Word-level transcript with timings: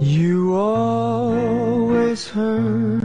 You 0.00 0.56
always 0.56 2.28
hurt 2.28 3.00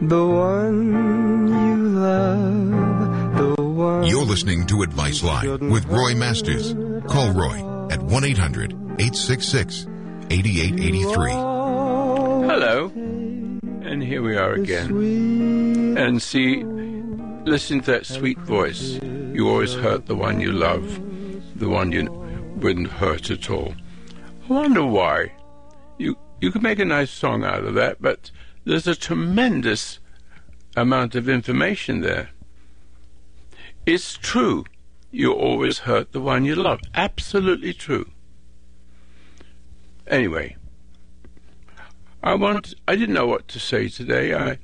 the 0.00 0.26
one 0.26 1.48
you 1.48 1.76
love, 1.88 3.56
the 3.56 3.62
one. 3.62 4.04
You're 4.04 4.24
listening 4.24 4.66
to 4.66 4.82
Advice 4.82 5.22
Line 5.22 5.70
with 5.70 5.84
Roy 5.86 6.14
Masters. 6.14 6.74
Call 7.06 7.32
Roy 7.32 7.88
at 7.90 8.02
1 8.02 8.24
800 8.24 8.72
866 8.72 9.86
8883. 10.30 11.30
Hello. 11.32 12.86
And 13.82 14.02
here 14.02 14.22
we 14.22 14.36
are 14.36 14.54
again. 14.54 15.96
And 15.98 16.20
see, 16.20 16.64
listen 16.64 17.80
to 17.80 17.92
that 17.92 18.06
sweet 18.06 18.38
voice. 18.38 18.98
You 19.02 19.48
always 19.48 19.74
hurt 19.74 20.06
the 20.06 20.16
one 20.16 20.40
you 20.40 20.52
love, 20.52 21.00
the 21.56 21.68
one 21.68 21.92
you 21.92 22.10
wouldn't 22.56 22.88
hurt 22.88 23.30
at 23.30 23.50
all. 23.50 23.74
I 24.48 24.52
wonder 24.52 24.84
why. 24.84 25.32
You 26.44 26.50
could 26.50 26.62
make 26.62 26.78
a 26.78 26.84
nice 26.84 27.10
song 27.10 27.42
out 27.42 27.64
of 27.64 27.72
that, 27.72 28.02
but 28.02 28.30
there's 28.66 28.86
a 28.86 28.94
tremendous 28.94 29.98
amount 30.76 31.14
of 31.14 31.26
information 31.26 32.02
there. 32.02 32.32
It's 33.86 34.18
true. 34.18 34.66
You 35.10 35.32
always 35.32 35.78
hurt 35.88 36.12
the 36.12 36.20
one 36.20 36.44
you 36.44 36.54
love. 36.54 36.80
Absolutely 36.94 37.72
true. 37.72 38.10
Anyway, 40.06 40.58
I 42.22 42.34
want. 42.34 42.74
I 42.86 42.94
didn't 42.94 43.14
know 43.14 43.26
what 43.26 43.48
to 43.48 43.58
say 43.58 43.88
today. 43.88 44.34
I 44.34 44.58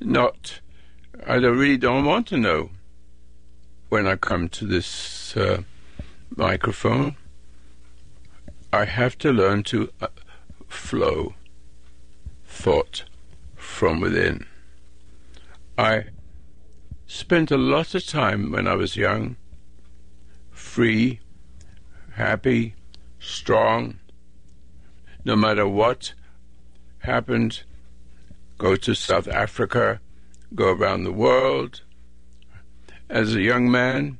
not. 0.00 0.60
I 1.26 1.34
really 1.34 1.78
don't 1.78 2.04
want 2.04 2.28
to 2.28 2.36
know 2.36 2.70
when 3.88 4.06
I 4.06 4.14
come 4.14 4.48
to 4.50 4.64
this 4.64 5.36
uh, 5.36 5.62
microphone. 6.36 7.16
I 8.72 8.84
have 8.84 9.18
to 9.18 9.32
learn 9.32 9.64
to 9.64 9.90
uh, 10.00 10.06
flow 10.74 11.34
thought 12.46 13.04
from 13.56 14.00
within. 14.00 14.46
I 15.76 16.06
spent 17.06 17.50
a 17.50 17.56
lot 17.56 17.94
of 17.94 18.06
time 18.06 18.52
when 18.52 18.66
I 18.66 18.74
was 18.74 18.96
young, 18.96 19.36
free, 20.50 21.20
happy, 22.12 22.74
strong, 23.18 23.98
no 25.24 25.36
matter 25.36 25.66
what 25.66 26.14
happened, 26.98 27.62
go 28.58 28.76
to 28.76 28.94
South 28.94 29.28
Africa, 29.28 30.00
go 30.54 30.72
around 30.72 31.04
the 31.04 31.12
world. 31.12 31.82
As 33.08 33.34
a 33.34 33.42
young 33.42 33.70
man, 33.70 34.18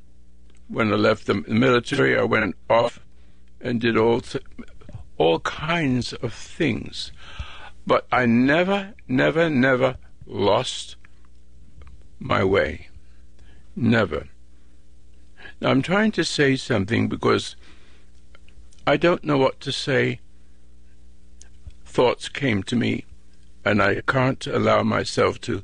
when 0.69 0.93
I 0.93 0.97
left 0.97 1.27
the 1.27 1.35
military, 1.35 2.19
I 2.19 2.25
went 2.25 2.57
off 2.69 3.01
and 3.61 3.81
did 3.81 3.97
all 3.97 4.21
all 5.19 5.41
kinds 5.41 6.13
of 6.13 6.33
things. 6.33 7.13
But 7.87 8.07
I 8.11 8.27
never, 8.27 8.95
never, 9.07 9.51
never 9.51 9.97
lost 10.27 10.97
my 12.19 12.43
way. 12.43 12.89
Never. 13.77 14.29
Now 15.61 15.71
I'm 15.71 15.83
trying 15.83 16.13
to 16.13 16.25
say 16.25 16.57
something 16.57 17.09
because 17.09 17.57
I 18.87 18.97
don't 18.97 19.25
know 19.25 19.39
what 19.39 19.61
to 19.61 19.73
say. 19.73 20.21
Thoughts 21.85 22.29
came 22.29 22.63
to 22.65 22.77
me, 22.77 23.05
and 23.65 23.81
I 23.81 24.01
can't 24.07 24.47
allow 24.47 24.83
myself 24.83 25.41
to 25.43 25.63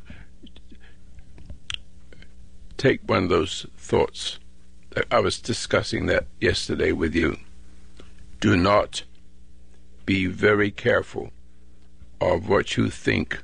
take 2.77 3.01
one 3.05 3.25
of 3.25 3.29
those 3.29 3.67
thoughts. 3.77 4.39
I 5.11 5.21
was 5.21 5.41
discussing 5.41 6.07
that 6.07 6.27
yesterday 6.41 6.93
with 6.93 7.15
you. 7.15 7.37
Do 8.41 8.57
not 8.57 9.03
be 10.11 10.27
very 10.27 10.73
careful 10.73 11.31
of 12.21 12.49
what 12.49 12.77
you 12.77 12.91
think 12.91 13.41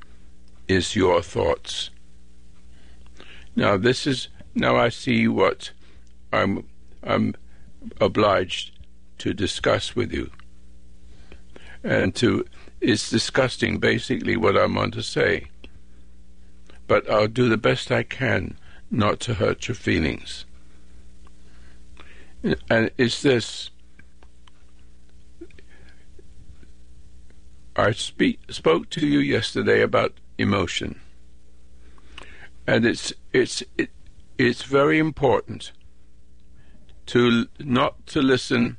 is 0.67 0.97
your 0.97 1.23
thoughts. 1.23 1.91
Now 3.55 3.77
this 3.77 4.05
is 4.05 4.27
now 4.53 4.75
I 4.75 4.89
see 4.89 5.29
what 5.29 5.71
I'm 6.33 6.67
I'm 7.05 7.37
obliged 8.01 8.73
to 9.19 9.33
discuss 9.33 9.95
with 9.95 10.13
you. 10.13 10.29
And 11.85 12.17
to 12.17 12.45
it's 12.81 13.11
disgusting 13.11 13.79
basically 13.79 14.37
what 14.37 14.57
I'm 14.57 14.77
on 14.77 14.91
to 14.91 15.05
say. 15.05 15.47
But 16.89 17.09
I'll 17.09 17.29
do 17.29 17.49
the 17.49 17.65
best 17.69 17.93
I 17.93 18.03
can 18.03 18.59
not 18.91 19.21
to 19.21 19.35
hurt 19.35 19.69
your 19.69 19.77
feelings. 19.77 20.47
And 22.69 22.91
it's 22.99 23.23
this 23.23 23.71
I 27.79 27.91
speak, 27.93 28.41
spoke 28.51 28.89
to 28.91 29.07
you 29.07 29.19
yesterday 29.19 29.83
about 29.83 30.15
emotion, 30.39 30.99
and 32.67 32.87
it's 32.87 33.13
it's 33.35 33.63
it, 33.77 33.91
it's 34.39 34.63
very 34.63 34.99
important 34.99 35.73
to 37.07 37.47
not 37.59 38.07
to 38.07 38.23
listen 38.23 38.79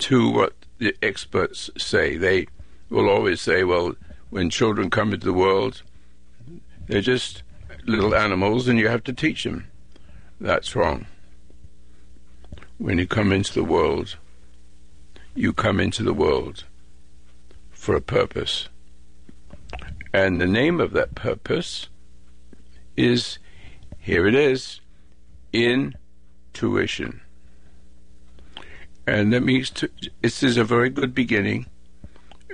to 0.00 0.30
what 0.30 0.66
the 0.76 0.94
experts 1.02 1.70
say. 1.78 2.18
They 2.18 2.48
will 2.90 3.08
always 3.08 3.40
say, 3.40 3.64
"Well, 3.64 3.94
when 4.28 4.50
children 4.50 4.90
come 4.90 5.14
into 5.14 5.24
the 5.24 5.32
world, 5.32 5.82
they're 6.86 7.00
just 7.00 7.42
little 7.86 8.14
animals, 8.14 8.68
and 8.68 8.78
you 8.78 8.88
have 8.88 9.04
to 9.04 9.12
teach 9.14 9.44
them." 9.44 9.68
That's 10.38 10.76
wrong. 10.76 11.06
When 12.76 12.98
you 12.98 13.06
come 13.06 13.32
into 13.32 13.54
the 13.54 13.64
world, 13.64 14.16
you 15.34 15.54
come 15.54 15.80
into 15.80 16.02
the 16.02 16.12
world 16.12 16.64
for 17.78 17.94
a 17.94 18.00
purpose. 18.00 18.68
And 20.12 20.40
the 20.40 20.46
name 20.46 20.80
of 20.80 20.92
that 20.92 21.14
purpose 21.14 21.88
is, 22.96 23.38
here 23.98 24.26
it 24.26 24.34
is, 24.34 24.80
intuition. 25.52 27.20
And 29.06 29.32
that 29.32 29.42
means 29.42 29.70
to, 29.70 29.88
this 30.20 30.42
is 30.42 30.56
a 30.56 30.64
very 30.64 30.90
good 30.90 31.14
beginning. 31.14 31.66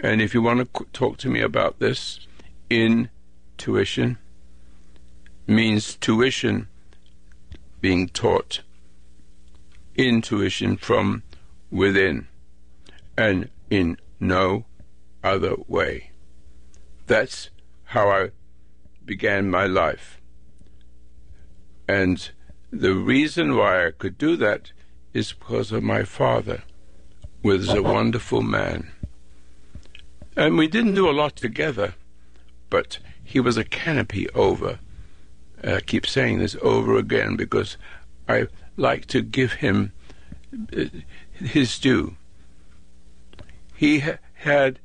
And 0.03 0.21
if 0.21 0.35
you 0.35 0.43
want 0.43 0.73
to 0.73 0.85
talk 0.93 1.17
to 1.19 1.31
me 1.31 1.41
about 1.41 1.79
this, 1.79 2.21
intuition 2.69 4.19
means 5.47 5.97
tuition 5.97 6.69
being 7.81 8.09
taught, 8.09 8.61
intuition 9.97 10.77
from 10.77 11.23
within, 11.71 12.29
and 13.17 13.49
in 13.71 13.97
no 14.21 14.67
other 15.25 15.55
way. 15.67 16.11
That's 17.07 17.51
how 17.85 18.09
I 18.09 18.31
began 19.05 19.51
my 19.51 19.67
life. 19.67 20.21
And 21.89 22.31
the 22.71 22.95
reason 22.95 23.57
why 23.57 23.87
I 23.87 23.91
could 23.91 24.19
do 24.19 24.37
that 24.37 24.73
is 25.13 25.33
because 25.33 25.73
of 25.73 25.83
my 25.83 26.05
father, 26.05 26.63
who 27.43 27.49
was 27.51 27.69
a 27.69 27.83
wonderful 27.83 28.43
man. 28.43 28.91
And 30.37 30.57
we 30.57 30.67
didn't 30.67 30.95
do 30.95 31.09
a 31.09 31.13
lot 31.13 31.37
together, 31.37 31.95
but 32.71 32.99
he 33.23 33.39
was 33.39 33.57
a 33.57 33.65
canopy 33.65 34.29
over. 34.31 34.81
I 35.63 35.81
keep 35.81 36.07
saying 36.07 36.39
this 36.39 36.57
over 36.63 36.97
again 36.97 37.37
because 37.37 37.77
I 38.29 38.49
like 38.77 39.07
to 39.07 39.23
give 39.23 39.55
him 39.55 39.93
uh, 40.77 40.87
his 41.33 41.79
due. 41.79 42.17
He 43.75 44.01
ha- 44.01 44.19
had 44.35 44.81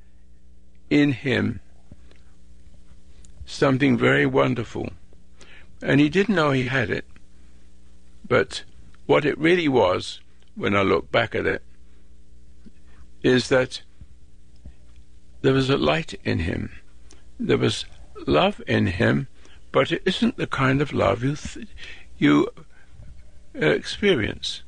in 0.90 1.12
him 1.12 1.60
something 3.46 3.98
very 3.98 4.26
wonderful. 4.26 4.90
And 5.82 6.00
he 6.00 6.10
didn't 6.10 6.36
know 6.36 6.52
he 6.52 6.66
had 6.66 6.90
it. 6.90 7.06
But 8.28 8.64
what 9.06 9.26
it 9.26 9.38
really 9.38 9.68
was, 9.68 10.20
when 10.56 10.76
I 10.76 10.82
look 10.82 11.12
back 11.12 11.34
at 11.34 11.46
it, 11.46 11.64
is 13.24 13.50
that 13.50 13.82
there 15.42 15.54
was 15.54 15.70
a 15.70 15.78
light 15.78 16.20
in 16.24 16.40
him. 16.40 16.72
There 17.40 17.58
was 17.58 17.86
love 18.28 18.62
in 18.68 18.88
him, 18.88 19.28
but 19.72 19.92
it 19.92 20.04
isn't 20.06 20.38
the 20.38 20.48
kind 20.48 20.82
of 20.82 20.94
love 20.94 21.24
you 21.24 21.36
th- 21.36 21.68
you 22.18 22.50
uh, 23.56 23.66
experience. 23.66 24.64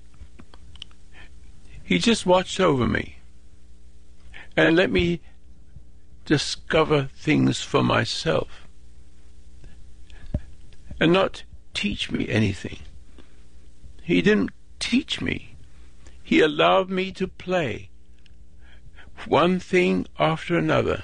He 1.83 2.00
just 2.00 2.25
watched 2.25 2.59
over 2.59 2.88
me 2.88 3.18
and 4.56 4.75
let 4.75 4.89
me 4.89 5.19
discover 6.25 7.09
things 7.15 7.62
for 7.62 7.83
myself 7.83 8.68
and 11.00 11.12
not 11.12 11.44
teach 11.73 12.12
me 12.12 12.29
anything. 12.29 12.79
He 14.03 14.21
didn't 14.21 14.51
teach 14.79 15.21
me. 15.21 15.56
He 16.23 16.41
allowed 16.41 16.89
me 16.89 17.12
to 17.13 17.27
play 17.27 17.89
one 19.27 19.59
thing 19.59 20.06
after 20.19 20.57
another. 20.57 21.03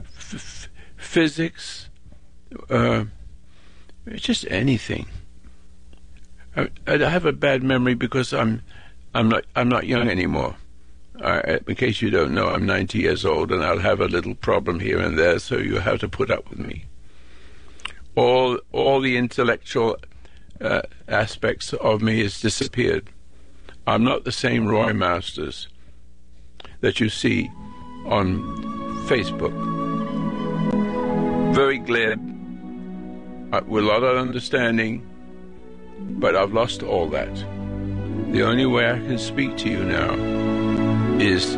F- 0.00 0.68
physics, 0.96 1.88
uh, 2.68 3.04
just 4.14 4.46
anything. 4.50 5.06
I, 6.56 6.68
I 6.86 6.98
have 6.98 7.24
a 7.24 7.32
bad 7.32 7.62
memory 7.62 7.94
because 7.94 8.32
I'm, 8.32 8.62
I'm 9.14 9.28
not, 9.28 9.44
I'm 9.54 9.68
not 9.68 9.86
young 9.86 10.08
anymore. 10.08 10.56
In 11.20 11.74
case 11.74 12.00
you 12.00 12.10
don't 12.10 12.32
know, 12.32 12.48
I'm 12.48 12.64
90 12.64 12.98
years 12.98 13.24
old 13.24 13.50
and 13.50 13.64
I'll 13.64 13.78
have 13.78 14.00
a 14.00 14.06
little 14.06 14.34
problem 14.34 14.78
here 14.78 15.00
and 15.00 15.18
there, 15.18 15.38
so 15.40 15.56
you 15.56 15.78
have 15.78 15.98
to 16.00 16.08
put 16.08 16.30
up 16.30 16.48
with 16.48 16.60
me. 16.60 16.84
All, 18.14 18.58
all 18.72 19.00
the 19.00 19.16
intellectual 19.16 19.96
uh, 20.60 20.82
aspects 21.08 21.72
of 21.72 22.02
me 22.02 22.22
has 22.22 22.40
disappeared. 22.40 23.10
I'm 23.86 24.04
not 24.04 24.24
the 24.24 24.32
same 24.32 24.68
Roy 24.68 24.92
Masters 24.92 25.68
that 26.80 27.00
you 27.00 27.08
see 27.08 27.50
on 28.06 28.40
Facebook. 29.08 29.54
Very 31.54 31.78
glib, 31.78 32.20
uh, 33.52 33.62
with 33.66 33.82
a 33.82 33.86
lot 33.86 34.04
of 34.04 34.16
understanding, 34.16 35.08
but 35.98 36.36
I've 36.36 36.52
lost 36.52 36.82
all 36.82 37.08
that. 37.08 37.34
The 38.32 38.42
only 38.42 38.66
way 38.66 38.88
I 38.88 38.98
can 38.98 39.18
speak 39.18 39.56
to 39.58 39.68
you 39.68 39.82
now 39.82 40.67
is 41.20 41.56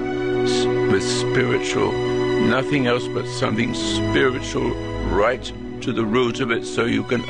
with 0.91 1.03
spiritual, 1.03 1.93
nothing 1.93 2.87
else 2.87 3.07
but 3.09 3.27
something 3.27 3.75
spiritual 3.75 4.71
right 5.11 5.53
to 5.83 5.93
the 5.93 6.05
root 6.05 6.41
of 6.41 6.51
it 6.51 6.65
so 6.65 6.85
you 6.85 7.05
can 7.05 7.23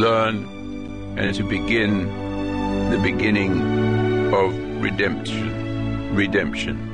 learn 0.00 0.44
and 1.18 1.34
to 1.34 1.42
begin 1.42 2.90
the 2.90 2.98
beginning 2.98 4.32
of 4.34 4.54
redemption. 4.82 6.14
Redemption. 6.14 6.93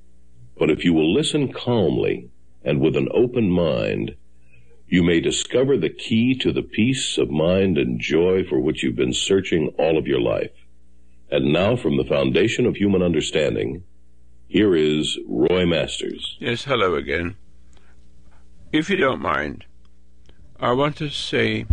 But 0.61 0.69
if 0.69 0.85
you 0.85 0.93
will 0.93 1.11
listen 1.11 1.51
calmly 1.51 2.29
and 2.63 2.79
with 2.79 2.95
an 2.95 3.07
open 3.15 3.49
mind, 3.49 4.15
you 4.87 5.01
may 5.01 5.19
discover 5.19 5.75
the 5.75 5.89
key 5.89 6.35
to 6.35 6.51
the 6.51 6.61
peace 6.61 7.17
of 7.17 7.31
mind 7.31 7.79
and 7.79 7.99
joy 7.99 8.43
for 8.47 8.59
which 8.59 8.83
you've 8.83 8.95
been 8.95 9.11
searching 9.11 9.73
all 9.79 9.97
of 9.97 10.05
your 10.05 10.21
life. 10.21 10.51
And 11.31 11.51
now, 11.51 11.75
from 11.75 11.97
the 11.97 12.03
foundation 12.03 12.67
of 12.67 12.75
human 12.75 13.01
understanding, 13.01 13.85
here 14.47 14.75
is 14.75 15.17
Roy 15.27 15.65
Masters. 15.65 16.37
Yes, 16.39 16.65
hello 16.65 16.93
again. 16.93 17.37
If 18.71 18.87
you 18.87 18.97
don't 18.97 19.19
mind, 19.19 19.65
I 20.59 20.73
want 20.73 20.95
to 20.97 21.09
say, 21.09 21.65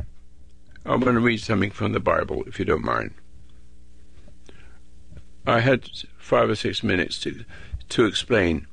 I 0.87 0.93
want 0.93 1.05
to 1.05 1.21
read 1.21 1.43
something 1.43 1.73
from 1.73 1.93
the 1.93 2.01
Bible, 2.01 2.43
if 2.47 2.59
you 2.59 2.65
don't 2.65 2.87
mind. 2.87 3.13
I 5.47 5.61
had 5.61 5.91
five 6.17 6.49
or 6.49 6.57
six 6.57 6.83
minutes 6.83 7.19
to, 7.21 7.45
to 7.91 8.07
explain 8.07 8.67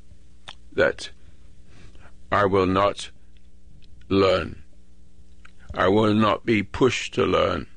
that 0.76 1.10
I 2.32 2.46
will 2.46 2.66
not 2.66 3.10
learn. 4.10 4.64
I 5.74 5.88
will 5.88 6.14
not 6.14 6.46
be 6.46 6.64
pushed 6.64 7.14
to 7.16 7.26
learn. 7.26 7.68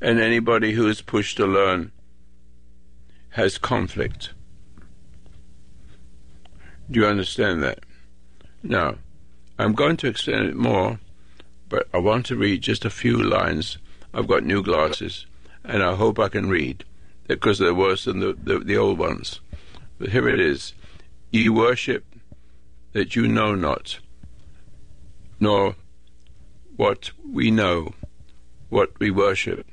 And 0.00 0.20
anybody 0.20 0.72
who 0.72 0.86
is 0.88 1.02
pushed 1.02 1.36
to 1.38 1.46
learn 1.46 1.92
has 3.30 3.58
conflict. 3.58 4.30
Do 6.90 7.00
you 7.00 7.06
understand 7.06 7.62
that? 7.62 7.80
Now, 8.62 8.96
I'm 9.58 9.72
going 9.72 9.96
to 9.98 10.08
extend 10.08 10.46
it 10.46 10.56
more, 10.56 11.00
but 11.68 11.88
I 11.92 11.98
want 11.98 12.26
to 12.26 12.36
read 12.36 12.62
just 12.62 12.84
a 12.84 12.90
few 12.90 13.22
lines. 13.22 13.78
I've 14.12 14.28
got 14.28 14.44
new 14.44 14.62
glasses, 14.62 15.26
and 15.64 15.82
I 15.82 15.94
hope 15.94 16.18
I 16.18 16.28
can 16.28 16.48
read 16.48 16.84
because 17.26 17.58
they're 17.58 17.74
worse 17.74 18.04
than 18.04 18.20
the, 18.20 18.34
the, 18.34 18.58
the 18.58 18.76
old 18.76 18.98
ones. 18.98 19.40
But 19.98 20.10
here 20.10 20.28
it 20.28 20.40
is. 20.40 20.74
Ye 21.34 21.48
worship 21.48 22.04
that 22.92 23.16
you 23.16 23.26
know 23.26 23.56
not, 23.56 23.98
nor 25.40 25.74
what 26.76 27.10
we 27.28 27.50
know, 27.50 27.92
what 28.68 28.96
we 29.00 29.10
worship. 29.10 29.66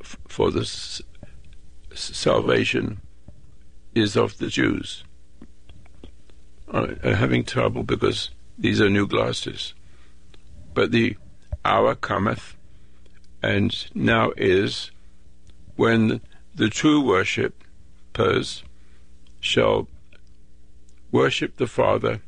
F- 0.00 0.16
for 0.28 0.52
the 0.52 0.60
s- 0.60 1.02
salvation 1.92 3.00
is 3.92 4.16
of 4.16 4.38
the 4.38 4.46
Jews. 4.46 5.02
I'm 6.68 6.96
having 7.00 7.42
trouble 7.42 7.82
because 7.82 8.30
these 8.56 8.80
are 8.80 8.88
new 8.88 9.08
glasses. 9.08 9.74
But 10.74 10.92
the 10.92 11.16
hour 11.64 11.96
cometh, 11.96 12.56
and 13.42 13.74
now 13.96 14.30
is, 14.36 14.92
when 15.74 16.20
the 16.54 16.68
true 16.68 17.00
worshippers 17.00 18.62
shall 19.40 19.88
worship 21.10 21.56
the 21.56 21.66
Father 21.66 22.20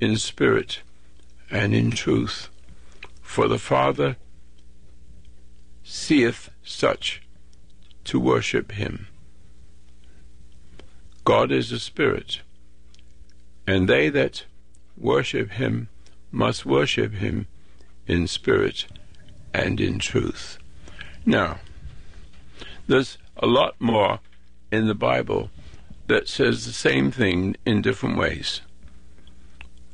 in 0.00 0.16
spirit 0.16 0.80
and 1.50 1.74
in 1.74 1.90
truth. 1.90 2.48
For 3.22 3.48
the 3.48 3.58
Father 3.58 4.16
seeth 5.84 6.50
such 6.62 7.22
to 8.04 8.18
worship 8.18 8.72
him. 8.72 9.08
God 11.24 11.52
is 11.52 11.70
a 11.70 11.78
spirit, 11.78 12.40
and 13.66 13.88
they 13.88 14.08
that 14.08 14.44
worship 14.96 15.52
him 15.52 15.88
must 16.32 16.64
worship 16.64 17.14
him 17.14 17.46
in 18.06 18.26
spirit 18.26 18.86
and 19.52 19.80
in 19.80 19.98
truth. 19.98 20.58
Now, 21.26 21.60
there's 22.86 23.18
a 23.36 23.46
lot 23.46 23.80
more 23.80 24.20
in 24.72 24.86
the 24.86 24.94
Bible 24.94 25.50
that 26.10 26.28
says 26.28 26.66
the 26.66 26.72
same 26.72 27.12
thing 27.12 27.56
in 27.64 27.80
different 27.80 28.18
ways. 28.18 28.62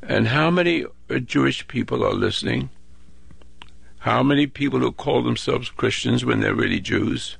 And 0.03 0.29
how 0.29 0.51
many 0.51 0.87
Jewish 1.27 1.69
people 1.69 2.03
are 2.03 2.15
listening? 2.15 2.71
How 3.99 4.23
many 4.23 4.47
people 4.47 4.81
who 4.81 4.93
call 4.93 5.23
themselves 5.23 5.69
Christians 5.69 6.25
when 6.25 6.41
they're 6.41 6.55
really 6.55 6.81
Jews? 6.81 7.37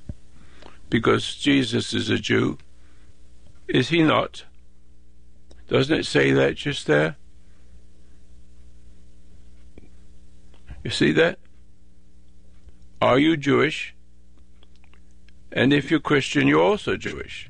Because 0.91 1.33
Jesus 1.33 1.91
is 1.91 2.11
a 2.11 2.19
Jew. 2.19 2.59
Is 3.67 3.89
he 3.89 4.03
not? 4.03 4.43
Doesn't 5.67 5.99
it 5.99 6.05
say 6.05 6.31
that 6.31 6.55
just 6.55 6.85
there? 6.85 7.15
You 10.83 10.91
see 10.91 11.11
that? 11.13 11.39
Are 13.01 13.17
you 13.17 13.37
Jewish? 13.37 13.95
And 15.51 15.73
if 15.73 15.89
you're 15.89 15.99
Christian, 15.99 16.47
you're 16.47 16.61
also 16.61 16.95
Jewish. 16.95 17.49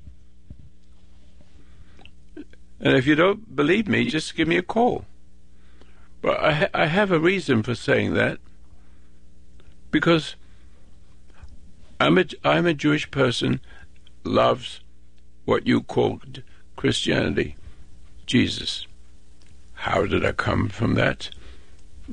And 2.80 2.96
if 2.96 3.08
you 3.08 3.16
don't 3.16 3.56
believe 3.56 3.88
me, 3.88 4.06
just 4.06 4.36
give 4.36 4.48
me 4.48 4.58
a 4.58 4.62
call. 4.62 5.06
But 6.22 6.40
I, 6.40 6.52
ha- 6.52 6.70
I 6.74 6.86
have 6.88 7.12
a 7.12 7.20
reason 7.20 7.64
for 7.64 7.76
saying 7.76 8.14
that. 8.14 8.40
Because 9.90 10.36
I'm 12.00 12.18
a, 12.18 12.26
I'm 12.44 12.66
a 12.66 12.74
Jewish 12.74 13.10
person, 13.10 13.62
loves 14.24 14.82
what 15.46 15.66
you 15.66 15.82
called 15.82 16.44
Christianity, 16.76 17.56
Jesus. 18.26 18.86
How 19.74 20.06
did 20.06 20.26
I 20.26 20.34
come 20.34 20.70
from 20.70 20.96
that? 20.96 21.30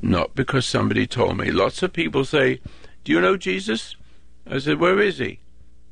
Not 0.01 0.35
because 0.35 0.65
somebody 0.65 1.05
told 1.05 1.37
me. 1.37 1.51
Lots 1.51 1.83
of 1.83 1.93
people 1.93 2.25
say, 2.25 2.59
Do 3.03 3.11
you 3.11 3.21
know 3.21 3.37
Jesus? 3.37 3.95
I 4.49 4.59
said, 4.59 4.79
Where 4.79 4.99
is 4.99 5.19
he? 5.19 5.39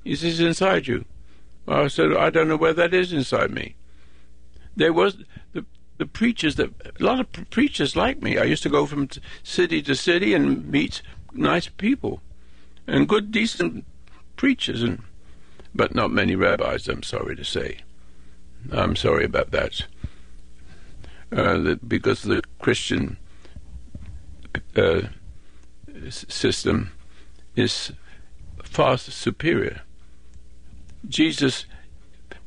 He 0.03 0.15
says, 0.15 0.39
Inside 0.39 0.87
you. 0.87 1.05
I 1.67 1.87
said, 1.87 2.15
I 2.15 2.29
don't 2.29 2.47
know 2.47 2.57
where 2.57 2.73
that 2.73 2.93
is 2.93 3.13
inside 3.13 3.51
me 3.51 3.75
there 4.75 4.93
was 4.93 5.17
the 5.53 5.65
the 5.97 6.05
preachers 6.05 6.55
that 6.55 6.71
a 6.99 7.03
lot 7.03 7.19
of 7.19 7.49
preachers 7.49 7.95
like 7.95 8.21
me. 8.21 8.37
I 8.37 8.43
used 8.43 8.63
to 8.63 8.69
go 8.69 8.85
from 8.85 9.09
city 9.43 9.81
to 9.83 9.95
city 9.95 10.33
and 10.33 10.69
meet 10.69 11.01
nice 11.33 11.67
people 11.67 12.21
and 12.87 13.07
good, 13.07 13.31
decent 13.31 13.85
preachers, 14.35 14.81
and 14.81 15.01
but 15.73 15.95
not 15.95 16.11
many 16.11 16.35
rabbis. 16.35 16.87
I'm 16.87 17.03
sorry 17.03 17.35
to 17.35 17.43
say. 17.43 17.79
I'm 18.71 18.95
sorry 18.95 19.25
about 19.25 19.51
that. 19.51 19.85
Uh, 21.31 21.57
that 21.59 21.89
because 21.89 22.23
the 22.23 22.41
Christian 22.59 23.17
uh, 24.75 25.01
system 26.09 26.91
is 27.55 27.91
far 28.63 28.97
superior. 28.97 29.81
Jesus 31.07 31.65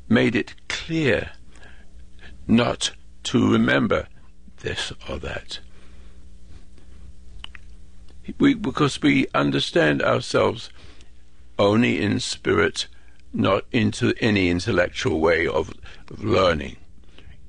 made 0.09 0.37
it 0.37 0.55
clear 0.69 1.33
not 2.47 2.93
to 3.25 3.53
remember 3.53 4.09
this 4.59 4.93
or 5.09 5.19
that. 5.19 5.61
We, 8.39 8.55
because 8.55 9.01
we 9.01 9.27
understand 9.35 10.03
ourselves 10.03 10.71
only 11.59 12.03
in 12.03 12.21
spirit, 12.21 12.87
not 13.33 13.65
into 13.73 14.15
any 14.21 14.49
intellectual 14.49 15.21
way 15.21 15.47
of, 15.47 15.73
of 16.11 16.25
learning. 16.25 16.77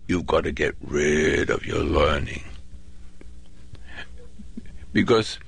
You've 0.08 0.27
got 0.27 0.44
to 0.44 0.51
get 0.51 0.75
rid 0.82 1.50
of 1.50 1.66
your 1.66 1.84
learning. 1.84 2.44
Because 4.94 5.39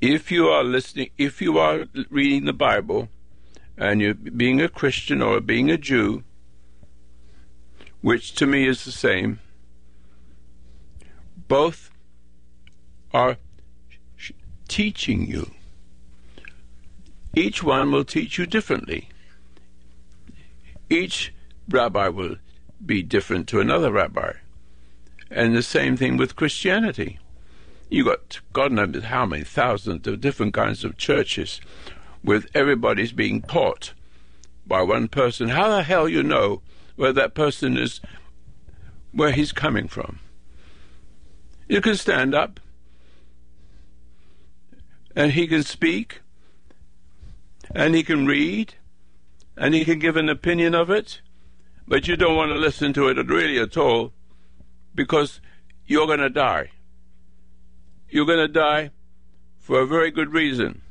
if 0.00 0.30
you 0.30 0.48
are 0.48 0.62
listening, 0.62 1.10
if 1.18 1.40
you 1.40 1.58
are 1.58 1.86
reading 2.10 2.44
the 2.44 2.52
Bible, 2.52 3.08
and 3.76 4.00
you're 4.00 4.14
being 4.14 4.60
a 4.60 4.68
Christian 4.68 5.20
or 5.20 5.40
being 5.40 5.70
a 5.70 5.76
Jew, 5.76 6.22
which 8.04 8.34
to 8.34 8.44
me 8.44 8.66
is 8.66 8.84
the 8.84 8.92
same, 8.92 9.40
both 11.48 11.90
are 13.14 13.38
teaching 14.68 15.26
you. 15.26 15.50
Each 17.34 17.62
one 17.62 17.90
will 17.90 18.04
teach 18.04 18.36
you 18.36 18.44
differently. 18.44 19.08
Each 20.90 21.32
rabbi 21.66 22.08
will 22.08 22.36
be 22.84 23.02
different 23.02 23.48
to 23.48 23.60
another 23.60 23.90
rabbi. 23.90 24.34
And 25.30 25.56
the 25.56 25.62
same 25.62 25.96
thing 25.96 26.18
with 26.18 26.36
Christianity. 26.36 27.18
You 27.88 28.04
got 28.04 28.40
God 28.52 28.70
knows 28.70 29.04
how 29.04 29.24
many 29.24 29.44
thousands 29.44 30.06
of 30.06 30.20
different 30.20 30.52
kinds 30.52 30.84
of 30.84 30.98
churches 30.98 31.58
with 32.22 32.50
everybody's 32.54 33.12
being 33.12 33.40
taught 33.40 33.94
by 34.66 34.82
one 34.82 35.08
person. 35.08 35.48
How 35.48 35.70
the 35.70 35.82
hell 35.82 36.06
you 36.06 36.22
know 36.22 36.60
where 36.96 37.12
that 37.12 37.34
person 37.34 37.76
is 37.76 38.00
where 39.12 39.32
he's 39.32 39.52
coming 39.52 39.88
from? 39.88 40.18
You 41.68 41.80
can 41.80 41.96
stand 41.96 42.34
up 42.34 42.60
and 45.16 45.32
he 45.32 45.46
can 45.46 45.62
speak 45.62 46.20
and 47.74 47.94
he 47.94 48.02
can 48.02 48.26
read 48.26 48.74
and 49.56 49.74
he 49.74 49.84
can 49.84 49.98
give 49.98 50.16
an 50.16 50.28
opinion 50.28 50.74
of 50.74 50.90
it, 50.90 51.20
but 51.86 52.08
you 52.08 52.16
don't 52.16 52.36
want 52.36 52.50
to 52.50 52.58
listen 52.58 52.92
to 52.92 53.08
it 53.08 53.16
really 53.26 53.58
at 53.58 53.76
all 53.76 54.12
because 54.94 55.40
you're 55.86 56.06
going 56.06 56.20
to 56.20 56.30
die. 56.30 56.70
You're 58.08 58.26
going 58.26 58.38
to 58.38 58.48
die 58.48 58.90
for 59.58 59.80
a 59.80 59.86
very 59.86 60.10
good 60.10 60.32
reason, 60.32 60.82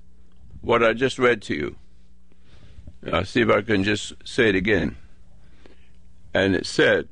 what 0.61 0.83
I 0.83 0.93
just 0.93 1.19
read 1.19 1.41
to 1.43 1.53
you. 1.53 1.75
I'll 3.11 3.25
see 3.25 3.41
if 3.41 3.49
I 3.49 3.61
can 3.61 3.83
just 3.83 4.13
say 4.23 4.49
it 4.49 4.55
again. 4.55 4.95
And 6.33 6.55
it 6.55 6.65
said, 6.65 7.07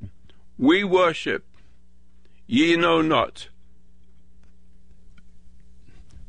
We 0.57 0.83
worship, 0.83 1.45
ye 2.47 2.75
know 2.75 3.01
not. 3.01 3.47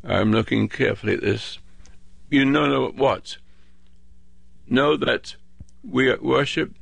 I'm 0.04 0.32
looking 0.32 0.68
carefully 0.68 1.14
at 1.14 1.20
this. 1.20 1.58
You 2.28 2.44
know 2.44 2.88
what? 2.88 3.36
Know 4.68 4.96
that 4.96 5.36
we 5.84 6.14
worship 6.16 6.74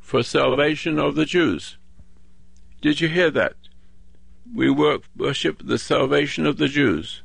for 0.00 0.22
salvation 0.22 0.98
of 0.98 1.14
the 1.14 1.24
Jews. 1.24 1.76
Did 2.80 3.00
you 3.00 3.08
hear 3.08 3.30
that? 3.30 3.54
We 4.52 4.70
work, 4.70 5.02
worship 5.16 5.62
the 5.64 5.78
salvation 5.78 6.46
of 6.46 6.56
the 6.56 6.66
Jews. 6.66 7.22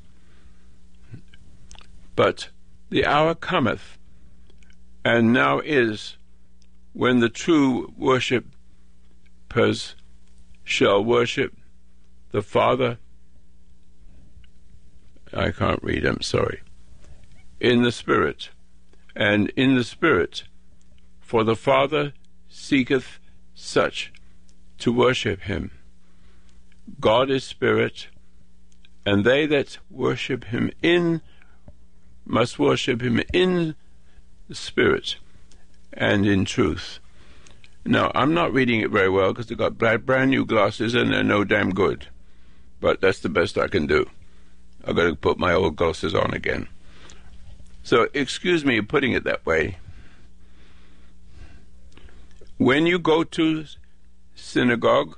But 2.16 2.50
the 2.90 3.06
hour 3.06 3.34
cometh, 3.34 3.98
and 5.04 5.34
now 5.34 5.60
is, 5.60 6.18
when 6.96 7.20
the 7.20 7.28
true 7.28 7.94
worshippers 7.98 9.96
shall 10.64 11.04
worship 11.04 11.54
the 12.32 12.42
Father. 12.42 12.98
I 15.34 15.52
can't 15.52 15.84
read, 15.84 16.06
I'm 16.06 16.22
sorry. 16.22 16.62
In 17.60 17.84
the 17.84 17.92
Spirit, 17.92 18.50
and 19.14 19.50
in 19.58 19.76
the 19.76 19.84
Spirit, 19.84 20.46
for 21.20 21.44
the 21.44 21.58
Father 21.58 22.14
seeketh 22.48 23.20
such 23.54 24.14
to 24.78 24.94
worship 24.94 25.42
him. 25.42 25.72
God 27.02 27.30
is 27.30 27.44
Spirit, 27.44 28.08
and 29.06 29.26
they 29.26 29.46
that 29.48 29.80
worship 29.90 30.46
him 30.46 30.72
in 30.82 31.22
must 32.26 32.58
worship 32.58 33.02
him 33.02 33.22
in 33.34 33.76
the 34.48 34.56
Spirit 34.56 35.18
and 35.96 36.26
in 36.26 36.46
truth. 36.46 37.00
Now, 37.86 38.12
I'm 38.14 38.34
not 38.34 38.54
reading 38.54 38.82
it 38.82 38.92
very 38.92 39.10
well 39.10 39.32
because 39.32 39.52
I've 39.52 39.58
got 39.58 39.78
brand 40.06 40.32
new 40.32 40.46
glasses 40.46 40.96
and 40.96 41.12
they're 41.12 41.24
no 41.24 41.44
damn 41.44 41.72
good. 41.72 42.08
But 42.82 43.02
that's 43.02 43.20
the 43.20 43.30
best 43.30 43.58
I 43.58 43.68
can 43.68 43.88
do. 43.88 44.10
I've 44.84 44.96
got 44.96 45.06
to 45.06 45.16
put 45.16 45.40
my 45.40 45.54
old 45.54 45.76
glasses 45.76 46.14
on 46.14 46.34
again. 46.34 46.68
So, 47.84 48.08
excuse 48.14 48.66
me 48.66 48.82
putting 48.82 49.14
it 49.14 49.24
that 49.24 49.46
way. 49.46 49.78
When 52.58 52.88
you 52.88 53.00
go 53.00 53.24
to 53.24 53.66
synagogue, 54.34 55.18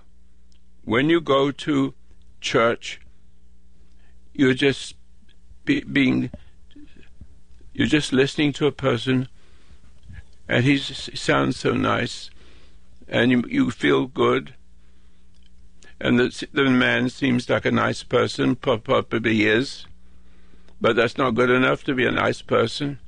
when 0.84 1.10
you 1.10 1.22
go 1.22 1.52
to 1.52 1.94
church, 2.42 3.00
you're 4.34 4.54
just 4.54 4.96
be, 5.66 5.82
being, 5.82 6.32
you're 7.74 7.88
just 7.88 8.12
listening 8.12 8.54
to 8.54 8.68
a 8.68 8.72
person, 8.72 9.28
and 10.48 10.66
he 10.66 10.78
sounds 10.78 11.58
so 11.58 11.74
nice, 11.74 12.30
and 13.08 13.32
you, 13.32 13.44
you 13.48 13.72
feel 13.72 14.08
good, 14.08 14.54
and 16.00 16.20
the, 16.20 16.48
the 16.54 16.70
man 16.70 17.10
seems 17.10 17.50
like 17.50 17.66
a 17.66 17.72
nice 17.72 18.04
person, 18.04 18.56
probably 18.56 19.46
is, 19.46 19.86
but 20.80 20.96
that's 20.96 21.18
not 21.18 21.36
good 21.36 21.50
enough 21.50 21.84
to 21.86 21.96
be 21.96 22.06
a 22.06 22.12
nice 22.12 22.42
person. 22.42 23.00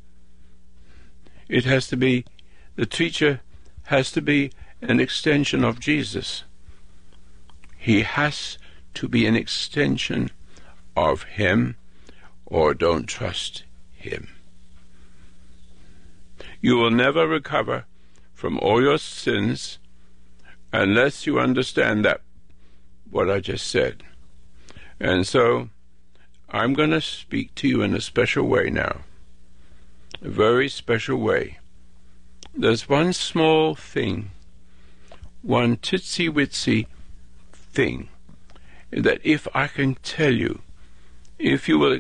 It 1.48 1.66
has 1.66 1.88
to 1.88 1.98
be, 1.98 2.26
the 2.76 2.86
teacher 2.86 3.42
has 3.84 4.12
to 4.12 4.22
be 4.22 4.52
an 4.82 5.00
extension 5.00 5.64
of 5.64 5.80
Jesus. 5.80 6.44
He 7.78 8.02
has 8.02 8.58
to 8.96 9.08
be 9.08 9.26
an 9.26 9.36
extension 9.36 10.32
of 10.96 11.24
Him 11.24 11.76
or 12.46 12.74
don't 12.74 13.06
trust 13.06 13.64
Him. 13.94 14.30
You 16.62 16.76
will 16.76 16.92
never 16.92 17.28
recover 17.28 17.86
from 18.34 18.60
all 18.60 18.82
your 18.82 18.98
sins 18.98 19.80
unless 20.74 21.26
you 21.26 21.40
understand 21.40 22.06
that, 22.06 22.22
what 23.10 23.30
I 23.30 23.40
just 23.40 23.68
said. 23.68 24.04
And 25.00 25.26
so, 25.26 25.70
I'm 26.50 26.74
going 26.74 26.92
to 26.92 27.02
speak 27.02 27.56
to 27.56 27.68
you 27.68 27.82
in 27.82 27.96
a 27.96 28.02
special 28.02 28.46
way 28.46 28.70
now. 28.70 29.02
A 30.22 30.30
very 30.30 30.68
special 30.68 31.18
way. 31.18 31.60
There's 32.54 32.90
one 32.90 33.14
small 33.14 33.76
thing, 33.76 34.32
one 35.42 35.78
titsy 35.78 36.30
witsy 36.30 36.88
thing 37.54 38.10
that 38.92 39.22
if 39.24 39.48
I 39.54 39.68
can 39.68 39.96
tell 39.96 40.34
you, 40.34 40.62
if 41.38 41.70
you 41.70 41.80
will 41.80 42.00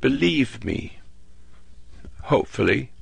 believe 0.00 0.64
me, 0.64 1.00
hopefully, 2.22 2.92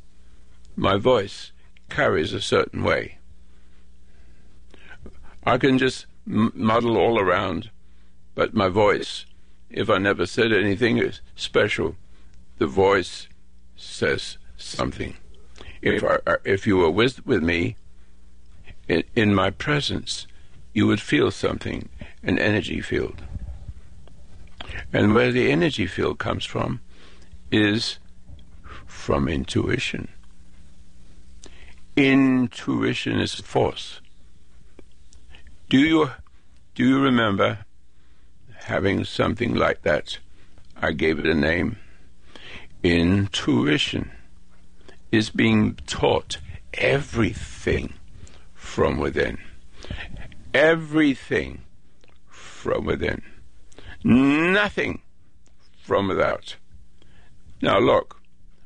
my 0.76 0.96
voice 0.96 1.52
carries 1.88 2.32
a 2.32 2.40
certain 2.40 2.82
way. 2.82 3.18
I 5.44 5.58
can 5.58 5.78
just 5.78 6.06
muddle 6.26 6.96
all 6.96 7.18
around, 7.18 7.70
but 8.34 8.54
my 8.54 8.68
voice, 8.68 9.26
if 9.70 9.90
I 9.90 9.98
never 9.98 10.26
said 10.26 10.52
anything 10.52 11.12
special, 11.36 11.96
the 12.58 12.66
voice 12.66 13.28
says 13.76 14.38
something. 14.56 15.16
If 15.82 16.02
I, 16.02 16.18
uh, 16.26 16.36
if 16.44 16.66
you 16.66 16.78
were 16.78 16.90
with, 16.90 17.26
with 17.26 17.42
me 17.42 17.76
in, 18.88 19.04
in 19.14 19.34
my 19.34 19.50
presence, 19.50 20.26
you 20.72 20.86
would 20.86 21.00
feel 21.00 21.30
something, 21.30 21.88
an 22.22 22.38
energy 22.38 22.80
field. 22.80 23.22
And 24.92 25.14
where 25.14 25.30
the 25.30 25.50
energy 25.50 25.86
field 25.86 26.18
comes 26.18 26.44
from 26.44 26.80
is 27.52 27.98
from 28.86 29.28
intuition. 29.28 30.08
Intuition 31.96 33.20
is 33.20 33.34
force. 33.34 34.00
Do 35.68 35.78
you 35.78 36.10
do 36.74 36.84
you 36.86 37.00
remember 37.00 37.64
having 38.64 39.04
something 39.04 39.54
like 39.54 39.82
that? 39.82 40.18
I 40.76 40.92
gave 40.92 41.18
it 41.18 41.26
a 41.26 41.34
name. 41.34 41.76
Intuition 42.82 44.10
is 45.12 45.30
being 45.30 45.76
taught 45.86 46.38
everything 46.74 47.94
from 48.54 48.98
within 48.98 49.38
everything 50.54 51.62
from 52.28 52.86
within, 52.86 53.22
nothing 54.04 55.02
from 55.82 56.08
without. 56.08 56.56
Now, 57.60 57.78
look, 57.78 58.20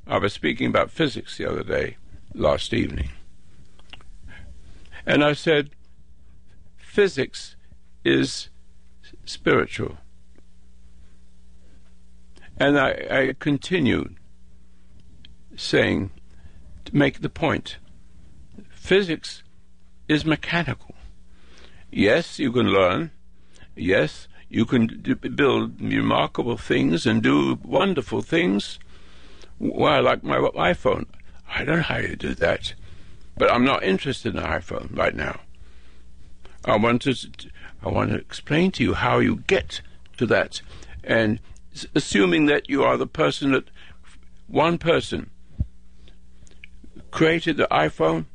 I 0.06 0.18
was 0.18 0.32
speaking 0.32 0.68
about 0.68 0.90
physics 0.90 1.38
the 1.38 1.50
other 1.50 1.62
day, 1.62 1.97
last 2.35 2.75
evening. 2.75 3.11
And 5.09 5.25
I 5.25 5.33
said, 5.33 5.71
physics 6.77 7.57
is 8.05 8.50
spiritual. 9.25 9.97
And 12.59 12.79
I, 12.79 12.91
I 13.11 13.35
continued 13.38 14.17
saying, 15.57 16.11
to 16.85 16.95
make 16.95 17.23
the 17.23 17.31
point, 17.31 17.79
physics 18.69 19.43
is 20.09 20.27
mechanical. 20.27 20.95
Yes, 21.91 22.38
you 22.38 22.53
can 22.53 22.67
learn. 22.67 23.11
Yes, 23.75 24.29
you 24.50 24.67
can 24.67 24.88
d- 24.88 25.15
build 25.15 25.81
remarkable 25.81 26.59
things 26.59 27.07
and 27.07 27.23
do 27.23 27.59
wonderful 27.65 28.21
things. 28.21 28.79
Well, 29.59 30.03
like 30.03 30.23
my 30.23 30.37
iPhone. 30.37 31.07
I 31.49 31.65
don't 31.65 31.77
know 31.79 31.83
how 31.83 31.97
you 31.97 32.15
do 32.15 32.35
that. 32.35 32.75
But 33.38 33.52
I'm 33.52 33.64
not 33.64 33.85
interested 33.85 34.35
in 34.35 34.42
an 34.42 34.50
iPhone 34.50 34.97
right 34.97 35.14
now. 35.14 35.40
I 36.64 36.76
want 36.76 37.02
to, 37.02 37.14
I 37.83 37.88
want 37.88 38.11
to 38.11 38.16
explain 38.16 38.73
to 38.73 38.83
you 38.83 38.95
how 38.95 39.21
you 39.21 39.37
get 39.47 39.80
to 40.16 40.26
that. 40.26 40.61
And 41.04 41.40
assuming 41.95 42.47
that 42.47 42.68
you 42.68 42.83
are 42.83 42.97
the 42.97 43.07
person 43.07 43.52
that, 43.52 43.71
one 44.49 44.78
person 44.78 45.30
created 47.11 47.57
the 47.57 47.68
iPhone, 47.71 48.26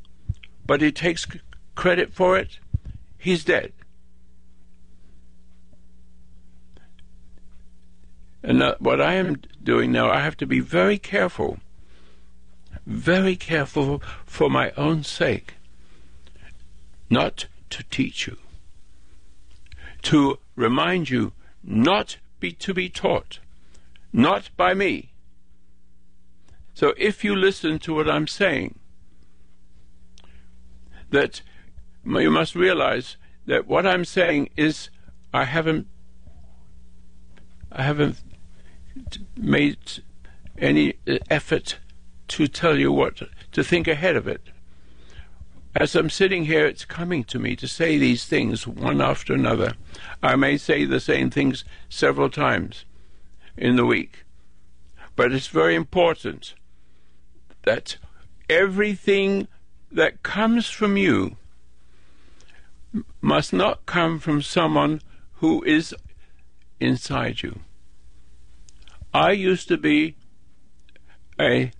but 0.66 0.80
he 0.80 0.90
takes 0.90 1.26
credit 1.74 2.14
for 2.14 2.38
it, 2.38 2.58
he's 3.18 3.44
dead. 3.44 3.72
And 8.42 8.62
uh, 8.62 8.76
what 8.78 9.00
I 9.00 9.14
am 9.14 9.36
doing 9.62 9.92
now, 9.92 10.10
I 10.10 10.20
have 10.20 10.36
to 10.38 10.46
be 10.46 10.60
very 10.60 10.98
careful, 10.98 11.58
very 12.86 13.36
careful 13.36 14.02
for 14.26 14.50
my 14.50 14.70
own 14.72 15.02
sake, 15.02 15.54
not 17.08 17.46
to 17.70 17.82
teach 17.84 18.26
you, 18.26 18.36
to 20.02 20.38
remind 20.56 21.10
you 21.10 21.32
not 21.62 22.18
be 22.40 22.52
to 22.52 22.74
be 22.74 22.88
taught, 22.88 23.38
not 24.12 24.50
by 24.56 24.74
me. 24.74 25.10
So 26.74 26.92
if 26.98 27.24
you 27.24 27.34
listen 27.34 27.78
to 27.80 27.94
what 27.94 28.10
I'm 28.10 28.26
saying, 28.26 28.78
that 31.10 31.40
you 32.04 32.30
must 32.30 32.54
realize 32.54 33.16
that 33.46 33.66
what 33.66 33.86
I'm 33.86 34.04
saying 34.04 34.50
is 34.56 34.90
I 35.32 35.44
haven't 35.44 35.86
I 37.70 37.82
haven't 37.82 38.18
made 39.36 39.78
any 40.58 40.94
effort 41.30 41.78
to 42.28 42.46
tell 42.46 42.78
you 42.78 42.92
what 42.92 43.22
to 43.52 43.64
think 43.64 43.88
ahead 43.88 44.16
of 44.16 44.26
it. 44.26 44.40
As 45.76 45.96
I'm 45.96 46.10
sitting 46.10 46.44
here, 46.44 46.66
it's 46.66 46.84
coming 46.84 47.24
to 47.24 47.38
me 47.38 47.56
to 47.56 47.66
say 47.66 47.98
these 47.98 48.26
things 48.26 48.66
one 48.66 49.00
after 49.00 49.34
another. 49.34 49.74
I 50.22 50.36
may 50.36 50.56
say 50.56 50.84
the 50.84 51.00
same 51.00 51.30
things 51.30 51.64
several 51.88 52.30
times 52.30 52.84
in 53.56 53.76
the 53.76 53.84
week. 53.84 54.24
But 55.16 55.32
it's 55.32 55.48
very 55.48 55.74
important 55.74 56.54
that 57.64 57.96
everything 58.48 59.48
that 59.90 60.22
comes 60.22 60.68
from 60.68 60.96
you 60.96 61.36
must 63.20 63.52
not 63.52 63.86
come 63.86 64.18
from 64.18 64.42
someone 64.42 65.00
who 65.34 65.62
is 65.64 65.94
inside 66.78 67.42
you. 67.42 67.60
I 69.12 69.32
used 69.32 69.68
to 69.68 69.76
be 69.76 70.16
a 71.40 71.72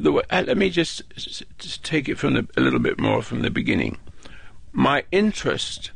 the 0.00 0.12
uh, 0.30 0.42
let 0.46 0.56
me 0.56 0.70
just, 0.70 1.02
just 1.58 1.84
take 1.84 2.08
it 2.08 2.18
from 2.18 2.34
the, 2.34 2.48
a 2.56 2.60
little 2.60 2.78
bit 2.78 2.98
more 2.98 3.22
from 3.22 3.42
the 3.42 3.50
beginning. 3.50 3.98
My 4.72 5.04
interest, 5.12 5.90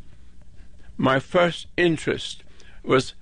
my 0.98 1.18
first 1.18 1.68
interest, 1.76 2.44
was 2.82 3.14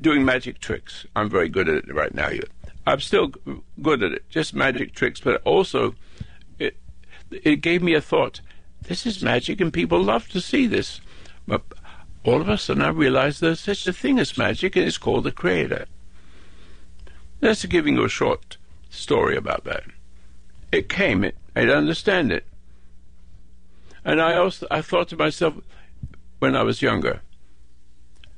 doing 0.00 0.24
magic 0.24 0.58
tricks. 0.58 1.06
I'm 1.14 1.28
very 1.28 1.48
good 1.48 1.68
at 1.68 1.84
it 1.88 1.94
right 1.94 2.14
now. 2.14 2.30
I'm 2.86 3.00
still 3.00 3.32
good 3.82 4.02
at 4.02 4.12
it, 4.12 4.28
just 4.30 4.54
magic 4.54 4.94
tricks, 4.94 5.20
but 5.20 5.42
also 5.44 5.94
it 6.58 6.76
it 7.30 7.56
gave 7.56 7.82
me 7.82 7.94
a 7.94 8.00
thought. 8.00 8.40
This 8.82 9.04
is 9.04 9.22
magic, 9.22 9.60
and 9.60 9.72
people 9.72 10.02
love 10.02 10.28
to 10.30 10.40
see 10.40 10.66
this. 10.66 11.02
But 11.46 11.62
all 12.24 12.40
of 12.40 12.48
a 12.48 12.56
sudden, 12.56 12.82
I 12.82 12.88
realized 12.88 13.40
there's 13.40 13.60
such 13.60 13.86
a 13.86 13.92
thing 13.92 14.18
as 14.18 14.38
magic, 14.38 14.74
and 14.74 14.86
it's 14.86 14.96
called 14.96 15.24
the 15.24 15.32
Creator. 15.32 15.86
Just 17.42 17.68
giving 17.68 17.96
you 17.96 18.04
a 18.04 18.08
short 18.08 18.56
story 18.88 19.36
about 19.36 19.64
that. 19.64 19.84
It 20.72 20.88
came, 20.88 21.24
it, 21.24 21.36
I 21.56 21.60
didn't 21.60 21.76
understand 21.76 22.32
it. 22.32 22.46
And 24.04 24.20
I 24.20 24.36
also 24.36 24.66
I 24.70 24.80
thought 24.80 25.08
to 25.08 25.16
myself 25.16 25.54
when 26.38 26.56
I 26.56 26.62
was 26.62 26.82
younger, 26.82 27.22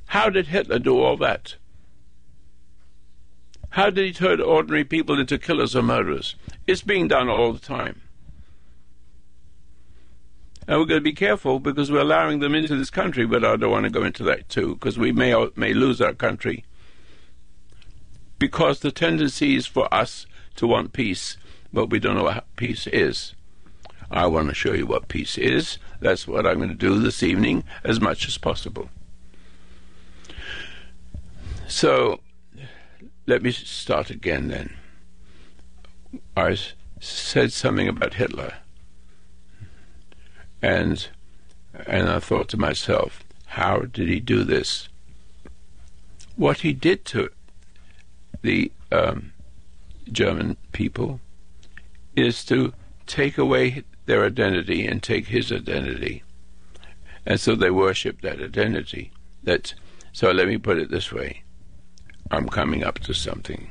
how 0.07 0.29
did 0.29 0.49
Hitler 0.49 0.79
do 0.79 0.99
all 0.99 1.17
that? 1.19 1.57
How 3.71 3.91
did 3.91 4.05
he 4.05 4.13
turn 4.13 4.41
ordinary 4.41 4.85
people 4.85 5.19
into 5.19 5.39
killers 5.39 5.75
or 5.75 5.83
murderers? 5.83 6.35
It's 6.67 6.83
being 6.83 7.09
done 7.09 7.29
all 7.29 7.53
the 7.53 7.59
time. 7.59 8.03
And 10.69 10.79
we're 10.79 10.87
going 10.87 11.01
to 11.01 11.05
be 11.05 11.15
careful 11.15 11.59
because 11.59 11.91
we're 11.91 12.01
allowing 12.01 12.41
them 12.41 12.55
into 12.55 12.77
this 12.77 12.91
country, 12.91 13.27
but 13.27 13.45
I 13.45 13.57
don't 13.57 13.71
want 13.71 13.85
to 13.85 13.91
go 13.91 14.05
into 14.05 14.23
that 14.25 14.49
too, 14.49 14.75
because 14.75 14.99
we 14.99 15.11
may 15.11 15.35
may 15.57 15.75
lose 15.75 16.01
our 16.01 16.13
country 16.13 16.65
because 18.43 18.81
the 18.81 18.91
tendency 18.91 19.55
is 19.55 19.67
for 19.67 19.93
us 19.95 20.27
to 20.57 20.67
want 20.67 20.93
peace, 20.93 21.37
but 21.73 21.87
we 21.87 21.99
don't 21.99 22.17
know 22.17 22.25
what 22.25 22.57
peace 22.57 22.87
is. 22.87 23.35
I 24.11 24.27
want 24.27 24.49
to 24.49 24.55
show 24.55 24.75
you 24.75 24.87
what 24.87 25.09
peace 25.09 25.39
is. 25.39 25.79
That's 26.01 26.29
what 26.29 26.47
I'm 26.47 26.59
going 26.59 26.69
to 26.69 26.75
do 26.75 26.99
this 26.99 27.23
evening 27.23 27.65
as 27.83 28.01
much 28.01 28.29
as 28.29 28.37
possible. 28.37 28.91
So, 31.67 32.21
let 33.27 33.43
me 33.43 33.53
start 33.53 34.11
again 34.11 34.49
then. 34.49 34.75
I 36.37 36.59
said 37.01 37.53
something 37.53 37.89
about 37.89 38.15
Hitler. 38.15 38.55
And 40.61 41.09
and 41.87 42.09
I 42.09 42.19
thought 42.19 42.49
to 42.51 42.59
myself, 42.59 43.25
how 43.47 43.81
did 43.81 44.09
he 44.09 44.21
do 44.21 44.45
this? 44.45 44.89
What 46.37 46.59
he 46.59 46.75
did 46.75 47.07
to 47.07 47.31
the 48.43 48.71
um, 48.91 49.33
German 50.11 50.59
people 50.73 51.21
is 52.17 52.45
to 52.47 52.73
take 53.07 53.39
away 53.39 53.85
their 54.07 54.25
identity 54.25 54.87
and 54.87 55.03
take 55.03 55.29
his 55.29 55.53
identity. 55.53 56.23
And 57.25 57.39
so 57.39 57.55
they 57.55 57.71
worship 57.71 58.21
that 58.23 58.41
identity. 58.41 59.13
That 59.45 59.75
so 60.13 60.31
let 60.31 60.49
me 60.49 60.59
put 60.59 60.79
it 60.79 60.91
this 60.91 61.13
way. 61.13 61.43
I'm 62.31 62.49
coming 62.49 62.85
up 62.85 62.99
to 63.01 63.15
something. 63.15 63.71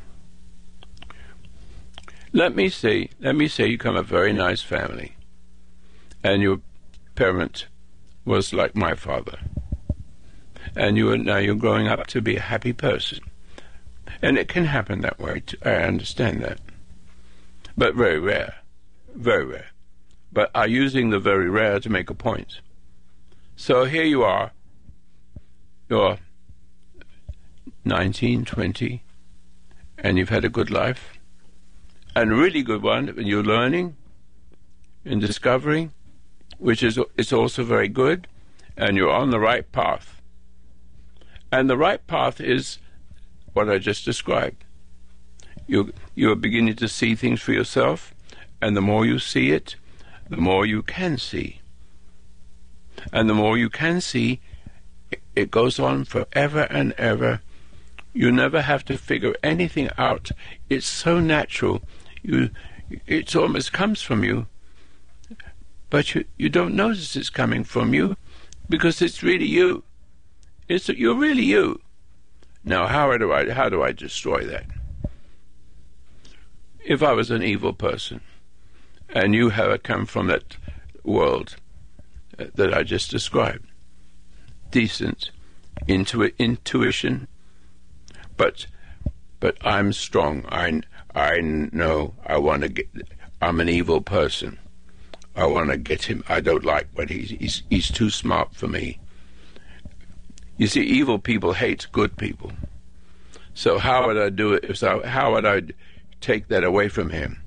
Let 2.33 2.55
me 2.55 2.69
say 2.69 3.09
let 3.19 3.35
me 3.35 3.47
say 3.47 3.67
you 3.67 3.77
come 3.77 3.95
a 3.95 4.03
very 4.03 4.33
nice 4.33 4.61
family 4.61 5.15
and 6.23 6.41
your 6.41 6.61
parent 7.15 7.67
was 8.25 8.53
like 8.53 8.75
my 8.75 8.95
father. 8.95 9.39
And 10.75 10.95
you 10.95 11.11
are 11.11 11.17
now 11.17 11.37
you're 11.37 11.55
growing 11.55 11.87
up 11.87 12.07
to 12.07 12.21
be 12.21 12.37
a 12.37 12.41
happy 12.41 12.73
person. 12.73 13.19
And 14.21 14.37
it 14.37 14.47
can 14.47 14.65
happen 14.65 15.01
that 15.01 15.19
way. 15.19 15.43
I 15.63 15.75
understand 15.75 16.41
that. 16.43 16.59
But 17.77 17.95
very 17.95 18.19
rare. 18.19 18.55
Very 19.15 19.45
rare. 19.45 19.67
But 20.31 20.51
are 20.55 20.67
using 20.67 21.09
the 21.09 21.19
very 21.19 21.49
rare 21.49 21.79
to 21.79 21.89
make 21.89 22.09
a 22.09 22.13
point. 22.13 22.59
So 23.55 23.85
here 23.85 24.03
you 24.03 24.23
are. 24.23 24.51
You're 25.89 26.17
19, 27.83 28.45
20, 28.45 29.03
and 29.97 30.17
you've 30.17 30.29
had 30.29 30.45
a 30.45 30.49
good 30.49 30.69
life. 30.71 31.19
And 32.15 32.31
a 32.31 32.35
really 32.35 32.63
good 32.63 32.81
one, 32.81 33.09
and 33.09 33.27
you're 33.27 33.43
learning 33.43 33.95
and 35.05 35.19
discovering, 35.19 35.91
which 36.57 36.83
is 36.83 36.99
it's 37.17 37.33
also 37.33 37.63
very 37.63 37.87
good, 37.87 38.27
and 38.77 38.97
you're 38.97 39.11
on 39.11 39.31
the 39.31 39.39
right 39.39 39.69
path. 39.71 40.21
And 41.51 41.69
the 41.69 41.77
right 41.77 42.05
path 42.07 42.39
is 42.39 42.77
what 43.53 43.69
I 43.69 43.77
just 43.77 44.05
described. 44.05 44.63
You 45.67 45.93
you 46.15 46.31
are 46.31 46.35
beginning 46.35 46.75
to 46.75 46.87
see 46.87 47.15
things 47.15 47.41
for 47.41 47.53
yourself, 47.53 48.13
and 48.61 48.75
the 48.75 48.81
more 48.81 49.05
you 49.05 49.19
see 49.19 49.51
it, 49.51 49.75
the 50.29 50.37
more 50.37 50.65
you 50.65 50.81
can 50.81 51.17
see. 51.17 51.59
And 53.11 53.29
the 53.29 53.33
more 53.33 53.57
you 53.57 53.69
can 53.69 54.01
see, 54.01 54.39
it 55.35 55.51
goes 55.51 55.79
on 55.79 56.05
forever 56.05 56.67
and 56.69 56.93
ever. 56.93 57.41
You 58.13 58.31
never 58.31 58.61
have 58.61 58.83
to 58.85 58.97
figure 58.97 59.35
anything 59.41 59.89
out. 59.97 60.31
It's 60.69 60.85
so 60.85 61.19
natural. 61.19 61.81
You, 62.21 62.49
it 63.07 63.35
almost 63.35 63.73
comes 63.73 64.01
from 64.01 64.23
you, 64.23 64.47
but 65.89 66.13
you, 66.13 66.25
you 66.37 66.49
don't 66.49 66.75
notice 66.75 67.15
it's 67.15 67.29
coming 67.29 67.63
from 67.63 67.93
you 67.93 68.17
because 68.69 69.01
it's 69.01 69.23
really 69.23 69.47
you. 69.47 69.83
It's 70.67 70.87
you're 70.89 71.15
really 71.15 71.43
you. 71.43 71.81
Now, 72.63 72.87
how 72.87 73.17
do 73.17 73.33
I 73.33 73.49
how 73.51 73.69
do 73.69 73.81
I 73.81 73.91
destroy 73.91 74.45
that? 74.45 74.65
If 76.83 77.03
I 77.03 77.13
was 77.13 77.31
an 77.31 77.43
evil 77.43 77.73
person 77.73 78.21
and 79.09 79.35
you 79.35 79.49
have 79.49 79.83
come 79.83 80.05
from 80.05 80.27
that 80.27 80.57
world 81.03 81.55
uh, 82.39 82.45
that 82.55 82.73
I 82.73 82.83
just 82.83 83.11
described, 83.11 83.67
decent, 84.71 85.31
intu- 85.87 86.31
intuition, 86.37 87.27
but 88.37 88.65
but 89.39 89.57
I'm 89.61 89.91
strong. 89.91 90.45
I 90.49 90.81
I 91.13 91.39
know 91.41 92.13
I 92.25 92.37
want 92.37 92.61
to 92.63 92.69
get. 92.69 92.87
I'm 93.41 93.59
an 93.59 93.69
evil 93.69 94.01
person. 94.01 94.59
I 95.35 95.45
want 95.45 95.71
to 95.71 95.77
get 95.77 96.03
him. 96.03 96.23
I 96.29 96.41
don't 96.41 96.63
like 96.63 96.87
what 96.93 97.09
he's 97.09 97.31
he's 97.31 97.63
he's 97.69 97.91
too 97.91 98.09
smart 98.09 98.55
for 98.55 98.67
me. 98.67 98.99
You 100.57 100.67
see, 100.67 100.83
evil 100.83 101.17
people 101.17 101.53
hate 101.53 101.87
good 101.91 102.17
people. 102.17 102.51
So 103.53 103.79
how 103.79 104.07
would 104.07 104.17
I 104.17 104.29
do 104.29 104.53
it? 104.53 104.77
So 104.77 105.01
how 105.05 105.33
would 105.33 105.45
I 105.45 105.61
take 106.21 106.47
that 106.47 106.63
away 106.63 106.87
from 106.87 107.09
him? 107.09 107.43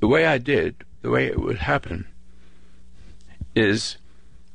The 0.00 0.08
way 0.08 0.26
I 0.26 0.38
did, 0.38 0.84
the 1.02 1.10
way 1.10 1.26
it 1.26 1.40
would 1.40 1.58
happen, 1.58 2.06
is 3.54 3.96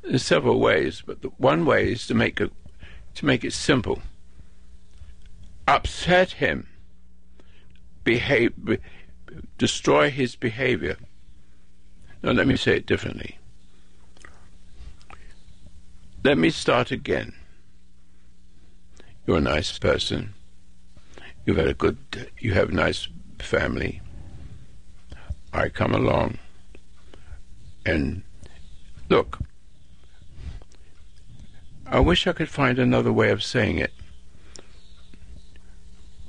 there's 0.02 0.22
several 0.22 0.60
ways. 0.60 1.02
But 1.04 1.22
the 1.22 1.28
one 1.38 1.64
way 1.64 1.92
is 1.92 2.06
to 2.08 2.14
make 2.14 2.40
it 2.40 2.52
to 3.14 3.26
make 3.26 3.44
it 3.44 3.52
simple. 3.52 4.02
Upset 5.66 6.32
him. 6.32 6.68
Behave. 8.04 8.52
Be, 8.64 8.78
destroy 9.58 10.10
his 10.10 10.36
behavior. 10.36 10.96
Now 12.22 12.32
let 12.32 12.46
me 12.46 12.56
say 12.56 12.76
it 12.76 12.86
differently. 12.86 13.38
Let 16.22 16.36
me 16.36 16.50
start 16.50 16.90
again. 16.90 17.34
You're 19.26 19.38
a 19.38 19.40
nice 19.40 19.78
person. 19.78 20.34
You've 21.44 21.56
had 21.56 21.68
a 21.68 21.74
good, 21.74 21.98
you 22.38 22.52
have 22.54 22.70
a 22.70 22.74
nice 22.74 23.08
family. 23.38 24.00
I 25.52 25.68
come 25.68 25.94
along 25.94 26.38
and 27.84 28.22
look, 29.08 29.38
I 31.86 31.98
wish 32.00 32.26
I 32.26 32.32
could 32.32 32.48
find 32.48 32.78
another 32.78 33.12
way 33.12 33.30
of 33.30 33.42
saying 33.42 33.78
it. 33.78 33.92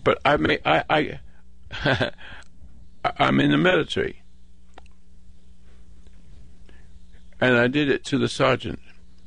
But 0.03 0.19
I 0.25 0.37
may, 0.37 0.57
I, 0.65 1.19
I, 1.83 2.11
I'm 3.17 3.39
in 3.39 3.51
the 3.51 3.57
military. 3.57 4.23
And 7.39 7.57
I 7.57 7.67
did 7.67 7.89
it 7.89 8.03
to 8.05 8.17
the 8.17 8.27
sergeant. 8.27 8.79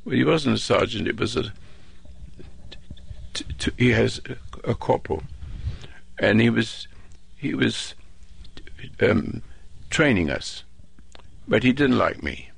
Well, 0.03 0.15
he 0.15 0.23
wasn't 0.23 0.55
a 0.55 0.59
sergeant, 0.59 1.07
it 1.07 1.17
was 1.17 1.35
a 1.35 1.53
he 3.77 3.91
has 3.91 4.21
a, 4.63 4.75
corporal, 4.75 5.23
and 6.17 6.41
he 6.41 6.49
was 6.49 6.87
he 7.35 7.53
was 7.53 7.95
um, 9.01 9.41
training 9.89 10.29
us, 10.29 10.63
but 11.47 11.63
he 11.63 11.71
didn't 11.71 11.97
like 11.97 12.23
me. 12.23 12.49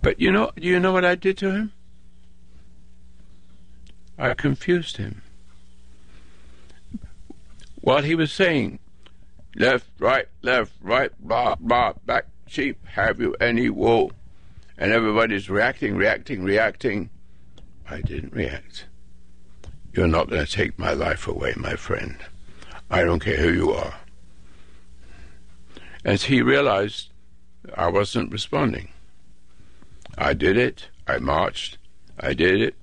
But 0.00 0.20
you 0.20 0.32
know, 0.32 0.50
you 0.56 0.80
know 0.80 0.92
what 0.92 1.04
I 1.04 1.14
did 1.14 1.38
to 1.38 1.50
him? 1.50 1.72
I 4.18 4.34
confused 4.34 4.96
him. 4.96 5.22
While 7.80 8.02
he 8.02 8.14
was 8.14 8.32
saying, 8.32 8.78
left, 9.56 9.86
right, 9.98 10.26
left, 10.42 10.72
right, 10.80 11.10
blah, 11.18 11.56
blah, 11.56 11.94
back, 12.06 12.26
sheep, 12.46 12.84
have 12.86 13.20
you 13.20 13.34
any 13.40 13.70
wool? 13.70 14.12
And 14.78 14.92
everybody's 14.92 15.50
reacting, 15.50 15.96
reacting, 15.96 16.44
reacting. 16.44 17.10
I 17.88 18.00
didn't 18.00 18.32
react. 18.32 18.86
You're 19.92 20.06
not 20.06 20.30
going 20.30 20.44
to 20.44 20.50
take 20.50 20.78
my 20.78 20.92
life 20.92 21.28
away, 21.28 21.52
my 21.56 21.76
friend. 21.76 22.16
I 22.90 23.04
don't 23.04 23.20
care 23.20 23.36
who 23.36 23.52
you 23.52 23.70
are. 23.72 23.94
As 26.04 26.24
he 26.24 26.42
realized 26.42 27.10
I 27.76 27.88
wasn't 27.88 28.32
responding, 28.32 28.88
I 30.16 30.32
did 30.32 30.56
it. 30.56 30.88
I 31.06 31.18
marched. 31.18 31.78
I 32.18 32.32
did 32.32 32.60
it. 32.60 32.74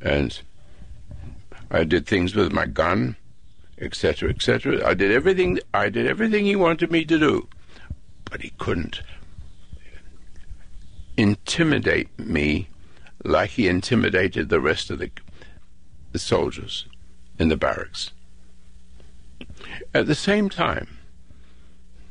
And 0.00 0.38
I 1.70 1.84
did 1.84 2.06
things 2.06 2.34
with 2.34 2.52
my 2.52 2.66
gun, 2.66 3.16
etc., 3.80 4.30
etc. 4.30 4.86
I 4.86 4.94
did 4.94 5.10
everything. 5.10 5.58
I 5.72 5.88
did 5.88 6.06
everything 6.06 6.44
he 6.44 6.56
wanted 6.56 6.90
me 6.90 7.04
to 7.06 7.18
do, 7.18 7.48
but 8.30 8.42
he 8.42 8.52
couldn't 8.58 9.00
intimidate 11.16 12.16
me 12.18 12.68
like 13.24 13.50
he 13.50 13.68
intimidated 13.68 14.48
the 14.48 14.60
rest 14.60 14.90
of 14.90 14.98
the 14.98 15.10
the 16.14 16.18
soldiers 16.20 16.86
in 17.40 17.48
the 17.48 17.56
barracks. 17.56 18.12
At 19.92 20.06
the 20.06 20.14
same 20.14 20.48
time, 20.48 20.96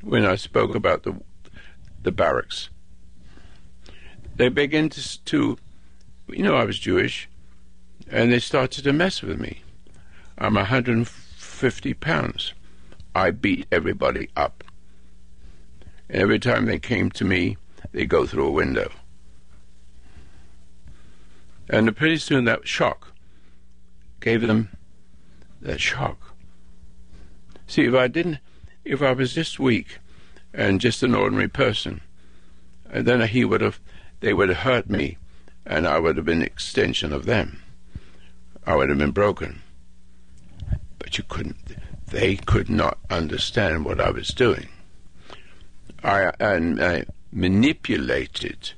when 0.01 0.25
I 0.25 0.35
spoke 0.35 0.75
about 0.75 1.03
the 1.03 1.15
the 2.01 2.11
barracks, 2.11 2.69
they 4.35 4.49
began 4.49 4.89
to, 4.89 5.23
to 5.23 5.57
you 6.27 6.43
know, 6.43 6.55
I 6.55 6.65
was 6.65 6.79
Jewish, 6.79 7.29
and 8.09 8.29
they 8.29 8.39
started 8.39 8.83
to 8.83 8.91
mess 8.91 9.21
with 9.21 9.39
me. 9.39 9.61
I'm 10.37 10.55
150 10.55 11.93
pounds. 11.93 12.53
I 13.15 13.31
beat 13.31 13.67
everybody 13.71 14.27
up. 14.35 14.65
And 16.09 16.21
every 16.21 16.39
time 16.39 16.65
they 16.65 16.77
came 16.77 17.09
to 17.11 17.23
me, 17.23 17.55
they 17.93 18.05
go 18.05 18.25
through 18.25 18.47
a 18.47 18.51
window. 18.51 18.91
And 21.69 21.95
pretty 21.95 22.17
soon 22.17 22.43
that 22.43 22.67
shock 22.67 23.12
gave 24.23 24.41
them 24.41 24.69
that 25.61 25.81
shock. 25.81 26.33
See, 27.67 27.83
if 27.83 27.93
I 27.93 28.07
didn't, 28.07 28.39
if 28.85 29.01
I 29.01 29.11
was 29.11 29.33
just 29.33 29.59
weak 29.59 29.99
and 30.53 30.79
just 30.79 31.03
an 31.03 31.13
ordinary 31.13 31.49
person, 31.49 31.99
and 32.89 33.05
then 33.05 33.27
he 33.27 33.43
would 33.43 33.59
have, 33.59 33.81
they 34.21 34.33
would 34.33 34.47
have 34.47 34.59
hurt 34.59 34.89
me, 34.89 35.17
and 35.65 35.85
I 35.85 35.99
would 35.99 36.15
have 36.15 36.25
been 36.25 36.41
an 36.41 36.47
extension 36.47 37.11
of 37.11 37.25
them. 37.25 37.61
I 38.65 38.75
would 38.75 38.87
have 38.87 38.97
been 38.97 39.11
broken. 39.11 39.61
But 40.99 41.17
you 41.17 41.25
couldn't, 41.27 41.75
they 42.07 42.37
could 42.37 42.69
not 42.69 42.99
understand 43.09 43.83
what 43.83 43.99
I 43.99 44.09
was 44.11 44.29
doing. 44.29 44.69
I, 46.01 46.31
and 46.39 46.81
I 46.81 47.05
manipulated, 47.29 48.71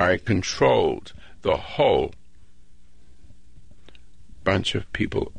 I 0.00 0.16
controlled 0.16 1.12
the 1.42 1.56
whole 1.56 2.12
bunch 4.48 4.74
of 4.74 4.90
people 4.94 5.30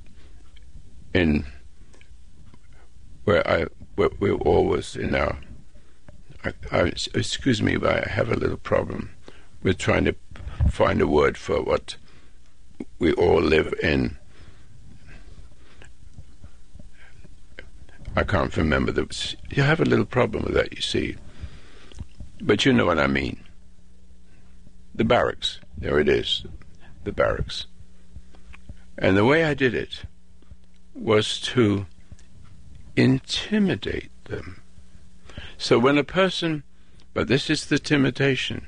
in 1.16 1.44
where 3.24 3.42
I 3.50 3.66
where 3.96 4.12
we 4.20 4.30
always 4.30 4.96
in 4.96 5.16
our. 5.16 5.40
I, 6.44 6.54
I, 6.72 6.80
excuse 7.16 7.60
me, 7.60 7.76
but 7.76 8.08
I 8.08 8.10
have 8.12 8.32
a 8.32 8.36
little 8.36 8.58
problem 8.72 9.10
with 9.64 9.80
trying 9.80 10.06
to 10.06 10.16
find 10.70 11.02
a 11.02 11.08
word 11.08 11.40
for 11.40 11.60
what 11.64 11.96
we 13.00 13.12
all 13.14 13.42
live 13.42 13.74
in. 13.82 14.16
I 18.16 18.24
can't 18.24 18.56
remember 18.56 18.92
the. 18.92 19.08
You 19.50 19.64
have 19.64 19.80
a 19.80 19.86
little 19.86 20.06
problem 20.06 20.44
with 20.44 20.54
that, 20.54 20.76
you 20.76 20.82
see. 20.82 21.16
But 22.40 22.64
you 22.64 22.74
know 22.74 22.86
what 22.86 23.00
I 23.00 23.08
mean. 23.08 23.44
The 24.94 25.04
barracks. 25.04 25.60
There 25.76 25.98
it 25.98 26.08
is. 26.08 26.46
The 27.06 27.12
barracks. 27.12 27.66
And 29.02 29.16
the 29.16 29.24
way 29.24 29.46
I 29.46 29.54
did 29.54 29.74
it 29.74 30.04
was 30.94 31.40
to 31.40 31.86
intimidate 32.98 34.12
them. 34.26 34.62
So 35.58 35.80
when 35.80 35.98
a 35.98 36.04
person, 36.04 36.64
but 37.14 37.30
this 37.30 37.50
is 37.50 37.66
the 37.66 37.80
temptation, 37.80 38.68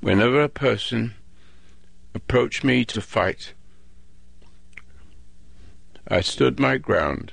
whenever 0.00 0.42
a 0.42 0.48
person 0.50 1.14
approached 2.14 2.62
me 2.62 2.84
to 2.84 3.00
fight, 3.00 3.54
I 6.06 6.20
stood 6.20 6.60
my 6.60 6.76
ground. 6.76 7.32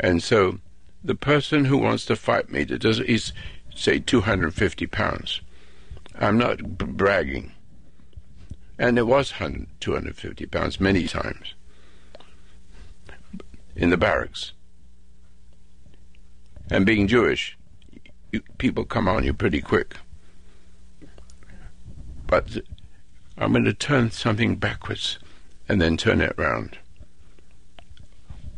And 0.00 0.22
so 0.22 0.58
the 1.04 1.14
person 1.14 1.66
who 1.66 1.78
wants 1.78 2.04
to 2.06 2.16
fight 2.16 2.50
me, 2.50 2.66
is 2.68 3.32
say 3.74 4.00
250 4.00 4.86
pounds. 4.88 5.40
I'm 6.18 6.36
not 6.36 6.78
bragging. 6.78 7.52
And 8.78 8.96
it 8.96 9.06
was 9.06 9.32
250 9.80 10.46
pounds 10.46 10.80
many 10.80 11.08
times 11.08 11.54
in 13.74 13.90
the 13.90 13.96
barracks. 13.96 14.52
And 16.70 16.86
being 16.86 17.08
Jewish, 17.08 17.56
you, 18.30 18.40
people 18.58 18.84
come 18.84 19.08
on 19.08 19.24
you 19.24 19.34
pretty 19.34 19.60
quick. 19.60 19.96
But 22.26 22.58
I'm 23.36 23.52
going 23.52 23.64
to 23.64 23.74
turn 23.74 24.10
something 24.10 24.56
backwards 24.56 25.18
and 25.68 25.80
then 25.80 25.96
turn 25.96 26.20
it 26.20 26.34
round. 26.36 26.78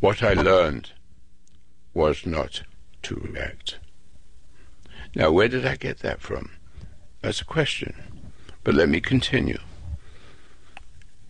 What 0.01 0.23
I 0.23 0.35
learned 0.35 0.91
was 1.95 2.27
not 2.27 2.63
to 3.03 3.15
react. 3.15 3.79
Now, 5.15 5.31
where 5.31 5.49
did 5.49 5.65
I 5.65 5.77
get 5.77 6.01
that 6.01 6.21
from? 6.21 6.51
That's 7.23 7.41
a 7.41 7.45
question. 7.45 7.95
But 8.65 8.75
let 8.75 8.89
me 8.89 9.01
continue 9.01 9.59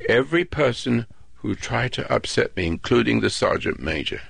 every 0.08 0.44
person 0.44 1.06
who 1.36 1.54
tried 1.54 1.92
to 1.94 2.12
upset 2.12 2.56
me, 2.56 2.66
including 2.66 3.20
the 3.20 3.30
sergeant 3.30 3.80
major. 3.80 4.20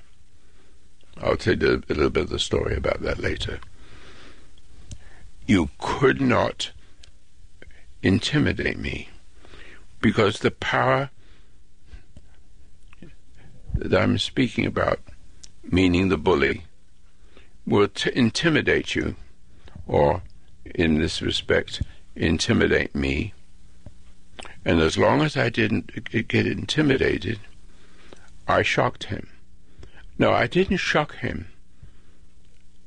I'll 1.21 1.37
tell 1.37 1.57
you 1.57 1.83
a 1.89 1.93
little 1.93 2.11
bit 2.11 2.25
of 2.25 2.31
the 2.31 2.39
story 2.39 2.77
about 2.77 3.03
that 3.03 3.19
later. 3.19 3.61
You 5.47 5.71
could 5.79 6.21
not 6.21 6.71
intimidate 8.03 8.79
me 8.79 9.09
because 10.01 10.39
the 10.39 10.51
power 10.51 11.11
that 13.75 14.01
I'm 14.01 14.19
speaking 14.19 14.67
about, 14.67 15.01
meaning 15.65 16.09
the 16.09 16.17
bully, 16.17 16.65
will 17.67 17.89
t- 17.89 18.11
intimidate 18.15 18.95
you, 18.95 19.17
or 19.87 20.23
in 20.65 20.99
this 20.99 21.21
respect, 21.21 21.83
intimidate 22.17 22.95
me. 22.95 23.35
And 24.65 24.81
as 24.81 24.99
long 24.99 25.23
as 25.23 25.37
I 25.37 25.49
didn't 25.49 25.91
uh, 25.97 26.21
get 26.29 26.47
intimidated, 26.47 27.41
I 28.47 28.63
shocked 28.63 29.05
him. 29.05 29.29
No, 30.19 30.33
I 30.33 30.47
didn't 30.47 30.79
shock 30.79 31.17
him 31.17 31.47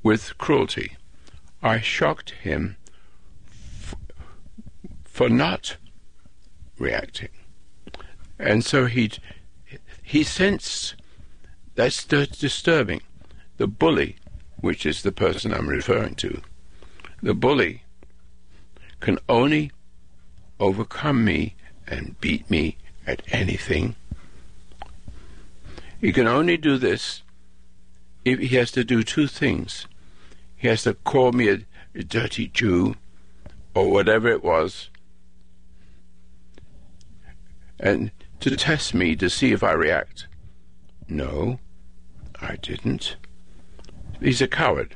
with 0.03 0.38
cruelty. 0.38 0.97
I 1.63 1.79
shocked 1.79 2.31
him 2.31 2.75
f- 3.81 3.95
for 5.03 5.29
not 5.29 5.77
reacting. 6.77 7.29
And 8.38 8.63
so 8.63 8.86
he 8.86 9.12
he 10.03 10.23
sensed 10.23 10.95
that's 11.75 12.03
disturbing. 12.05 13.01
The 13.57 13.67
bully, 13.67 14.17
which 14.57 14.86
is 14.86 15.01
the 15.01 15.12
person 15.12 15.53
I'm 15.53 15.69
referring 15.69 16.15
to, 16.15 16.41
the 17.21 17.33
bully 17.33 17.83
can 18.99 19.17
only 19.27 19.71
overcome 20.59 21.23
me 21.25 21.55
and 21.93 22.19
beat 22.19 22.49
me 22.49 22.77
at 23.06 23.21
anything. 23.32 23.95
He 26.01 26.12
can 26.12 26.27
only 26.27 26.58
do 26.58 26.77
this 26.77 27.21
if 28.25 28.39
he 28.39 28.56
has 28.58 28.71
to 28.71 28.84
do 28.84 29.03
two 29.03 29.27
things. 29.27 29.88
He 30.56 30.67
has 30.67 30.84
to 30.84 30.93
call 30.93 31.32
me 31.32 31.49
a, 31.49 31.60
a 31.95 32.03
dirty 32.03 32.47
Jew 32.47 32.95
or 33.75 33.89
whatever 33.89 34.27
it 34.27 34.43
was, 34.43 34.89
and 37.79 38.12
to 38.39 38.56
test 38.56 38.93
me 38.93 39.15
to 39.15 39.29
see 39.29 39.51
if 39.51 39.63
I 39.63 39.73
react. 39.73 40.27
No, 41.08 41.60
I 42.41 42.56
didn't. 42.58 43.17
He's 44.21 44.41
a 44.41 44.47
coward. 44.47 44.95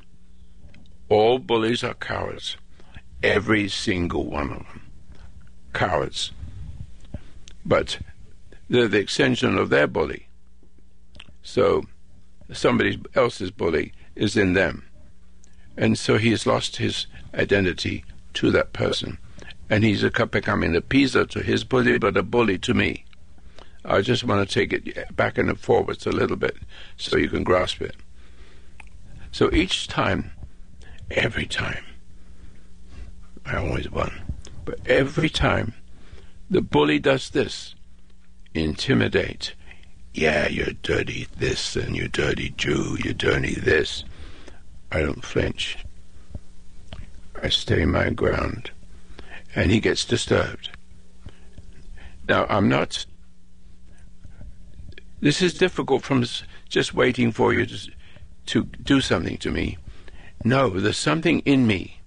All 1.10 1.40
bullies 1.40 1.84
are 1.84 1.94
cowards. 1.94 2.58
Every 3.24 3.68
single 3.68 4.26
one 4.26 4.52
of 4.52 4.60
them. 4.60 4.92
Cowards. 5.74 6.32
But 7.68 8.00
they're 8.70 8.88
the 8.88 9.00
extension 9.00 9.58
of 9.58 9.70
their 9.70 9.88
bully. 9.88 10.28
So 11.44 11.84
somebody 12.52 13.00
else's 13.14 13.52
bully 13.52 13.92
is 14.16 14.38
in 14.38 14.54
them. 14.54 14.86
And 15.76 16.00
so 16.00 16.18
he 16.18 16.32
has 16.32 16.48
lost 16.48 16.78
his 16.78 17.08
identity 17.36 18.06
to 18.36 18.52
that 18.52 18.74
person. 18.74 19.18
And 19.70 19.84
he's 19.84 20.02
becoming 20.02 20.76
a 20.76 20.82
Pisa 20.82 21.26
to 21.28 21.44
his 21.44 21.66
bully, 21.66 21.98
but 21.98 22.16
a 22.16 22.24
bully 22.24 22.58
to 22.60 22.74
me. 22.74 23.04
I 23.84 24.02
just 24.02 24.24
want 24.24 24.48
to 24.48 24.54
take 24.54 24.74
it 24.74 25.16
back 25.16 25.38
and 25.38 25.60
forwards 25.60 26.06
a 26.06 26.12
little 26.12 26.38
bit 26.38 26.58
so 26.96 27.18
you 27.18 27.30
can 27.30 27.44
grasp 27.44 27.82
it. 27.82 27.96
So 29.32 29.52
each 29.54 29.88
time, 29.88 30.32
every 31.12 31.46
time, 31.46 31.84
I 33.46 33.58
always 33.58 33.90
won, 33.90 34.22
but 34.66 34.80
every 34.88 35.30
time 35.30 35.74
the 36.50 36.62
bully 36.62 37.00
does 37.00 37.30
this 37.30 37.76
intimidate. 38.54 39.54
Yeah, 40.14 40.48
you're 40.48 40.74
dirty 40.82 41.28
this 41.38 41.76
and 41.76 41.96
you're 41.96 42.08
dirty 42.08 42.50
Jew, 42.58 42.98
you're 43.04 43.14
dirty 43.14 43.56
this. 43.56 44.04
I 44.92 45.02
don't 45.02 45.24
flinch. 45.24 45.78
I 47.42 47.50
stay 47.50 47.86
my 47.86 48.10
ground. 48.10 48.72
And 49.56 49.72
he 49.72 49.80
gets 49.80 50.06
disturbed. 50.06 50.70
Now, 52.28 52.46
I'm 52.50 52.68
not 52.68 53.06
this 55.20 55.42
is 55.42 55.56
difficult 55.56 56.04
from 56.04 56.26
just 56.70 56.94
waiting 56.94 57.32
for 57.32 57.54
you 57.54 57.66
to, 57.66 57.92
to 58.48 58.64
do 58.64 59.02
something 59.02 59.38
to 59.38 59.50
me. 59.50 59.78
No, 60.44 60.70
there's 60.70 60.98
something 60.98 61.40
in 61.40 61.66
me 61.66 62.00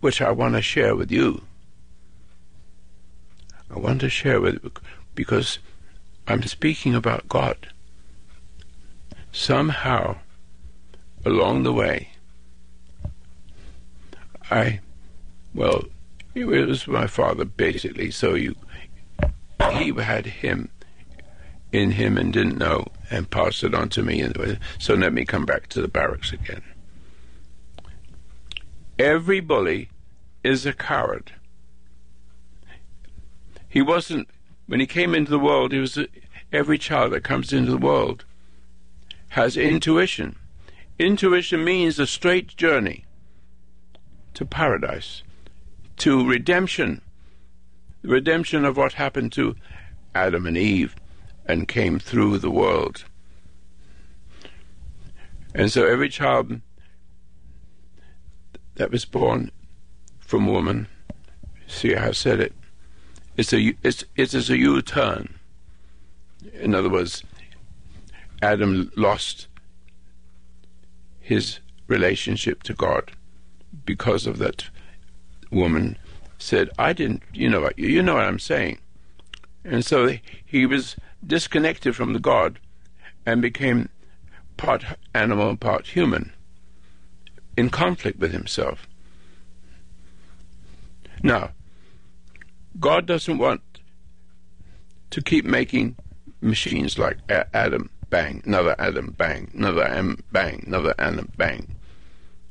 which 0.00 0.22
I 0.22 0.30
want 0.30 0.54
to 0.54 0.62
share 0.62 0.96
with 0.96 1.10
you. 1.10 1.42
I 3.70 3.78
want 3.78 4.00
to 4.00 4.08
share 4.08 4.40
with 4.40 4.62
you 4.62 4.72
because 5.14 5.58
I'm 6.26 6.42
speaking 6.42 6.94
about 6.94 7.28
God. 7.28 7.68
Somehow, 9.32 10.18
along 11.24 11.64
the 11.64 11.72
way, 11.72 12.10
I, 14.50 14.80
well, 15.54 15.84
it 16.34 16.46
was 16.46 16.86
my 16.86 17.06
father 17.06 17.44
basically. 17.44 18.10
So 18.10 18.34
you, 18.34 18.54
he 19.72 19.92
had 19.92 20.26
him 20.26 20.70
in 21.72 21.92
him 21.92 22.16
and 22.16 22.32
didn't 22.32 22.58
know 22.58 22.86
and 23.10 23.30
passed 23.30 23.64
it 23.64 23.74
on 23.74 23.88
to 23.90 24.02
me. 24.02 24.24
So 24.78 24.94
let 24.94 25.12
me 25.12 25.24
come 25.24 25.44
back 25.44 25.68
to 25.68 25.82
the 25.82 25.88
barracks 25.88 26.32
again. 26.32 26.62
Every 28.98 29.40
bully 29.40 29.88
is 30.44 30.64
a 30.66 30.72
coward. 30.72 31.32
He 33.74 33.82
wasn't, 33.82 34.28
when 34.66 34.78
he 34.78 34.86
came 34.86 35.16
into 35.16 35.32
the 35.32 35.38
world, 35.40 35.72
he 35.72 35.80
was, 35.80 35.98
every 36.52 36.78
child 36.78 37.12
that 37.12 37.24
comes 37.24 37.52
into 37.52 37.72
the 37.72 37.76
world 37.76 38.24
has 39.30 39.56
intuition. 39.56 40.36
Intuition 40.96 41.64
means 41.64 41.98
a 41.98 42.06
straight 42.06 42.56
journey 42.56 43.04
to 44.34 44.44
paradise, 44.44 45.24
to 45.96 46.24
redemption, 46.24 47.00
the 48.02 48.10
redemption 48.10 48.64
of 48.64 48.76
what 48.76 48.92
happened 48.92 49.32
to 49.32 49.56
Adam 50.14 50.46
and 50.46 50.56
Eve 50.56 50.94
and 51.44 51.66
came 51.66 51.98
through 51.98 52.38
the 52.38 52.52
world. 52.52 53.02
And 55.52 55.72
so 55.72 55.84
every 55.84 56.10
child 56.10 56.60
that 58.76 58.92
was 58.92 59.04
born 59.04 59.50
from 60.20 60.46
woman, 60.46 60.86
see 61.66 61.94
how 61.94 62.10
I 62.10 62.12
said 62.12 62.38
it, 62.38 62.52
it's 63.36 63.52
a 63.52 63.74
it's 63.82 64.04
it 64.16 64.34
is 64.34 64.50
a 64.50 64.56
U-turn. 64.56 65.38
In 66.52 66.74
other 66.74 66.90
words, 66.90 67.24
Adam 68.42 68.92
lost 68.96 69.48
his 71.20 71.58
relationship 71.86 72.62
to 72.64 72.74
God 72.74 73.12
because 73.84 74.26
of 74.26 74.38
that 74.38 74.66
woman 75.50 75.98
said, 76.38 76.70
"I 76.78 76.92
didn't, 76.92 77.22
you 77.32 77.48
know, 77.48 77.70
you 77.76 78.02
know 78.02 78.14
what 78.14 78.24
I'm 78.24 78.38
saying," 78.38 78.78
and 79.64 79.84
so 79.84 80.18
he 80.44 80.66
was 80.66 80.96
disconnected 81.26 81.96
from 81.96 82.12
the 82.12 82.20
God 82.20 82.58
and 83.26 83.40
became 83.40 83.88
part 84.56 84.84
animal 85.14 85.56
part 85.56 85.88
human, 85.88 86.32
in 87.56 87.70
conflict 87.70 88.18
with 88.18 88.32
himself. 88.32 88.86
Now, 91.22 91.52
God 92.80 93.06
doesn't 93.06 93.38
want 93.38 93.62
to 95.10 95.22
keep 95.22 95.44
making 95.44 95.96
machines 96.40 96.98
like 96.98 97.18
Adam, 97.28 97.90
bang, 98.10 98.42
another 98.44 98.74
Adam, 98.78 99.14
bang, 99.16 99.50
another 99.54 99.84
Adam, 99.84 100.22
bang, 100.32 100.64
another 100.66 100.94
Adam, 100.98 101.30
bang, 101.36 101.74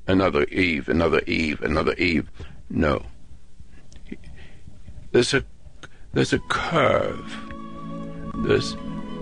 another 0.08 0.44
Eve, 0.46 0.90
another 0.90 1.22
Eve, 1.28 1.62
another 1.62 1.94
Eve. 1.96 2.30
No. 2.70 3.04
There's 5.12 5.34
a 5.34 5.44
there's 6.14 6.34
a 6.34 6.40
curve 6.40 7.36
this 8.38 8.76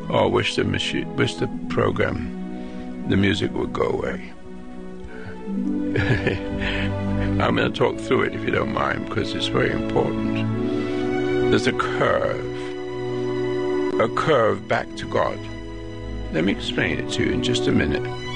or 0.10 0.24
oh, 0.24 0.28
wish 0.28 0.56
the 0.56 0.64
machine, 0.64 1.16
wish 1.16 1.36
the 1.36 1.48
program, 1.70 3.08
the 3.08 3.16
music 3.16 3.54
would 3.54 3.72
go 3.72 3.88
away. 3.88 4.34
I'm 7.42 7.56
going 7.56 7.72
to 7.72 7.78
talk 7.78 7.98
through 7.98 8.24
it 8.24 8.36
if 8.36 8.44
you 8.44 8.52
don't 8.52 8.74
mind 8.74 9.08
because 9.08 9.34
it's 9.34 9.48
very 9.48 9.72
important. 9.72 10.61
There's 11.52 11.68
a 11.68 11.74
curve, 11.74 12.40
a 14.00 14.08
curve 14.08 14.70
back 14.70 14.88
to 14.96 15.06
God. 15.06 15.38
Let 16.32 16.46
me 16.46 16.54
explain 16.54 16.98
it 16.98 17.12
to 17.12 17.26
you 17.26 17.32
in 17.34 17.44
just 17.44 17.68
a 17.68 17.74
minute. 17.74 18.31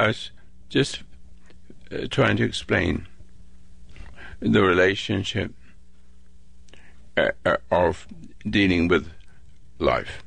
I 0.00 0.06
was 0.06 0.30
just 0.70 1.02
uh, 1.92 2.06
trying 2.08 2.38
to 2.38 2.44
explain 2.44 3.06
the 4.40 4.62
relationship 4.62 5.52
uh, 7.18 7.32
uh, 7.44 7.58
of 7.70 8.08
dealing 8.48 8.88
with 8.88 9.10
life. 9.78 10.24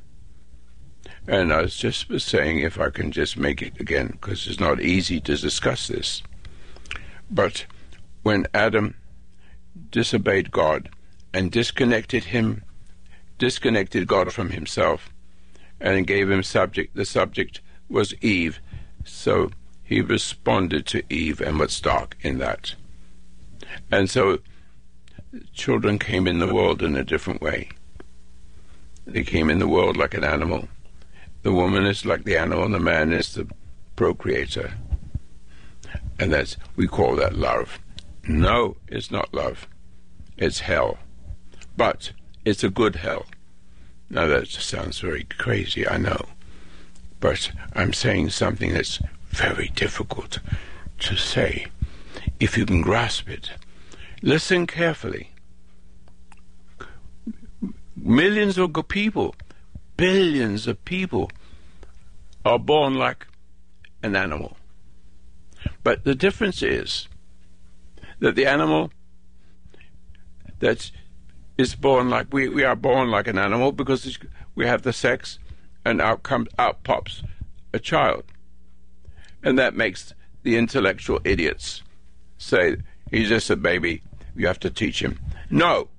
And 1.28 1.52
I 1.52 1.64
was 1.64 1.76
just 1.76 2.06
saying, 2.20 2.60
if 2.60 2.80
I 2.80 2.92
can 2.92 3.12
just 3.12 3.36
make 3.36 3.64
it 3.64 3.80
again, 3.80 4.10
because 4.12 4.46
it's 4.46 4.60
not 4.60 4.80
easy 4.80 5.20
to 5.22 5.38
discuss 5.38 5.88
this. 5.88 6.22
But 7.32 7.66
when 8.22 8.46
Adam 8.54 8.94
disobeyed 9.90 10.52
God 10.52 10.90
and 11.34 11.52
disconnected 11.52 12.26
him, 12.26 12.64
disconnected 13.40 14.06
God 14.06 14.32
from 14.32 14.52
himself, 14.52 15.12
and 15.80 16.06
gave 16.06 16.30
him 16.30 16.44
subject, 16.44 16.96
the 16.96 17.06
subject 17.06 17.62
was 17.90 18.14
Eve. 18.22 18.60
So 19.04 19.50
he 19.94 20.02
responded 20.02 20.88
to 20.88 21.04
Eve 21.08 21.40
and 21.40 21.60
was 21.60 21.80
dark 21.80 22.18
in 22.22 22.40
that. 22.40 22.74
And 23.92 24.10
so 24.10 24.40
children 25.54 26.00
came 26.00 26.28
in 26.28 26.40
the 26.40 26.52
world 26.52 26.82
in 26.82 26.96
a 26.96 27.04
different 27.04 27.44
way. 27.44 27.70
They 29.06 29.24
came 29.24 29.52
in 29.52 29.60
the 29.60 29.68
world 29.68 29.96
like 29.96 30.16
an 30.16 30.24
animal. 30.24 30.68
The 31.44 31.52
woman 31.52 31.86
is 31.86 32.08
like 32.08 32.24
the 32.24 32.38
animal, 32.38 32.66
and 32.66 32.74
the 32.74 32.80
man 32.80 33.14
is 33.14 33.36
the 33.36 33.48
procreator. 33.96 34.74
And 36.18 36.34
that's 36.34 36.58
we 36.76 36.88
call 36.88 37.16
that 37.18 37.36
love. 37.36 37.78
No, 38.28 38.78
it's 38.88 39.12
not 39.12 39.32
love. 39.32 39.68
It's 40.38 40.62
hell. 40.62 40.98
But 41.78 42.14
it's 42.46 42.64
a 42.64 42.70
good 42.72 42.96
hell. 42.96 43.28
Now 44.10 44.26
that 44.26 44.48
sounds 44.48 45.00
very 45.00 45.26
crazy, 45.38 45.88
I 45.88 45.98
know. 45.98 46.26
But 47.20 47.52
I'm 47.76 47.94
saying 47.94 48.32
something 48.32 48.74
that's 48.74 49.00
very 49.34 49.70
difficult 49.70 50.40
to 51.00 51.16
say. 51.16 51.68
If 52.40 52.58
you 52.58 52.66
can 52.66 52.82
grasp 52.82 53.28
it, 53.30 53.52
listen 54.22 54.68
carefully. 54.68 55.32
Millions 57.96 58.58
of 58.58 58.74
people, 58.88 59.36
billions 59.98 60.68
of 60.68 60.84
people 60.86 61.32
are 62.46 62.60
born 62.60 62.96
like 62.96 63.28
an 64.04 64.16
animal. 64.16 64.58
But 65.84 66.04
the 66.04 66.16
difference 66.16 66.62
is 66.62 67.08
that 68.20 68.36
the 68.36 68.46
animal 68.46 68.92
that 70.60 70.92
is 71.58 71.76
born 71.76 72.10
like 72.10 72.32
we, 72.32 72.50
we 72.50 72.64
are 72.64 72.76
born 72.76 73.10
like 73.10 73.28
an 73.28 73.38
animal 73.38 73.72
because 73.72 74.20
we 74.56 74.68
have 74.68 74.84
the 74.84 74.94
sex 74.94 75.40
and 75.86 76.02
out 76.02 76.24
comes 76.24 76.50
out 76.60 76.84
pops 76.84 77.24
a 77.74 77.80
child. 77.80 78.26
And 79.44 79.60
that 79.60 79.76
makes 79.76 80.14
the 80.44 80.58
intellectual 80.58 81.20
idiots 81.24 81.84
say 82.38 82.78
he's 83.12 83.30
just 83.30 83.50
a 83.50 83.56
baby, 83.56 84.02
you 84.36 84.48
have 84.48 84.60
to 84.62 84.70
teach 84.70 85.02
him. 85.02 85.20
No. 85.50 85.90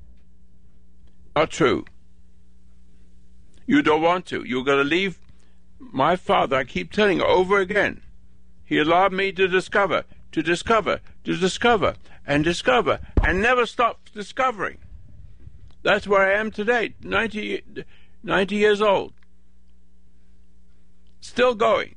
Not 1.37 1.50
true. 1.50 1.85
You 3.66 3.83
don't 3.83 4.02
want 4.02 4.26
to. 4.26 4.44
You're 4.44 4.64
going 4.64 4.78
to 4.78 4.85
leave 4.85 5.18
my 5.92 6.16
father, 6.16 6.57
I 6.57 6.64
keep 6.64 6.92
telling 6.92 7.18
you 7.18 7.24
over 7.24 7.59
again, 7.59 8.02
he 8.64 8.78
allowed 8.78 9.12
me 9.12 9.33
to 9.33 9.46
discover, 9.46 10.04
to 10.33 10.42
discover, 10.42 11.00
to 11.24 11.37
discover, 11.37 11.94
and 12.26 12.42
discover, 12.42 13.00
and 13.22 13.42
never 13.42 13.66
stop 13.66 14.09
discovering. 14.14 14.78
That's 15.83 16.07
where 16.07 16.22
I 16.22 16.38
am 16.38 16.50
today, 16.50 16.94
90, 17.02 17.85
90 18.22 18.57
years 18.57 18.80
old. 18.80 19.12
Still 21.20 21.54
going. 21.54 21.94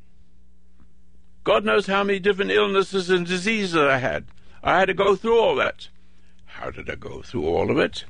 God 1.48 1.64
knows 1.64 1.88
how 1.88 2.04
many 2.04 2.20
different 2.20 2.52
illnesses 2.52 3.10
and 3.10 3.26
diseases 3.26 3.74
I 3.74 4.00
had. 4.00 4.26
I 4.62 4.80
had 4.80 4.88
to 4.88 4.94
go 4.94 5.16
through 5.16 5.40
all 5.40 5.56
that. 5.56 5.88
How 6.44 6.72
did 6.72 6.90
I 6.90 6.96
go 6.96 7.22
through 7.22 7.48
all 7.48 7.72
of 7.72 7.78
it? 7.78 8.04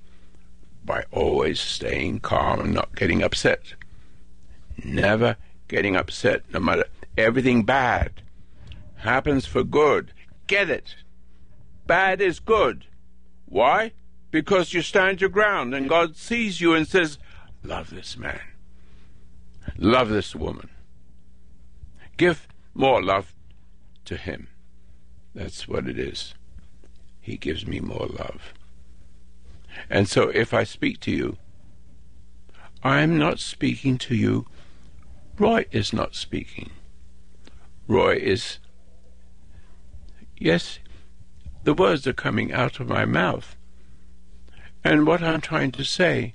By 0.83 1.03
always 1.11 1.59
staying 1.59 2.21
calm 2.21 2.59
and 2.59 2.73
not 2.73 2.95
getting 2.95 3.21
upset. 3.21 3.75
Never 4.83 5.37
getting 5.67 5.95
upset, 5.95 6.51
no 6.51 6.59
matter 6.59 6.85
everything 7.15 7.61
bad 7.61 8.23
happens 8.95 9.45
for 9.45 9.63
good. 9.63 10.13
Get 10.47 10.71
it. 10.71 10.95
Bad 11.85 12.19
is 12.21 12.39
good. 12.39 12.85
Why? 13.45 13.91
Because 14.31 14.73
you 14.73 14.81
stand 14.81 15.21
your 15.21 15.29
ground 15.29 15.75
and 15.75 15.87
God 15.87 16.15
sees 16.15 16.59
you 16.59 16.73
and 16.73 16.87
says, 16.87 17.19
Love 17.63 17.91
this 17.91 18.17
man. 18.17 18.41
Love 19.77 20.09
this 20.09 20.35
woman. 20.35 20.71
Give 22.17 22.47
more 22.77 23.03
love 23.03 23.33
to 24.05 24.15
him. 24.15 24.47
That's 25.35 25.67
what 25.67 25.87
it 25.87 25.99
is. 25.99 26.33
He 27.19 27.37
gives 27.37 27.67
me 27.67 27.79
more 27.79 28.07
love. 28.07 28.53
And 29.89 30.07
so 30.07 30.29
if 30.29 30.53
I 30.53 30.63
speak 30.63 30.99
to 31.01 31.11
you, 31.11 31.37
I'm 32.83 33.17
not 33.17 33.39
speaking 33.39 33.97
to 33.99 34.15
you 34.15 34.47
Roy 35.39 35.65
is 35.71 35.93
not 35.93 36.15
speaking. 36.15 36.71
Roy 37.87 38.15
is. 38.15 38.57
Yes, 40.35 40.79
the 41.63 41.75
words 41.75 42.07
are 42.07 42.13
coming 42.13 42.51
out 42.51 42.79
of 42.79 42.87
my 42.87 43.05
mouth. 43.05 43.55
And 44.83 45.05
what 45.05 45.21
I'm 45.21 45.41
trying 45.41 45.71
to 45.73 45.83
say, 45.83 46.33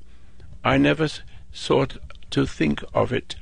I 0.62 0.76
never 0.76 1.08
sought 1.52 1.98
to 2.30 2.46
think 2.46 2.84
of 2.94 3.12
it 3.12 3.34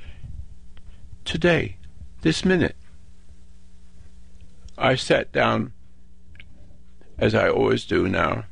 today, 1.25 1.77
this 2.21 2.43
minute. 2.43 2.75
I 4.77 4.95
sat 4.95 5.31
down, 5.31 5.73
as 7.17 7.35
I 7.35 7.49
always 7.49 7.85
do 7.85 8.07
now, 8.07 8.45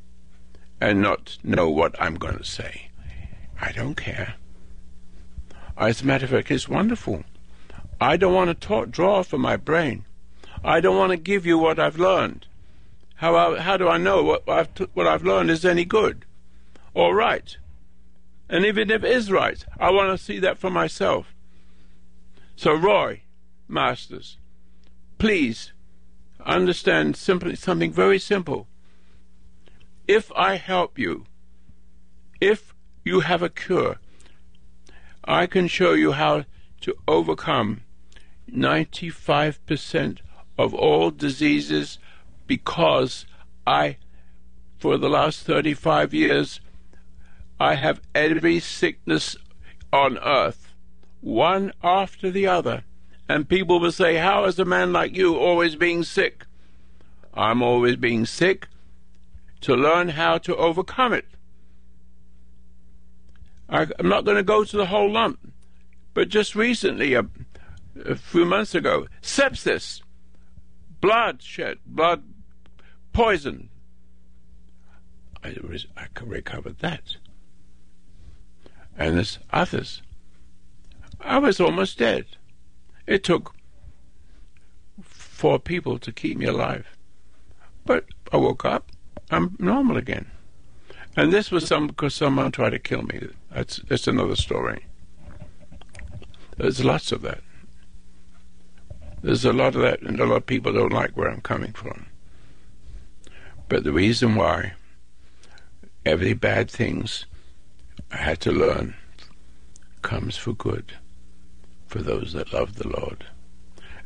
and 0.81 1.01
not 1.01 1.37
know 1.43 1.69
what 1.69 1.95
I'm 2.01 2.15
going 2.15 2.37
to 2.37 2.43
say. 2.43 2.89
I 3.59 3.71
don't 3.71 3.95
care. 3.95 4.35
As 5.77 6.01
a 6.01 6.05
matter 6.05 6.25
of 6.25 6.31
fact, 6.31 6.51
it's 6.51 6.69
wonderful. 6.69 7.23
I 8.01 8.17
don't 8.17 8.33
want 8.33 8.49
to 8.49 8.67
talk, 8.67 8.91
draw 8.91 9.23
from 9.23 9.41
my 9.41 9.57
brain. 9.57 10.05
I 10.63 10.79
don't 10.79 10.97
want 10.97 11.11
to 11.11 11.17
give 11.17 11.45
you 11.45 11.57
what 11.57 11.79
I've 11.79 11.99
learned. 11.99 12.47
How, 13.15 13.35
I, 13.35 13.59
how 13.59 13.77
do 13.77 13.87
I 13.87 13.97
know 13.97 14.23
what 14.23 14.47
I've, 14.47 14.69
what 14.93 15.07
I've 15.07 15.23
learned 15.23 15.51
is 15.51 15.65
any 15.65 15.85
good 15.85 16.25
or 16.93 17.15
right? 17.15 17.57
And 18.49 18.65
even 18.65 18.89
if 18.89 19.03
it 19.03 19.11
is 19.11 19.31
right, 19.31 19.63
I 19.79 19.91
want 19.91 20.17
to 20.17 20.23
see 20.23 20.39
that 20.39 20.57
for 20.57 20.69
myself. 20.69 21.33
So, 22.55 22.73
Roy 22.73 23.21
Masters, 23.67 24.37
please 25.17 25.71
understand 26.49 27.15
simply 27.15 27.55
something 27.55 27.91
very 27.91 28.19
simple. 28.19 28.67
If 30.07 30.31
I 30.35 30.55
help 30.55 30.97
you, 30.97 31.25
if 32.41 32.73
you 33.05 33.21
have 33.21 33.43
a 33.43 33.49
cure, 33.49 33.97
I 35.23 35.45
can 35.45 35.67
show 35.67 35.93
you 35.93 36.13
how 36.13 36.45
to 36.81 36.95
overcome 37.07 37.81
95% 38.51 40.19
of 40.57 40.73
all 40.73 41.11
diseases 41.11 41.99
because 42.47 43.25
I, 43.67 43.97
for 44.79 44.97
the 44.97 45.09
last 45.09 45.43
35 45.43 46.13
years, 46.13 46.59
I 47.59 47.75
have 47.75 48.01
every 48.15 48.59
sickness 48.59 49.37
on 49.93 50.17
earth, 50.17 50.73
one 51.21 51.73
after 51.83 52.31
the 52.31 52.47
other. 52.47 52.83
And 53.29 53.47
people 53.47 53.79
will 53.79 53.91
say, 53.91 54.15
How 54.15 54.45
is 54.45 54.57
a 54.57 54.65
man 54.65 54.91
like 54.91 55.15
you 55.15 55.37
always 55.37 55.75
being 55.75 56.03
sick? 56.03 56.47
I'm 57.35 57.61
always 57.61 57.95
being 57.95 58.25
sick 58.25 58.67
to 59.61 59.75
learn 59.75 60.09
how 60.09 60.39
to 60.39 60.55
overcome 60.55 61.13
it. 61.13 61.25
I, 63.69 63.83
am 63.99 64.09
not 64.09 64.25
going 64.25 64.37
to 64.37 64.43
go 64.43 64.63
to 64.63 64.77
the 64.77 64.87
whole 64.87 65.11
lump, 65.11 65.53
but 66.15 66.29
just 66.29 66.55
recently, 66.55 67.13
a, 67.13 67.27
a 68.03 68.15
few 68.15 68.45
months 68.45 68.73
ago, 68.73 69.05
sepsis, 69.21 70.01
bloodshed, 70.99 71.77
blood 71.85 72.23
poison. 73.13 73.69
I, 75.43 75.55
I 75.95 76.07
recovered 76.23 76.79
that. 76.79 77.17
And 78.97 79.17
there's 79.17 79.37
others. 79.51 80.01
I 81.21 81.37
was 81.37 81.59
almost 81.59 81.99
dead. 81.99 82.25
It 83.09 83.23
took 83.23 83.55
four 85.01 85.57
people 85.57 85.97
to 85.97 86.11
keep 86.11 86.37
me 86.37 86.45
alive. 86.45 86.85
But 87.83 88.05
I 88.31 88.37
woke 88.37 88.63
up. 88.63 88.91
I'm 89.31 89.55
normal 89.57 89.97
again. 89.97 90.29
And 91.17 91.33
this 91.33 91.49
was 91.49 91.65
some 91.65 91.87
because 91.87 92.13
someone 92.13 92.51
tried 92.51 92.69
to 92.69 92.77
kill 92.77 93.01
me. 93.01 93.29
That's 93.49 93.77
that's 93.77 94.07
another 94.07 94.35
story. 94.35 94.85
There's 96.57 96.85
lots 96.85 97.11
of 97.11 97.23
that. 97.23 97.41
There's 99.23 99.43
a 99.43 99.53
lot 99.53 99.73
of 99.73 99.81
that, 99.81 100.03
and 100.03 100.19
a 100.19 100.27
lot 100.27 100.35
of 100.35 100.45
people 100.45 100.71
don't 100.71 100.93
like 100.93 101.17
where 101.17 101.31
I'm 101.31 101.41
coming 101.41 101.73
from. 101.73 102.05
But 103.69 103.85
the 103.85 103.91
reason 103.91 104.35
why 104.35 104.73
every 106.05 106.33
bad 106.33 106.69
things 106.69 107.25
I 108.11 108.17
had 108.17 108.39
to 108.41 108.51
learn 108.51 108.93
comes 110.03 110.37
for 110.37 110.53
good 110.53 110.93
for 111.89 112.01
those 112.01 112.33
that 112.33 112.53
love 112.53 112.75
the 112.75 112.87
Lord. 112.87 113.25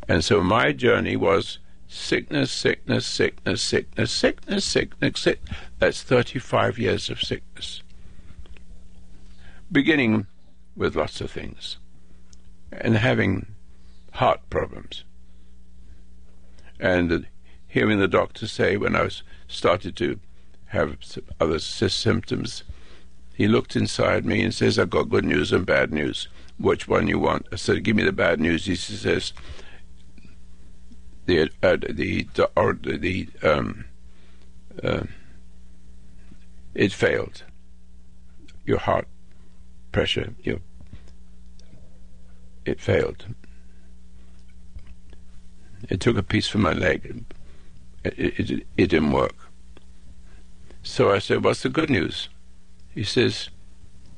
And 0.08 0.24
so 0.24 0.42
my 0.42 0.72
journey 0.72 1.16
was 1.16 1.60
sickness, 1.88 2.52
sickness, 2.52 3.06
sickness, 3.06 3.62
sickness, 3.62 4.12
sickness, 4.12 4.66
sickness, 4.66 5.20
sick. 5.20 5.42
That's 5.80 6.02
35 6.02 6.80
years 6.80 7.10
of 7.10 7.22
sickness. 7.22 7.84
Beginning 9.72 10.28
with 10.76 10.96
lots 10.96 11.22
of 11.22 11.30
things 11.30 11.78
and 12.72 12.98
having 12.98 13.48
heart 14.14 14.40
problems. 14.50 15.04
And 16.80 17.28
hearing 17.68 18.00
the 18.00 18.08
doctor 18.08 18.48
say 18.48 18.78
when 18.78 18.96
I 18.96 19.04
was 19.04 19.24
started 19.48 19.96
to 19.98 20.20
have 20.68 20.98
other 21.40 21.60
symptoms, 21.60 22.64
he 23.36 23.48
looked 23.48 23.76
inside 23.76 24.26
me 24.26 24.42
and 24.42 24.54
says, 24.54 24.80
I've 24.80 24.90
got 24.90 25.10
good 25.10 25.26
news 25.26 25.52
and 25.52 25.66
bad 25.66 25.92
news. 25.92 26.28
Which 26.58 26.88
one 26.88 27.08
you 27.08 27.20
want? 27.20 27.48
I 27.52 27.56
said, 27.56 27.84
give 27.84 27.96
me 27.96 28.04
the 28.04 28.12
bad 28.12 28.40
news. 28.40 28.66
He 28.66 28.76
says, 28.76 29.34
the 31.26 31.50
uh, 31.62 31.78
the 31.78 32.28
or 32.56 32.74
the 32.74 33.30
um, 33.42 33.86
uh, 34.84 35.04
it 36.74 36.92
failed. 36.92 37.44
Your 38.66 38.80
heart 38.80 39.08
pressure, 39.92 40.34
your 40.44 40.60
it 42.66 42.80
failed. 42.80 43.26
It 45.90 46.00
took 46.00 46.18
a 46.18 46.24
piece 46.24 46.48
from 46.48 46.62
my 46.62 46.74
leg. 46.74 47.26
It, 48.04 48.14
it, 48.18 48.40
it, 48.40 48.68
it 48.78 48.88
didn't 48.88 49.12
work. 49.12 49.36
So 50.82 51.12
I 51.12 51.20
said, 51.20 51.44
"What's 51.44 51.64
the 51.64 51.70
good 51.70 51.90
news?" 51.90 52.30
He 52.94 53.04
says, 53.04 53.50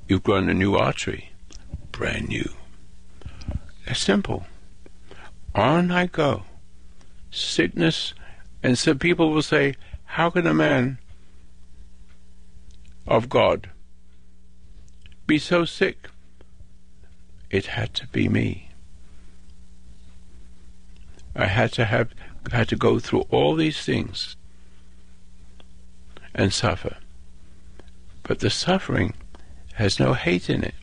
"You've 0.07 0.23
grown 0.23 0.49
a 0.49 0.53
new 0.53 0.75
artery, 0.75 1.31
brand 1.97 2.29
new." 2.29 2.49
That's 3.85 3.99
simple. 3.99 4.45
On 5.53 5.91
I 5.91 6.05
go 6.07 6.43
sickness. 7.35 8.13
And 8.63 8.77
some 8.77 8.97
people 8.97 9.31
will 9.31 9.41
say, 9.41 9.75
How 10.05 10.29
can 10.29 10.47
a 10.47 10.53
man 10.53 10.97
of 13.05 13.29
God 13.29 13.69
be 15.27 15.37
so 15.37 15.65
sick? 15.65 16.09
It 17.49 17.67
had 17.67 17.93
to 17.95 18.07
be 18.07 18.27
me. 18.27 18.69
I 21.35 21.45
had 21.45 21.73
to 21.73 21.85
have 21.85 22.09
had 22.51 22.69
to 22.69 22.75
go 22.75 22.99
through 22.99 23.21
all 23.29 23.55
these 23.55 23.83
things 23.83 24.35
and 26.33 26.53
suffer. 26.53 26.97
But 28.23 28.39
the 28.39 28.49
suffering 28.49 29.13
has 29.73 29.99
no 29.99 30.13
hate 30.13 30.49
in 30.49 30.63
it. 30.63 30.75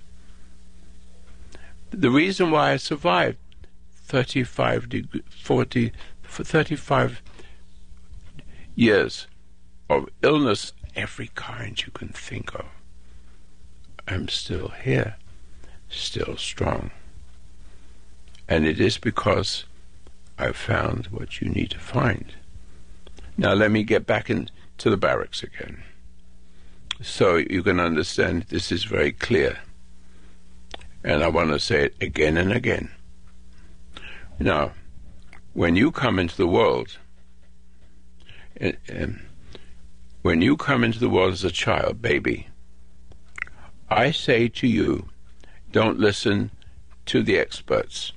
The 1.93 2.11
reason 2.11 2.51
why 2.51 2.73
I 2.73 2.77
survived 2.77 3.39
35 3.95 4.89
deg- 4.89 5.25
40 5.31 5.93
for 6.23 6.43
35 6.43 7.21
years 8.75 9.27
of 9.91 10.09
illness, 10.23 10.73
every 10.97 11.31
kind 11.35 11.81
you 11.85 11.93
can 11.93 12.09
think 12.09 12.55
of, 12.55 12.65
I'm 14.09 14.29
still 14.29 14.69
here, 14.69 15.17
still 15.91 16.37
strong. 16.39 16.91
And 18.49 18.67
it 18.67 18.81
is 18.81 18.97
because 18.97 19.65
I've 20.39 20.57
found 20.57 21.07
what 21.07 21.41
you 21.41 21.49
need 21.49 21.71
to 21.71 21.79
find. 21.79 22.35
Now, 23.37 23.53
let 23.53 23.71
me 23.71 23.83
get 23.83 24.07
back 24.07 24.31
into 24.31 24.51
the 24.91 24.97
barracks 24.97 25.43
again. 25.43 25.83
So 27.03 27.37
you 27.37 27.63
can 27.63 27.81
understand 27.81 28.45
this 28.49 28.73
is 28.73 28.85
very 28.85 29.13
clear. 29.13 29.59
And 31.05 31.23
I 31.23 31.29
want 31.29 31.51
to 31.51 31.59
say 31.59 31.87
it 31.87 31.95
again 32.01 32.37
and 32.37 32.53
again. 32.53 32.91
Now, 34.39 34.73
when 35.53 35.77
you 35.77 35.91
come 35.91 36.19
into 36.19 36.37
the 36.37 36.47
world, 36.47 36.99
and, 38.57 38.77
and 38.89 39.21
when 40.23 40.41
you 40.41 40.57
come 40.57 40.85
into 40.85 40.99
the 40.99 41.09
world 41.09 41.33
as 41.33 41.45
a 41.45 41.51
child, 41.51 42.01
baby, 42.01 42.49
I 43.91 44.11
say 44.11 44.49
to 44.49 44.67
you, 44.67 45.09
don't 45.71 45.99
listen 45.99 46.51
to 47.07 47.23
the 47.23 47.39
experts. 47.39 48.13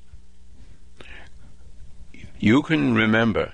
You 2.39 2.61
can 2.61 2.95
remember, 2.95 3.53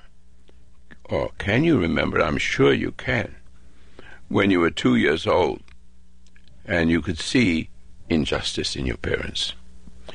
or 1.06 1.32
can 1.38 1.64
you 1.64 1.80
remember? 1.80 2.22
I'm 2.22 2.38
sure 2.38 2.74
you 2.74 2.92
can, 2.92 3.36
when 4.28 4.52
you 4.52 4.60
were 4.60 4.72
two 4.72 4.96
years 4.96 5.26
old 5.26 5.62
and 6.66 6.92
you 6.92 7.02
could 7.02 7.18
see 7.18 7.71
injustice 8.12 8.76
in 8.76 8.86
your 8.86 8.98
parents. 8.98 9.54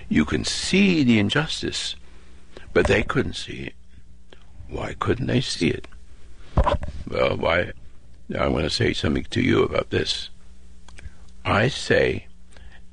You 0.08 0.24
can 0.24 0.44
see 0.44 1.02
the 1.02 1.18
injustice 1.18 1.96
but 2.76 2.88
they 2.88 3.02
couldn't 3.02 3.36
see 3.36 3.72
it. 3.72 3.74
Why 4.68 4.94
couldn't 4.98 5.28
they 5.28 5.40
see 5.40 5.70
it? 5.70 5.88
Well, 7.08 7.38
why? 7.38 7.72
I 8.38 8.48
want 8.48 8.64
to 8.64 8.70
say 8.70 8.92
something 8.92 9.24
to 9.30 9.40
you 9.40 9.62
about 9.62 9.88
this. 9.88 10.28
I 11.42 11.68
say 11.68 12.26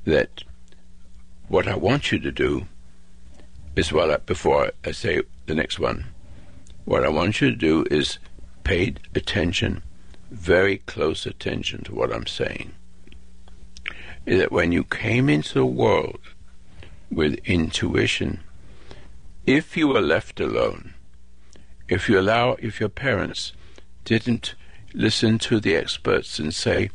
that 0.06 0.46
what 1.50 1.68
I 1.68 1.76
want 1.76 2.14
you 2.14 2.20
to 2.20 2.32
do 2.32 2.68
is 3.76 3.92
well 3.92 4.18
before 4.26 4.72
I 4.86 4.92
say 4.92 5.22
the 5.48 5.56
next 5.56 5.80
one. 5.80 6.06
What 6.86 7.04
I 7.04 7.10
want 7.10 7.42
you 7.42 7.50
to 7.50 7.56
do 7.58 7.86
is 7.92 8.20
pay 8.64 8.96
attention, 9.14 9.84
very 10.32 10.78
close 10.78 11.26
attention 11.26 11.84
to 11.84 11.94
what 11.94 12.14
I'm 12.14 12.26
saying. 12.26 12.74
Is 14.26 14.40
that 14.40 14.52
when 14.52 14.72
you 14.72 14.84
came 14.84 15.30
into 15.30 15.54
the 15.54 15.66
world 15.66 16.20
with 17.12 17.40
intuition 17.46 18.40
if 19.46 19.76
you 19.76 19.90
were 19.90 20.02
left 20.02 20.40
alone, 20.40 20.94
if 21.90 22.08
you 22.08 22.20
allow, 22.20 22.54
if 22.60 22.80
your 22.80 22.90
parents 22.90 23.52
didn't 24.06 24.56
listen 24.94 25.38
to 25.40 25.60
the 25.60 25.76
experts 25.76 26.40
and 26.40 26.54
say, 26.54 26.90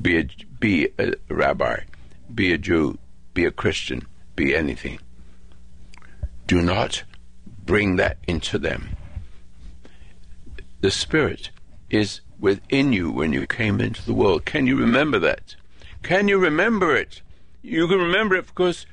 be 0.00 0.18
a, 0.18 0.28
be 0.60 0.88
a 0.98 1.14
rabbi, 1.28 1.80
be 2.32 2.52
a 2.52 2.58
Jew, 2.58 2.98
be 3.34 3.44
a 3.44 3.50
Christian, 3.50 4.06
be 4.36 4.54
anything, 4.54 5.00
do 6.46 6.62
not 6.62 7.02
bring 7.66 7.96
that 7.96 8.18
into 8.28 8.58
them. 8.58 8.90
The 10.82 10.90
Spirit 10.90 11.50
is 11.90 12.20
within 12.38 12.92
you 12.92 13.10
when 13.10 13.32
you 13.32 13.46
came 13.46 13.80
into 13.80 14.04
the 14.06 14.14
world. 14.14 14.44
Can 14.44 14.66
you 14.66 14.76
remember 14.76 15.18
that? 15.18 15.56
Can 16.02 16.28
you 16.28 16.38
remember 16.38 16.96
it? 16.96 17.22
You 17.62 17.86
can 17.88 17.98
remember 17.98 18.36
it 18.36 18.46
because 18.46 18.86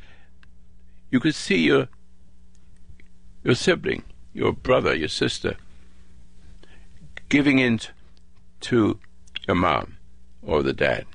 you 1.09 1.19
could 1.19 1.35
see 1.35 1.59
your 1.59 1.87
your 3.43 3.55
sibling, 3.55 4.03
your 4.33 4.51
brother, 4.51 4.93
your 4.93 5.07
sister, 5.07 5.55
giving 7.29 7.59
in 7.59 7.79
to 8.59 8.99
your 9.47 9.55
mom 9.55 9.97
or 10.41 10.61
the 10.63 10.73
dad. 10.73 11.05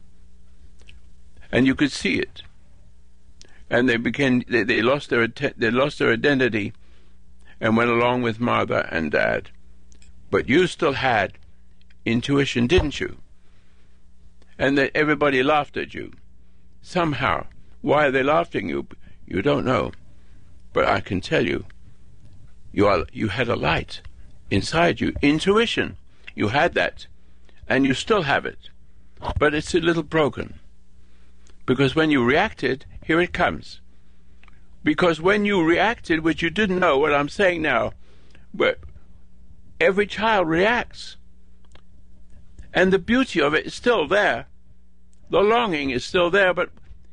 And 1.50 1.66
you 1.66 1.74
could 1.74 1.92
see 1.92 2.18
it. 2.18 2.42
And 3.68 3.88
they 3.88 3.96
began, 3.96 4.44
they, 4.48 4.62
they 4.62 4.82
lost 4.82 5.10
their, 5.10 5.26
they 5.26 5.70
lost 5.70 5.98
their 5.98 6.12
identity 6.12 6.72
and 7.60 7.76
went 7.76 7.90
along 7.90 8.22
with 8.22 8.40
mother 8.40 8.88
and 8.90 9.10
dad. 9.10 9.50
But 10.30 10.48
you 10.48 10.66
still 10.66 10.94
had 10.94 11.38
intuition, 12.04 12.66
didn't 12.66 13.00
you? 13.00 13.18
And 14.62 14.78
that 14.78 14.92
everybody 14.94 15.42
laughed 15.42 15.76
at 15.76 15.92
you. 15.92 16.12
Somehow. 16.82 17.46
Why 17.80 18.06
are 18.06 18.10
they 18.12 18.22
laughing 18.22 18.68
you? 18.68 18.86
You 19.26 19.42
don't 19.42 19.64
know. 19.64 19.90
But 20.72 20.86
I 20.86 21.00
can 21.00 21.20
tell 21.20 21.44
you, 21.44 21.64
you 22.70 22.86
are 22.86 23.04
you 23.12 23.26
had 23.26 23.48
a 23.48 23.56
light 23.56 24.02
inside 24.52 25.00
you, 25.00 25.14
intuition. 25.20 25.96
You 26.36 26.48
had 26.48 26.74
that, 26.74 27.08
and 27.68 27.84
you 27.84 27.92
still 27.92 28.22
have 28.22 28.46
it, 28.46 28.70
but 29.36 29.52
it's 29.52 29.74
a 29.74 29.80
little 29.80 30.04
broken. 30.04 30.60
Because 31.66 31.96
when 31.96 32.12
you 32.12 32.24
reacted, 32.24 32.86
here 33.04 33.20
it 33.20 33.32
comes. 33.32 33.80
Because 34.84 35.20
when 35.20 35.44
you 35.44 35.64
reacted, 35.64 36.20
which 36.20 36.40
you 36.40 36.50
didn't 36.50 36.78
know 36.78 36.98
what 36.98 37.12
I'm 37.12 37.28
saying 37.28 37.62
now, 37.62 37.94
but 38.54 38.78
every 39.80 40.06
child 40.06 40.48
reacts. 40.48 41.16
And 42.72 42.92
the 42.92 43.00
beauty 43.00 43.40
of 43.40 43.54
it 43.54 43.66
is 43.66 43.74
still 43.74 44.06
there. 44.06 44.46
The 45.32 45.40
longing 45.40 45.88
is 45.88 46.04
still 46.04 46.28
there, 46.28 46.52
but 46.52 46.68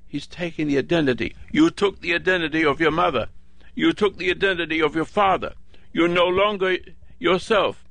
he's 0.06 0.28
taking 0.28 0.68
the 0.68 0.78
identity. 0.78 1.38
You 1.54 1.70
took 1.70 2.02
the 2.02 2.14
identity 2.14 2.66
of 2.66 2.82
your 2.82 2.92
mother. 2.92 3.30
You 3.76 3.94
took 3.94 4.18
the 4.18 4.30
identity 4.30 4.82
of 4.82 4.94
your 4.94 5.06
father. 5.06 5.54
You're 5.94 6.10
no 6.10 6.28
longer 6.28 6.80
yourself. 7.18 7.86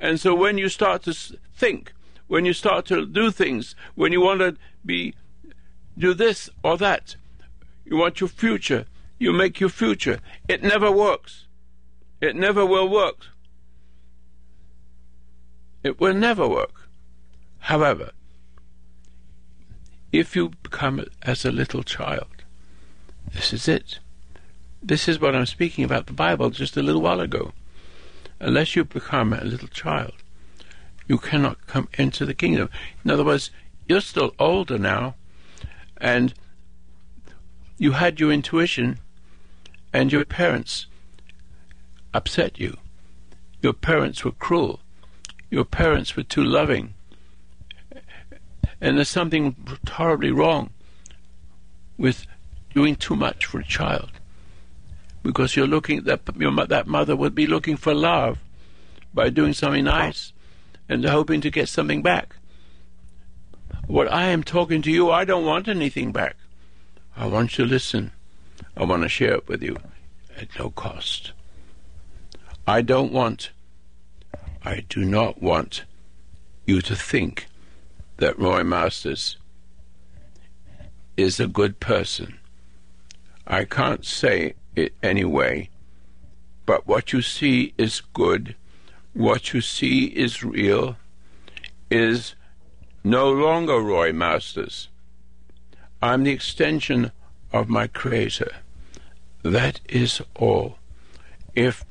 And 0.00 0.18
so 0.18 0.34
when 0.34 0.56
you 0.56 0.70
start 0.70 1.02
to 1.02 1.12
think, 1.12 1.92
when 2.28 2.46
you 2.46 2.54
start 2.54 2.86
to 2.86 3.04
do 3.04 3.30
things, 3.30 3.76
when 3.94 4.10
you 4.10 4.22
want 4.22 4.40
to 4.40 4.56
be, 4.86 5.12
do 5.98 6.14
this 6.14 6.48
or 6.62 6.78
that, 6.78 7.16
you 7.84 7.98
want 7.98 8.22
your 8.22 8.28
future, 8.28 8.86
you 9.18 9.34
make 9.34 9.60
your 9.60 9.68
future. 9.68 10.20
It 10.48 10.62
never 10.62 10.90
works. 10.90 11.44
It 12.22 12.34
never 12.34 12.64
will 12.64 12.88
work. 12.88 13.26
It 15.82 16.00
will 16.00 16.14
never 16.14 16.48
work. 16.48 16.88
However, 17.58 18.12
if 20.14 20.36
you 20.36 20.50
become 20.62 21.04
as 21.22 21.44
a 21.44 21.50
little 21.50 21.82
child, 21.82 22.28
this 23.32 23.52
is 23.52 23.66
it. 23.66 23.98
This 24.80 25.08
is 25.08 25.20
what 25.20 25.34
I'm 25.34 25.46
speaking 25.46 25.84
about 25.84 26.06
the 26.06 26.12
Bible 26.12 26.50
just 26.50 26.76
a 26.76 26.82
little 26.82 27.02
while 27.02 27.20
ago. 27.20 27.52
unless 28.40 28.76
you 28.76 28.84
become 28.84 29.32
a 29.32 29.44
little 29.44 29.68
child, 29.68 30.12
you 31.08 31.18
cannot 31.18 31.66
come 31.66 31.88
into 31.98 32.24
the 32.24 32.34
kingdom. 32.34 32.68
In 33.04 33.10
other 33.10 33.24
words, 33.24 33.50
you're 33.86 34.00
still 34.00 34.32
older 34.38 34.78
now, 34.78 35.14
and 35.98 36.34
you 37.78 37.92
had 37.92 38.20
your 38.20 38.32
intuition, 38.32 38.98
and 39.92 40.12
your 40.12 40.24
parents 40.24 40.86
upset 42.12 42.58
you. 42.58 42.76
Your 43.62 43.72
parents 43.72 44.24
were 44.24 44.32
cruel. 44.32 44.80
Your 45.50 45.64
parents 45.64 46.16
were 46.16 46.22
too 46.22 46.44
loving. 46.44 46.94
And 48.80 48.96
there's 48.96 49.08
something 49.08 49.56
horribly 49.88 50.30
wrong 50.30 50.70
with 51.96 52.26
doing 52.74 52.96
too 52.96 53.16
much 53.16 53.46
for 53.46 53.60
a 53.60 53.64
child. 53.64 54.10
Because 55.22 55.56
you're 55.56 55.66
looking 55.66 56.04
that 56.04 56.26
that 56.26 56.86
mother 56.86 57.16
would 57.16 57.34
be 57.34 57.46
looking 57.46 57.76
for 57.76 57.94
love 57.94 58.38
by 59.14 59.30
doing 59.30 59.52
something 59.52 59.84
nice 59.84 60.32
and 60.88 61.04
hoping 61.04 61.40
to 61.40 61.50
get 61.50 61.68
something 61.68 62.02
back. 62.02 62.36
What 63.86 64.12
I 64.12 64.24
am 64.26 64.42
talking 64.42 64.82
to 64.82 64.90
you, 64.90 65.10
I 65.10 65.24
don't 65.24 65.44
want 65.44 65.68
anything 65.68 66.12
back. 66.12 66.36
I 67.16 67.26
want 67.26 67.56
you 67.56 67.64
to 67.64 67.70
listen. 67.70 68.12
I 68.76 68.84
want 68.84 69.02
to 69.02 69.08
share 69.08 69.34
it 69.34 69.48
with 69.48 69.62
you 69.62 69.76
at 70.36 70.48
no 70.58 70.70
cost. 70.70 71.32
I 72.66 72.82
don't 72.82 73.12
want, 73.12 73.50
I 74.64 74.84
do 74.88 75.04
not 75.04 75.40
want 75.40 75.84
you 76.66 76.80
to 76.82 76.96
think 76.96 77.46
that 78.16 78.38
Roy 78.38 78.62
Masters 78.62 79.36
is 81.16 81.38
a 81.40 81.46
good 81.46 81.80
person. 81.80 82.38
I 83.46 83.64
can't 83.64 84.04
say 84.04 84.54
it 84.74 84.94
anyway, 85.02 85.68
but 86.66 86.86
what 86.86 87.12
you 87.12 87.22
see 87.22 87.74
is 87.76 88.02
good, 88.12 88.56
what 89.12 89.52
you 89.52 89.60
see 89.60 90.06
is 90.06 90.42
real, 90.42 90.96
is 91.90 92.34
no 93.04 93.30
longer 93.30 93.80
Roy 93.80 94.12
Masters. 94.12 94.88
I'm 96.00 96.24
the 96.24 96.32
extension 96.32 97.12
of 97.52 97.68
my 97.68 97.86
Creator. 97.86 98.50
That 99.42 99.80
is 99.88 100.22
all. 100.34 100.78
If 101.54 101.84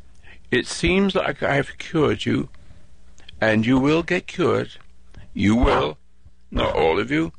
it 0.52 0.68
seems 0.68 1.16
like 1.16 1.42
I've 1.44 1.78
cured 1.78 2.26
you, 2.26 2.50
and 3.40 3.66
you 3.66 3.78
will 3.78 4.04
get 4.04 4.28
cured, 4.28 4.72
you 5.34 5.56
will, 5.56 5.98
not 6.54 6.76
all 6.76 7.00
of 7.00 7.10
you, 7.12 7.34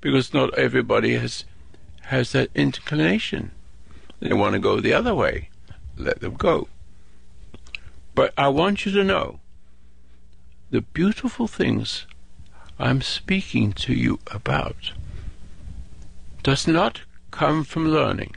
because 0.00 0.34
not 0.34 0.56
everybody 0.58 1.14
has 1.14 1.44
has 2.02 2.32
that 2.32 2.50
inclination. 2.54 3.50
They 4.20 4.32
want 4.32 4.52
to 4.52 4.58
go 4.58 4.80
the 4.80 4.92
other 4.92 5.14
way. 5.14 5.48
Let 5.96 6.20
them 6.20 6.34
go. 6.34 6.68
But 8.14 8.34
I 8.36 8.48
want 8.48 8.84
you 8.84 8.92
to 8.92 9.04
know 9.04 9.40
the 10.70 10.82
beautiful 10.82 11.46
things 11.46 12.06
I'm 12.78 13.00
speaking 13.00 13.72
to 13.74 13.94
you 13.94 14.18
about 14.30 14.92
does 16.42 16.66
not 16.66 17.02
come 17.30 17.64
from 17.64 17.88
learning. 17.88 18.34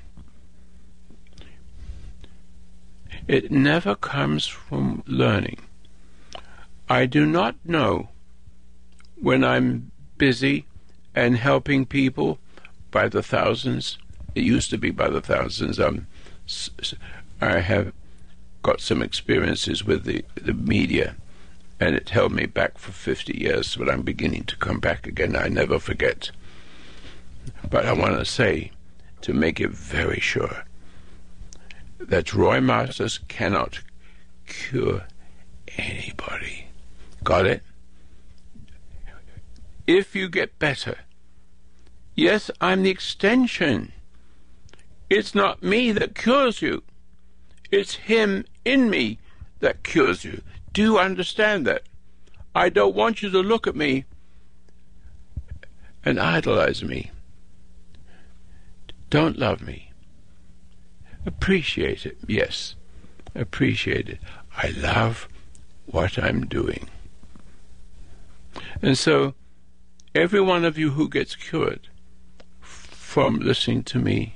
It 3.27 3.51
never 3.51 3.95
comes 3.95 4.45
from 4.45 5.03
learning. 5.07 5.59
I 6.87 7.07
do 7.07 7.25
not 7.25 7.55
know 7.65 8.09
when 9.19 9.43
I'm 9.43 9.91
busy 10.17 10.65
and 11.13 11.37
helping 11.37 11.85
people 11.85 12.39
by 12.91 13.07
the 13.07 13.23
thousands. 13.23 13.97
It 14.35 14.43
used 14.43 14.69
to 14.69 14.77
be 14.77 14.91
by 14.91 15.09
the 15.09 15.21
thousands. 15.21 15.79
Um, 15.79 16.07
I 17.41 17.59
have 17.59 17.93
got 18.63 18.81
some 18.81 19.01
experiences 19.01 19.83
with 19.83 20.03
the, 20.03 20.25
the 20.35 20.53
media, 20.53 21.15
and 21.79 21.95
it 21.95 22.09
held 22.09 22.31
me 22.31 22.45
back 22.45 22.77
for 22.77 22.91
50 22.91 23.37
years, 23.37 23.75
but 23.75 23.89
I'm 23.89 24.01
beginning 24.01 24.43
to 24.45 24.57
come 24.57 24.79
back 24.79 25.07
again. 25.07 25.35
I 25.35 25.47
never 25.47 25.79
forget. 25.79 26.31
But 27.69 27.85
I 27.85 27.93
want 27.93 28.17
to 28.17 28.25
say, 28.25 28.71
to 29.21 29.33
make 29.33 29.59
it 29.59 29.71
very 29.71 30.19
sure, 30.19 30.65
that 31.99 32.33
Roy 32.33 32.59
Masters 32.59 33.19
cannot 33.27 33.81
cure 34.47 35.03
anybody. 35.77 36.67
Got 37.23 37.45
it? 37.45 37.63
If 39.87 40.15
you 40.15 40.29
get 40.29 40.57
better, 40.57 40.99
yes, 42.15 42.49
I'm 42.59 42.83
the 42.83 42.89
extension. 42.89 43.91
It's 45.09 45.35
not 45.35 45.61
me 45.61 45.91
that 45.91 46.15
cures 46.15 46.61
you. 46.61 46.83
It's 47.71 47.95
Him 47.95 48.45
in 48.63 48.89
me 48.89 49.19
that 49.59 49.83
cures 49.83 50.23
you. 50.23 50.41
Do 50.73 50.81
you 50.81 50.99
understand 50.99 51.67
that? 51.67 51.83
I 52.55 52.69
don't 52.69 52.95
want 52.95 53.21
you 53.21 53.29
to 53.29 53.39
look 53.39 53.67
at 53.67 53.75
me 53.75 54.05
and 56.03 56.19
idolize 56.19 56.83
me. 56.83 57.11
Don't 59.09 59.37
love 59.37 59.61
me. 59.61 59.91
Appreciate 61.25 62.05
it, 62.05 62.17
yes. 62.27 62.75
Appreciate 63.33 64.09
it. 64.09 64.19
I 64.57 64.69
love 64.69 65.27
what 65.85 66.17
I'm 66.17 66.45
doing. 66.45 66.89
And 68.81 68.97
so, 68.97 69.33
every 70.15 70.39
one 70.39 70.63
of 70.63 70.77
you 70.77 70.91
who 70.91 71.09
gets 71.09 71.35
cured 71.35 71.89
from 72.61 73.39
listening 73.39 73.83
to 73.83 73.99
me, 73.99 74.35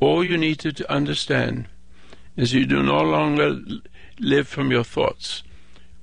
all 0.00 0.24
you 0.24 0.36
need 0.36 0.58
to 0.58 0.92
understand 0.92 1.68
is 2.36 2.52
you 2.52 2.66
do 2.66 2.82
no 2.82 3.00
longer 3.00 3.60
live 4.18 4.48
from 4.48 4.72
your 4.72 4.82
thoughts. 4.82 5.44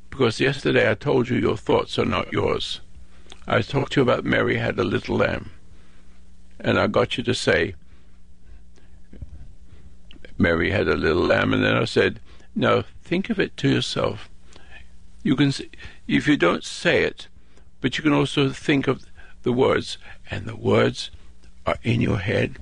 Because 0.10 0.40
yesterday 0.40 0.90
I 0.90 0.94
told 0.96 1.30
you 1.30 1.38
your 1.38 1.58
thoughts 1.58 2.00
are 2.00 2.06
not 2.06 2.32
yours. 2.32 2.80
I 3.46 3.62
talked 3.62 3.94
to 3.94 4.00
you 4.00 4.04
about 4.04 4.24
Mary 4.24 4.58
had 4.58 4.80
a 4.80 4.84
little 4.84 5.18
lamb. 5.18 5.52
And 6.60 6.80
I 6.80 6.88
got 6.88 7.18
you 7.18 7.24
to 7.24 7.34
say, 7.34 7.76
Mary 10.38 10.72
had 10.72 10.88
a 10.88 10.96
little 10.96 11.24
lamb, 11.24 11.54
and 11.54 11.64
then 11.64 11.76
I 11.76 11.86
said, 11.86 12.22
now 12.56 12.84
think 13.04 13.30
of 13.30 13.40
it 13.40 13.58
to 13.58 13.70
yourself. 13.70 14.30
You 15.22 15.36
can, 15.36 15.52
if 16.08 16.28
you 16.28 16.38
don't 16.38 16.64
say 16.64 17.04
it, 17.04 17.28
but 17.82 17.98
you 17.98 18.04
can 18.04 18.14
also 18.14 18.50
think 18.50 18.88
of 18.88 19.06
the 19.44 19.54
words, 19.54 19.98
and 20.30 20.46
the 20.46 20.56
words 20.56 21.12
are 21.66 21.78
in 21.84 22.02
your 22.02 22.18
head. 22.18 22.58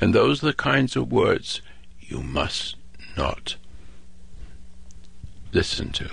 And 0.00 0.14
those 0.14 0.42
are 0.42 0.46
the 0.46 0.54
kinds 0.54 0.96
of 0.96 1.12
words 1.12 1.60
you 2.00 2.22
must 2.22 2.76
not 3.16 3.56
listen 5.52 5.92
to. 5.92 6.10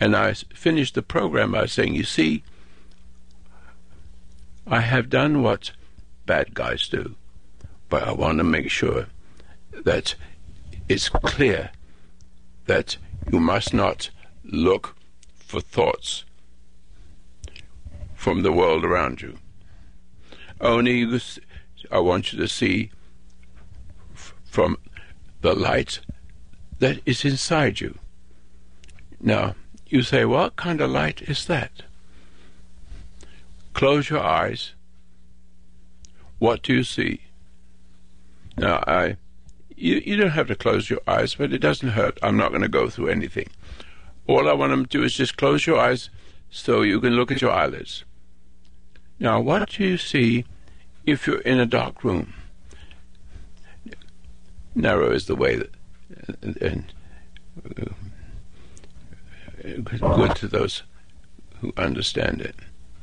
And 0.00 0.16
I 0.16 0.34
finished 0.34 0.94
the 0.94 1.02
program 1.02 1.52
by 1.52 1.66
saying, 1.66 1.94
You 1.94 2.04
see, 2.04 2.42
I 4.66 4.80
have 4.80 5.10
done 5.10 5.42
what 5.42 5.72
bad 6.26 6.54
guys 6.54 6.88
do, 6.88 7.16
but 7.88 8.02
I 8.02 8.12
want 8.12 8.38
to 8.38 8.44
make 8.44 8.70
sure 8.70 9.06
that 9.84 10.14
it's 10.88 11.08
clear 11.08 11.70
that 12.66 12.96
you 13.30 13.40
must 13.40 13.74
not 13.74 14.10
look 14.44 14.96
for 15.34 15.60
thoughts 15.60 16.24
from 18.14 18.42
the 18.42 18.52
world 18.52 18.84
around 18.84 19.20
you. 19.20 19.38
Only 20.60 21.20
I 21.90 21.98
want 21.98 22.32
you 22.32 22.38
to 22.38 22.48
see 22.48 22.90
from 24.44 24.76
the 25.40 25.54
light 25.54 26.00
that 26.78 27.00
is 27.04 27.24
inside 27.24 27.80
you. 27.80 27.98
Now, 29.20 29.54
you 29.86 30.02
say, 30.02 30.24
what 30.24 30.56
kind 30.56 30.80
of 30.80 30.90
light 30.90 31.22
is 31.22 31.46
that? 31.46 31.82
Close 33.74 34.10
your 34.10 34.20
eyes. 34.22 34.72
What 36.38 36.62
do 36.62 36.74
you 36.74 36.84
see? 36.84 37.22
Now, 38.56 38.82
I, 38.86 39.16
you, 39.76 40.02
you 40.04 40.16
don't 40.16 40.30
have 40.30 40.48
to 40.48 40.54
close 40.54 40.90
your 40.90 41.00
eyes, 41.06 41.34
but 41.34 41.52
it 41.52 41.58
doesn't 41.58 41.90
hurt. 41.90 42.18
I'm 42.22 42.36
not 42.36 42.50
going 42.50 42.62
to 42.62 42.68
go 42.68 42.88
through 42.88 43.08
anything. 43.08 43.48
All 44.26 44.48
I 44.48 44.52
want 44.52 44.70
them 44.70 44.86
to 44.86 44.98
do 44.98 45.04
is 45.04 45.14
just 45.14 45.36
close 45.36 45.66
your 45.66 45.78
eyes 45.78 46.10
so 46.50 46.82
you 46.82 47.00
can 47.00 47.14
look 47.14 47.30
at 47.30 47.40
your 47.40 47.50
eyelids. 47.50 48.04
Now, 49.18 49.40
what 49.40 49.70
do 49.70 49.84
you 49.84 49.96
see 49.96 50.44
if 51.04 51.26
you're 51.26 51.40
in 51.40 51.58
a 51.58 51.66
dark 51.66 52.04
room? 52.04 52.34
Narrow 54.74 55.10
is 55.10 55.26
the 55.26 55.36
way 55.36 55.56
that, 55.56 55.70
and, 56.42 56.56
and 56.62 56.92
uh, 57.78 57.92
good 60.16 60.36
to 60.36 60.48
those 60.48 60.82
who 61.60 61.72
understand 61.76 62.40
it. 62.40 62.56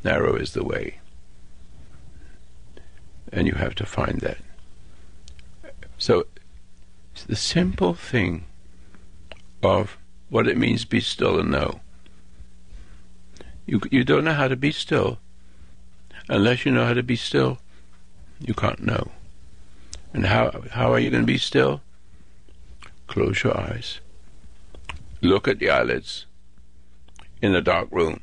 Narrow 0.04 0.36
is 0.36 0.54
the 0.54 0.64
way. 0.64 1.00
And 3.32 3.48
you 3.48 3.54
have 3.54 3.76
to 3.76 3.86
find 3.86 4.20
that. 4.22 4.38
So, 5.98 6.26
the 7.28 7.36
simple 7.36 7.94
thing 7.94 8.46
of 9.62 9.98
what 10.30 10.48
it 10.48 10.58
means 10.58 10.86
be 10.86 11.00
still 11.00 11.40
and 11.40 11.52
know. 11.52 11.80
You, 13.66 13.82
you 13.92 14.04
don't 14.04 14.24
know 14.24 14.34
how 14.34 14.48
to 14.48 14.56
be 14.56 14.72
still. 14.72 15.20
Unless 16.28 16.66
you 16.66 16.72
know 16.72 16.86
how 16.86 16.94
to 16.94 17.04
be 17.04 17.16
still, 17.16 17.60
you 18.40 18.54
can't 18.54 18.82
know. 18.82 19.12
And 20.14 20.26
how, 20.26 20.64
how 20.72 20.94
are 20.94 21.00
you 21.00 21.10
going 21.10 21.24
to 21.24 21.28
be 21.28 21.38
still? 21.38 21.82
Close 23.08 23.44
your 23.44 23.58
eyes. 23.58 24.00
Look 25.22 25.48
at 25.48 25.60
the 25.60 25.70
eyelids 25.70 26.26
in 27.42 27.56
a 27.56 27.62
dark 27.62 27.90
room 27.92 28.22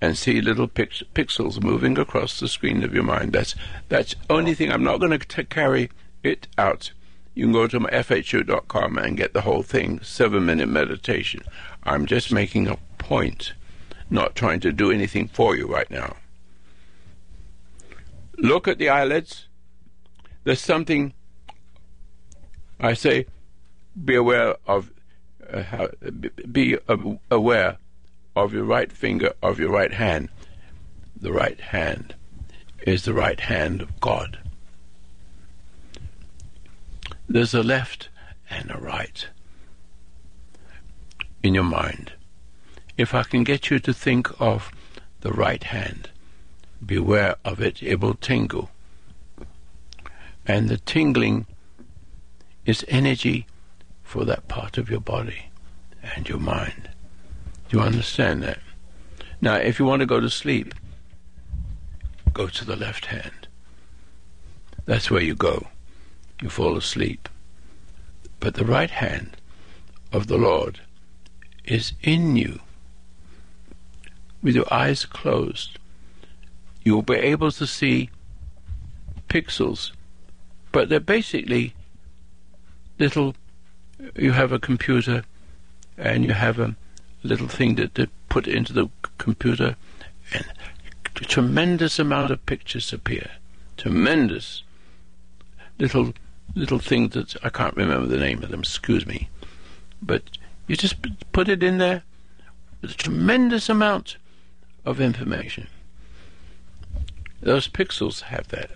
and 0.00 0.18
see 0.18 0.40
little 0.40 0.68
pix- 0.68 1.02
pixels 1.14 1.62
moving 1.62 1.98
across 1.98 2.38
the 2.38 2.48
screen 2.48 2.82
of 2.84 2.94
your 2.94 3.02
mind. 3.02 3.32
That's 3.32 3.54
that's 3.88 4.14
only 4.28 4.54
thing. 4.54 4.70
I'm 4.70 4.84
not 4.84 5.00
going 5.00 5.18
to 5.18 5.44
carry 5.44 5.90
it 6.22 6.46
out. 6.58 6.92
You 7.34 7.46
can 7.46 7.52
go 7.52 7.66
to 7.66 7.80
my 7.80 7.90
fhu.com 7.90 8.98
and 8.98 9.16
get 9.16 9.32
the 9.32 9.40
whole 9.40 9.62
thing, 9.62 10.00
seven 10.02 10.46
minute 10.46 10.68
meditation. 10.68 11.42
I'm 11.82 12.06
just 12.06 12.32
making 12.32 12.68
a 12.68 12.76
point, 12.98 13.54
not 14.08 14.36
trying 14.36 14.60
to 14.60 14.72
do 14.72 14.90
anything 14.90 15.28
for 15.28 15.56
you 15.56 15.66
right 15.66 15.90
now. 15.90 16.16
Look 18.38 18.68
at 18.68 18.78
the 18.78 18.88
eyelids. 18.88 19.46
There's 20.44 20.60
something. 20.60 21.14
I 22.78 22.94
say, 22.94 23.26
be 24.04 24.14
aware 24.14 24.56
of. 24.66 24.92
Uh, 25.52 25.62
how, 25.62 25.88
be 26.50 26.78
aware 27.30 27.76
of 28.34 28.52
your 28.52 28.64
right 28.64 28.90
finger 28.90 29.32
of 29.42 29.58
your 29.58 29.70
right 29.70 29.92
hand. 29.92 30.28
The 31.20 31.32
right 31.32 31.60
hand 31.60 32.14
is 32.86 33.04
the 33.04 33.14
right 33.14 33.40
hand 33.40 33.82
of 33.82 34.00
God. 34.00 34.38
There's 37.34 37.52
a 37.52 37.64
left 37.64 38.10
and 38.48 38.70
a 38.70 38.78
right 38.78 39.26
in 41.42 41.52
your 41.52 41.64
mind. 41.64 42.12
If 42.96 43.12
I 43.12 43.24
can 43.24 43.42
get 43.42 43.70
you 43.70 43.80
to 43.80 43.92
think 43.92 44.40
of 44.40 44.70
the 45.22 45.32
right 45.32 45.64
hand, 45.64 46.10
beware 46.86 47.34
of 47.44 47.60
it, 47.60 47.82
it 47.82 47.98
will 47.98 48.14
tingle. 48.14 48.70
And 50.46 50.68
the 50.68 50.76
tingling 50.76 51.46
is 52.66 52.84
energy 52.86 53.48
for 54.04 54.24
that 54.26 54.46
part 54.46 54.78
of 54.78 54.88
your 54.88 55.00
body 55.00 55.46
and 56.14 56.28
your 56.28 56.38
mind. 56.38 56.88
Do 57.68 57.78
you 57.78 57.82
understand 57.82 58.44
that? 58.44 58.60
Now, 59.40 59.56
if 59.56 59.80
you 59.80 59.84
want 59.84 60.00
to 60.00 60.06
go 60.06 60.20
to 60.20 60.30
sleep, 60.30 60.72
go 62.32 62.46
to 62.46 62.64
the 62.64 62.76
left 62.76 63.06
hand. 63.06 63.48
That's 64.84 65.10
where 65.10 65.20
you 65.20 65.34
go. 65.34 65.66
You 66.40 66.48
fall 66.50 66.76
asleep. 66.76 67.28
But 68.40 68.54
the 68.54 68.64
right 68.64 68.90
hand 68.90 69.36
of 70.12 70.26
the 70.26 70.36
Lord 70.36 70.80
is 71.64 71.92
in 72.02 72.36
you. 72.36 72.60
With 74.42 74.54
your 74.54 74.72
eyes 74.72 75.06
closed, 75.06 75.78
you 76.82 76.94
will 76.94 77.02
be 77.02 77.14
able 77.14 77.50
to 77.52 77.66
see 77.66 78.10
pixels, 79.28 79.92
but 80.70 80.88
they're 80.88 81.00
basically 81.00 81.74
little. 82.98 83.34
You 84.14 84.32
have 84.32 84.52
a 84.52 84.58
computer 84.58 85.24
and 85.96 86.24
you 86.24 86.32
have 86.32 86.58
a 86.58 86.76
little 87.22 87.48
thing 87.48 87.76
that 87.76 87.94
they 87.94 88.08
put 88.28 88.46
into 88.46 88.72
the 88.72 88.88
computer, 89.16 89.76
and 90.32 90.44
a 91.16 91.24
tremendous 91.24 91.98
amount 91.98 92.30
of 92.30 92.44
pictures 92.44 92.92
appear. 92.92 93.30
Tremendous 93.76 94.62
little 95.78 96.12
little 96.54 96.78
things 96.78 97.14
that 97.14 97.36
I 97.44 97.50
can't 97.50 97.76
remember 97.76 98.06
the 98.06 98.18
name 98.18 98.42
of 98.42 98.50
them. 98.50 98.60
Excuse 98.60 99.06
me, 99.06 99.28
but 100.02 100.22
you 100.66 100.76
just 100.76 100.96
put 101.32 101.48
it 101.48 101.62
in 101.62 101.78
there 101.78 102.02
with 102.80 102.92
a 102.92 102.94
tremendous 102.94 103.68
amount 103.68 104.16
of 104.84 105.00
information. 105.00 105.68
Those 107.40 107.68
pixels 107.68 108.22
have 108.22 108.48
that, 108.48 108.70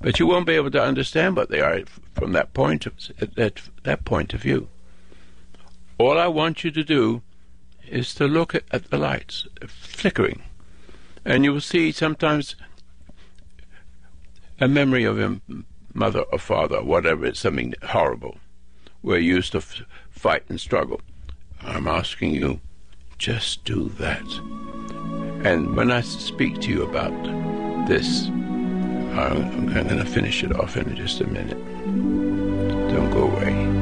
but 0.00 0.18
you 0.20 0.26
won't 0.26 0.46
be 0.46 0.54
able 0.54 0.70
to 0.70 0.82
understand 0.82 1.36
what 1.36 1.50
they 1.50 1.60
are 1.60 1.80
from 2.14 2.32
that 2.32 2.54
point 2.54 2.86
of 2.86 2.94
that 3.34 3.62
that 3.82 4.04
point 4.04 4.34
of 4.34 4.42
view. 4.42 4.68
All 5.98 6.18
I 6.18 6.26
want 6.26 6.62
you 6.62 6.70
to 6.70 6.84
do 6.84 7.22
is 7.88 8.14
to 8.14 8.26
look 8.26 8.54
at, 8.54 8.64
at 8.70 8.90
the 8.90 8.98
lights 8.98 9.46
flickering, 9.66 10.42
and 11.24 11.44
you 11.44 11.52
will 11.52 11.60
see 11.60 11.90
sometimes 11.90 12.54
a 14.60 14.68
memory 14.68 15.04
of 15.04 15.18
your 15.18 15.36
mother 15.96 16.20
or 16.32 16.38
father, 16.38 16.82
whatever 16.82 17.26
it's 17.26 17.40
something 17.40 17.74
horrible, 17.82 18.36
We're 19.02 19.18
used 19.18 19.52
to 19.52 19.58
f- 19.58 19.82
fight 20.10 20.44
and 20.48 20.60
struggle. 20.60 21.00
I'm 21.60 21.86
asking 21.86 22.34
you, 22.34 22.60
just 23.18 23.64
do 23.64 23.88
that. 23.98 24.26
And 25.44 25.76
when 25.76 25.90
I 25.90 26.00
speak 26.00 26.60
to 26.62 26.70
you 26.70 26.82
about 26.82 27.12
this, 27.88 28.26
I'm, 28.28 29.68
I'm 29.76 29.86
going 29.88 29.98
to 29.98 30.04
finish 30.04 30.42
it 30.42 30.52
off 30.58 30.76
in 30.76 30.94
just 30.96 31.20
a 31.20 31.26
minute. 31.26 31.58
Don't 32.90 33.10
go 33.10 33.28
away. 33.30 33.75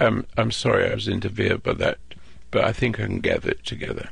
I'm, 0.00 0.18
um, 0.18 0.26
I'm 0.36 0.50
sorry 0.50 0.90
I 0.90 0.94
was 0.94 1.08
interfered 1.08 1.62
by 1.62 1.74
that, 1.74 1.98
but 2.50 2.64
I 2.64 2.72
think 2.72 2.98
I 2.98 3.04
can 3.04 3.20
gather 3.20 3.50
it 3.50 3.64
together. 3.64 4.10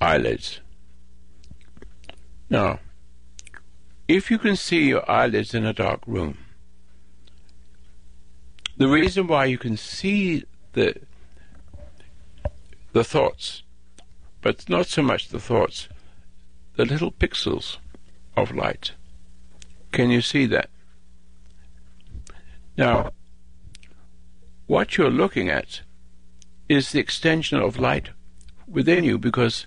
Eyelids. 0.00 0.60
Now, 2.48 2.80
if 4.08 4.30
you 4.30 4.38
can 4.38 4.56
see 4.56 4.88
your 4.88 5.08
eyelids 5.10 5.54
in 5.54 5.64
a 5.64 5.72
dark 5.72 6.00
room, 6.06 6.38
the 8.76 8.88
reason 8.88 9.26
why 9.26 9.46
you 9.46 9.58
can 9.58 9.76
see 9.76 10.44
the 10.72 10.94
the 12.92 13.04
thoughts, 13.04 13.62
but 14.40 14.68
not 14.68 14.86
so 14.86 15.02
much 15.02 15.28
the 15.28 15.40
thoughts, 15.40 15.88
the 16.76 16.84
little 16.84 17.12
pixels 17.12 17.76
of 18.36 18.54
light. 18.54 18.92
Can 19.92 20.10
you 20.10 20.22
see 20.22 20.46
that? 20.46 20.70
Now, 22.76 23.10
what 24.66 24.96
you're 24.96 25.10
looking 25.10 25.48
at 25.48 25.80
is 26.68 26.92
the 26.92 26.98
extension 26.98 27.58
of 27.58 27.78
light 27.78 28.10
within 28.66 29.04
you 29.04 29.18
because 29.18 29.66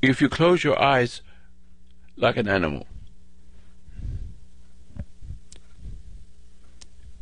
if 0.00 0.20
you 0.20 0.28
close 0.28 0.62
your 0.64 0.80
eyes 0.80 1.22
like 2.16 2.36
an 2.36 2.48
animal, 2.48 2.86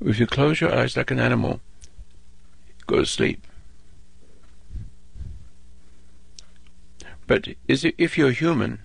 if 0.00 0.18
you 0.18 0.26
close 0.26 0.60
your 0.60 0.74
eyes 0.74 0.96
like 0.96 1.10
an 1.10 1.18
animal, 1.18 1.60
go 2.86 3.00
to 3.00 3.06
sleep. 3.06 3.46
But 7.26 7.48
is 7.68 7.84
it, 7.84 7.94
if 7.96 8.18
you're 8.18 8.32
human, 8.32 8.80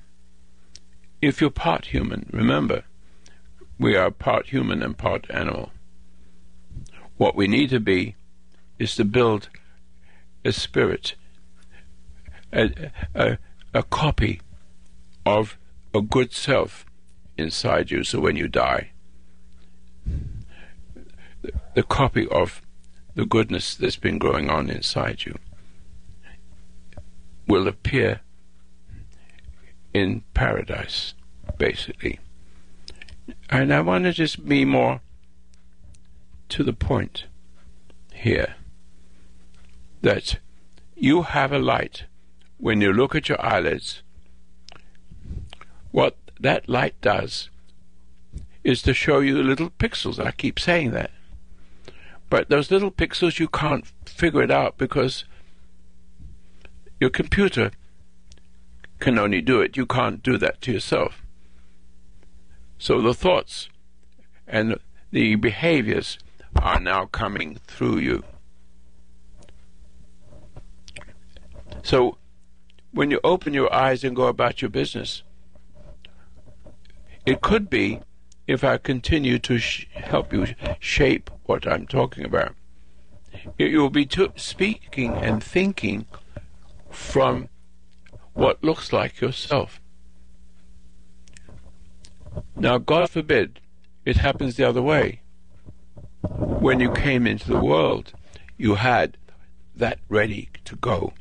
if 1.21 1.41
you're 1.41 1.49
part 1.49 1.86
human, 1.86 2.29
remember, 2.31 2.83
we 3.79 3.95
are 3.95 4.11
part 4.11 4.47
human 4.47 4.83
and 4.83 4.97
part 4.97 5.25
animal. 5.29 5.71
What 7.18 7.36
we 7.36 7.47
need 7.47 7.70
to 7.70 7.80
be 7.80 8.16
is 8.78 8.95
to 8.95 9.05
build 9.05 9.49
a 10.43 10.51
spirit, 10.51 11.16
a, 12.51 12.91
a, 13.13 13.38
a 13.74 13.84
copy 13.84 14.41
of 15.26 15.57
a 15.93 16.01
good 16.01 16.34
self 16.34 16.86
inside 17.38 17.91
you. 17.91 18.03
So 18.03 18.20
when 18.20 18.36
you 18.36 18.47
die, 18.47 18.91
the, 21.41 21.53
the 21.74 21.84
copy 21.84 22.28
of 22.28 22.61
the 23.16 23.26
goodness 23.26 23.76
that's 23.76 23.95
been 23.95 24.18
growing 24.18 24.49
on 24.49 24.70
inside 24.70 25.26
you 25.26 25.38
will 27.47 27.68
appear 27.68 28.22
in 29.93 30.24
paradise, 30.34 31.13
basically. 31.57 32.20
And 33.49 33.74
I 33.74 33.80
want 33.82 34.03
to 34.03 34.11
just 34.11 34.45
be 34.45 34.66
more 34.66 35.01
to 36.50 36.64
the 36.64 36.74
point 36.74 37.26
here 38.14 38.56
that 40.02 40.39
you 40.96 41.24
have 41.24 41.52
a 41.52 41.60
light 41.60 42.06
when 42.58 42.82
you 42.82 42.93
look 42.93 43.16
at 43.16 43.28
your 43.28 43.43
eyelids. 43.43 44.02
What 45.91 46.18
that 46.39 46.70
light 46.70 47.00
does 47.02 47.50
is 48.64 48.82
to 48.84 48.93
show 48.93 49.20
you 49.20 49.41
little 49.41 49.70
pixels. 49.70 50.24
I 50.24 50.32
keep 50.32 50.60
saying 50.60 50.91
that. 50.91 51.12
But 52.30 52.50
those 52.50 52.72
little 52.72 52.91
pixels, 52.91 53.39
you 53.39 53.48
can't 53.48 53.86
figure 54.06 54.41
it 54.41 54.52
out 54.52 54.78
because 54.78 55.26
your 57.00 57.10
computer 57.10 57.72
can 59.00 59.20
only 59.20 59.41
do 59.41 59.62
it. 59.62 59.78
You 59.78 59.86
can't 59.86 60.24
do 60.24 60.38
that 60.38 60.62
to 60.62 60.72
yourself. 60.72 61.22
So 62.78 63.02
the 63.02 63.14
thoughts 63.14 63.70
and 64.48 64.78
the 65.12 65.36
behaviors 65.36 66.18
are 66.62 66.80
now 66.80 67.06
coming 67.06 67.58
through 67.68 67.97
you. 67.97 68.24
So, 71.84 72.18
when 72.91 73.12
you 73.12 73.20
open 73.24 73.53
your 73.53 73.74
eyes 73.74 74.03
and 74.03 74.16
go 74.16 74.28
about 74.28 74.62
your 74.62 74.70
business, 74.70 75.24
it 77.26 77.41
could 77.41 77.70
be 77.70 77.99
if 78.47 78.64
I 78.64 78.78
continue 78.78 79.39
to 79.39 79.58
sh- 79.58 79.88
help 79.93 80.32
you 80.32 80.47
shape 80.80 81.30
what 81.45 81.68
I'm 81.68 81.88
talking 81.88 82.26
about. 82.26 82.56
You 83.58 83.80
will 83.80 83.89
be 83.89 84.06
t- 84.06 84.30
speaking 84.36 85.14
and 85.14 85.43
thinking 85.43 86.06
from 86.89 87.49
what 88.34 88.64
looks 88.64 88.93
like 88.93 89.20
yourself. 89.22 89.82
Now, 92.56 92.78
God 92.78 93.10
forbid 93.10 93.60
it 94.06 94.18
happens 94.18 94.56
the 94.56 94.64
other 94.64 94.82
way. 94.82 95.22
When 96.59 96.80
you 96.80 96.91
came 96.91 97.28
into 97.28 97.47
the 97.47 97.59
world, 97.59 98.13
you 98.57 98.76
had 98.76 99.17
that 99.76 99.99
ready 100.09 100.49
to 100.65 100.76
go. 100.76 101.13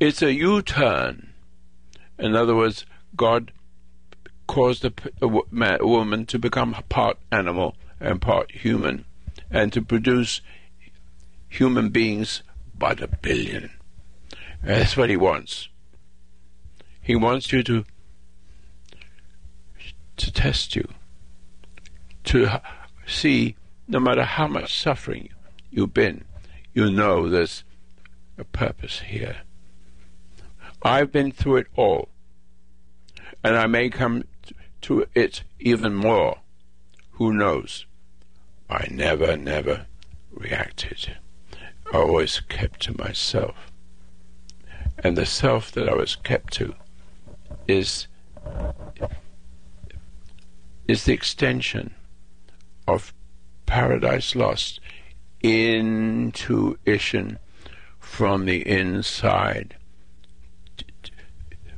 It's 0.00 0.22
a 0.22 0.32
U 0.32 0.62
turn. 0.62 1.32
In 2.18 2.34
other 2.36 2.54
words, 2.54 2.86
God 3.16 3.52
caused 4.46 4.84
a, 4.84 4.92
a, 5.20 5.26
a, 5.26 5.86
woman 5.86 6.24
to 6.26 6.38
become 6.38 6.74
part 6.88 7.18
animal 7.30 7.76
and 8.00 8.20
part 8.20 8.50
human, 8.52 9.04
and 9.50 9.72
to 9.72 9.82
produce 9.82 10.40
human 11.48 11.90
beings 11.90 12.42
by 12.76 12.94
the 12.94 13.08
billion. 13.08 13.70
That's 14.62 14.96
what 14.96 15.10
he 15.10 15.16
wants. 15.16 15.68
He 17.02 17.16
wants 17.16 17.52
you 17.52 17.62
to 17.64 17.84
to 20.16 20.32
test 20.32 20.74
you, 20.74 20.88
to 22.24 22.60
see 23.08 23.56
no 23.86 23.98
matter 23.98 24.22
how 24.22 24.46
much 24.46 24.78
suffering 24.78 25.30
you've 25.70 25.94
been, 25.94 26.24
you 26.74 26.90
know 26.90 27.28
there's 27.28 27.64
a 28.36 28.44
purpose 28.44 29.00
here. 29.00 29.38
I've 30.82 31.10
been 31.10 31.32
through 31.32 31.56
it 31.56 31.66
all, 31.74 32.08
and 33.42 33.56
I 33.56 33.66
may 33.66 33.88
come 33.88 34.24
to 34.82 35.06
it 35.14 35.42
even 35.58 35.94
more. 35.94 36.38
Who 37.12 37.32
knows? 37.32 37.86
I 38.70 38.86
never, 38.90 39.36
never 39.36 39.86
reacted. 40.30 41.16
I 41.92 41.96
always 41.96 42.40
kept 42.40 42.80
to 42.82 42.96
myself. 42.96 43.72
And 44.98 45.16
the 45.16 45.26
self 45.26 45.72
that 45.72 45.88
I 45.88 45.94
was 45.94 46.16
kept 46.16 46.52
to 46.54 46.74
is 47.66 48.06
is 50.86 51.04
the 51.04 51.12
extension 51.12 51.94
of 52.88 53.12
Paradise 53.66 54.34
Lost 54.34 54.80
intuition 55.42 57.38
from 58.00 58.46
the 58.46 58.66
inside, 58.66 59.76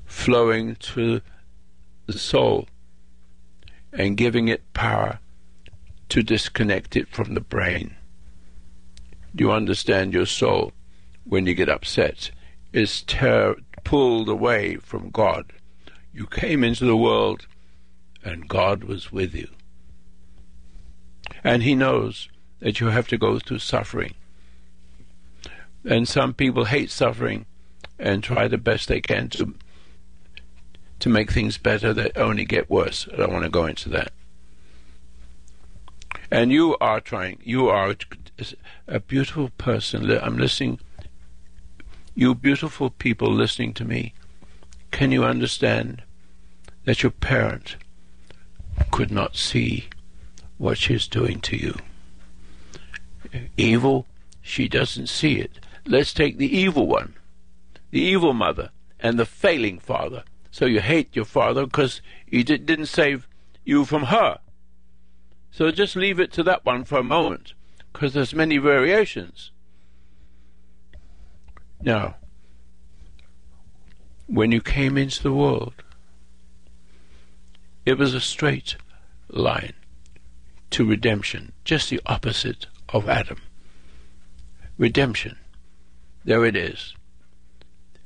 flowing 0.07 0.77
to 0.77 1.21
the 2.07 2.13
soul 2.13 2.69
and 3.93 4.17
giving 4.17 4.47
it 4.47 4.73
power 4.73 5.19
to 6.09 6.23
disconnect 6.23 6.97
it 6.97 7.09
from 7.09 7.35
the 7.35 7.41
brain. 7.41 7.97
Do 9.35 9.45
you 9.45 9.53
understand 9.53 10.15
your 10.15 10.27
soul 10.27 10.73
when 11.25 11.47
you 11.47 11.55
get 11.55 11.69
upset 11.69 12.31
is 12.73 13.03
ter- 13.03 13.57
pulled 13.83 14.29
away 14.29 14.77
from 14.77 15.11
God? 15.11 15.53
You 16.15 16.27
came 16.27 16.63
into 16.63 16.85
the 16.85 16.97
world 16.97 17.47
and 18.25 18.49
God 18.49 18.85
was 18.85 19.11
with 19.11 19.35
you. 19.35 19.49
And 21.43 21.63
He 21.63 21.75
knows 21.75 22.29
that 22.61 22.81
you 22.81 22.89
have 22.89 23.09
to 23.09 23.19
go 23.19 23.39
through 23.39 23.61
suffering. 23.61 24.15
And 25.85 26.07
some 26.07 26.35
people 26.35 26.67
hate 26.67 26.91
suffering 26.91 27.47
and 27.99 28.23
try 28.23 28.49
the 28.49 28.59
best 28.59 28.89
they 28.89 29.01
can 29.01 29.29
to 29.31 29.55
to 31.01 31.09
make 31.09 31.33
things 31.33 31.57
better 31.57 31.95
that 31.95 32.17
only 32.17 32.45
get 32.45 32.71
worse. 32.71 33.09
I 33.13 33.17
don't 33.17 33.33
want 33.33 33.45
to 33.45 33.51
go 33.51 33.65
into 33.65 33.89
that. 33.89 34.13
And 36.31 36.53
you 36.53 36.77
are 36.81 37.01
trying, 37.01 37.39
you 37.43 37.69
are 37.69 37.97
a 38.87 39.01
beautiful 39.01 39.49
person. 39.57 40.11
I'm 40.11 40.37
listening, 40.37 40.79
you 42.15 42.35
beautiful 42.35 42.91
people 42.91 43.33
listening 43.33 43.73
to 43.75 43.85
me. 43.85 44.15
Can 44.91 45.11
you 45.11 45.25
understand 45.25 46.03
that 46.85 47.03
your 47.03 47.11
parent 47.11 47.77
could 48.91 49.11
not 49.11 49.37
see 49.37 49.89
what 50.61 50.77
she's 50.77 51.09
doing 51.09 51.41
to 51.41 51.57
you. 51.57 51.75
Evil, 53.57 54.07
she 54.43 54.69
doesn't 54.69 55.09
see 55.09 55.37
it. 55.37 55.59
Let's 55.87 56.13
take 56.13 56.37
the 56.37 56.55
evil 56.55 56.87
one, 56.87 57.15
the 57.91 58.03
evil 58.03 58.35
mother, 58.35 58.69
and 59.01 59.19
the 59.19 59.25
failing 59.25 59.79
father. 59.79 60.23
So 60.51 60.67
you 60.67 60.81
hate 60.81 61.17
your 61.17 61.25
father 61.25 61.65
because 61.65 62.03
he 62.27 62.43
did, 62.43 62.67
didn't 62.67 62.87
save 62.87 63.27
you 63.65 63.87
from 63.87 64.05
her. 64.05 64.39
So 65.51 65.71
just 65.71 65.97
leave 65.97 66.21
it 66.21 66.31
to 66.35 66.43
that 66.43 66.67
one 66.67 66.85
for 66.85 66.99
a 66.99 67.03
moment, 67.03 67.55
because 67.95 68.13
there's 68.13 68.35
many 68.35 68.59
variations. 68.59 69.53
Now, 71.81 72.17
when 74.27 74.53
you 74.53 74.61
came 74.61 74.99
into 74.99 75.23
the 75.23 75.33
world, 75.33 75.73
it 77.87 77.97
was 77.97 78.13
a 78.13 78.21
straight 78.21 78.77
line 79.31 79.73
to 80.71 80.89
redemption, 80.89 81.53
just 81.65 81.91
the 81.91 82.01
opposite 82.07 82.67
of 82.89 83.09
Adam. 83.09 83.39
Redemption. 84.79 85.37
There 86.25 86.45
it 86.45 86.57
is. 86.57 86.95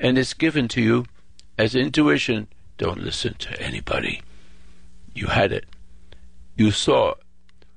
And 0.01 0.19
it's 0.19 0.35
given 0.35 0.69
to 0.69 0.81
you 0.81 1.05
as 1.59 1.75
intuition. 1.75 2.49
Don't 2.79 3.03
listen 3.03 3.35
to 3.35 3.61
anybody. 3.61 4.23
You 5.15 5.29
had 5.29 5.53
it. 5.53 5.67
You 6.57 6.71
saw 6.71 7.15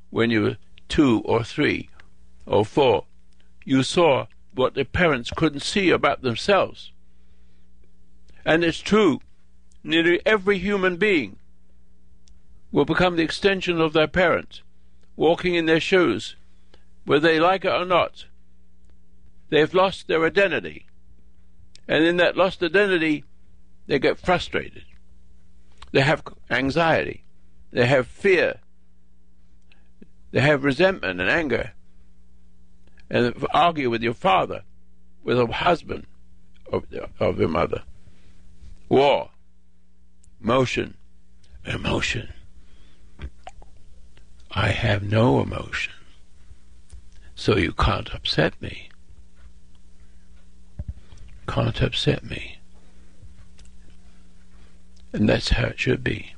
when 0.10 0.32
you 0.32 0.42
were 0.42 0.58
two 0.90 1.22
or 1.26 1.44
three 1.44 1.90
or 2.46 2.66
four. 2.66 3.06
You 3.64 3.84
saw 3.84 4.28
what 4.54 4.74
the 4.74 4.86
parents 4.86 5.32
couldn't 5.36 5.62
see 5.62 5.90
about 5.90 6.22
themselves. 6.22 6.92
And 8.46 8.64
it's 8.64 8.80
true. 8.80 9.20
Nearly 9.84 10.20
every 10.26 10.58
human 10.58 10.98
being 10.98 11.38
will 12.72 12.86
become 12.86 13.16
the 13.16 13.24
extension 13.24 13.80
of 13.80 13.94
their 13.94 14.08
parents, 14.08 14.62
walking 15.18 15.55
in 15.55 15.65
their 15.65 15.82
shoes, 15.82 16.38
whether 17.03 17.28
they 17.28 17.39
like 17.39 17.65
it 17.65 17.72
or 17.72 17.84
not. 17.84 18.26
They've 19.49 19.74
lost 19.74 20.07
their 20.07 20.26
identity. 20.26 20.86
And 21.88 22.05
in 22.05 22.18
that 22.18 22.38
lost 22.38 22.63
identity, 22.63 23.26
they 23.88 23.99
get 23.99 24.20
frustrated. 24.20 24.86
They 25.91 26.01
have 26.01 26.24
anxiety. 26.49 27.24
They 27.72 27.86
have 27.86 28.07
fear. 28.07 28.59
They 30.32 30.41
have 30.41 30.63
resentment 30.63 31.20
and 31.20 31.30
anger. 31.30 31.72
And 33.09 33.34
argue 33.53 33.89
with 33.89 34.03
your 34.03 34.13
father, 34.13 34.63
with 35.24 35.39
a 35.39 35.47
husband 35.47 36.05
of, 36.72 36.86
of 37.20 37.39
your 37.39 37.49
mother. 37.49 37.84
War. 38.89 39.30
Motion. 40.41 40.95
Emotion. 41.65 42.30
I 44.58 44.70
have 44.70 45.03
no 45.03 45.39
emotion. 45.39 45.93
So 47.36 47.58
you 47.58 47.74
can't 47.74 48.12
upset 48.12 48.60
me. 48.60 48.89
Can't 51.47 51.80
upset 51.80 52.24
me. 52.24 52.58
And 55.14 55.30
that's 55.30 55.49
how 55.49 55.66
it 55.66 55.80
should 55.80 56.03
be. 56.03 56.34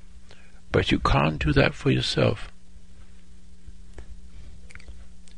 But 0.69 0.91
you 0.91 0.99
can't 0.99 1.39
do 1.39 1.53
that 1.53 1.73
for 1.73 1.91
yourself. 1.91 2.51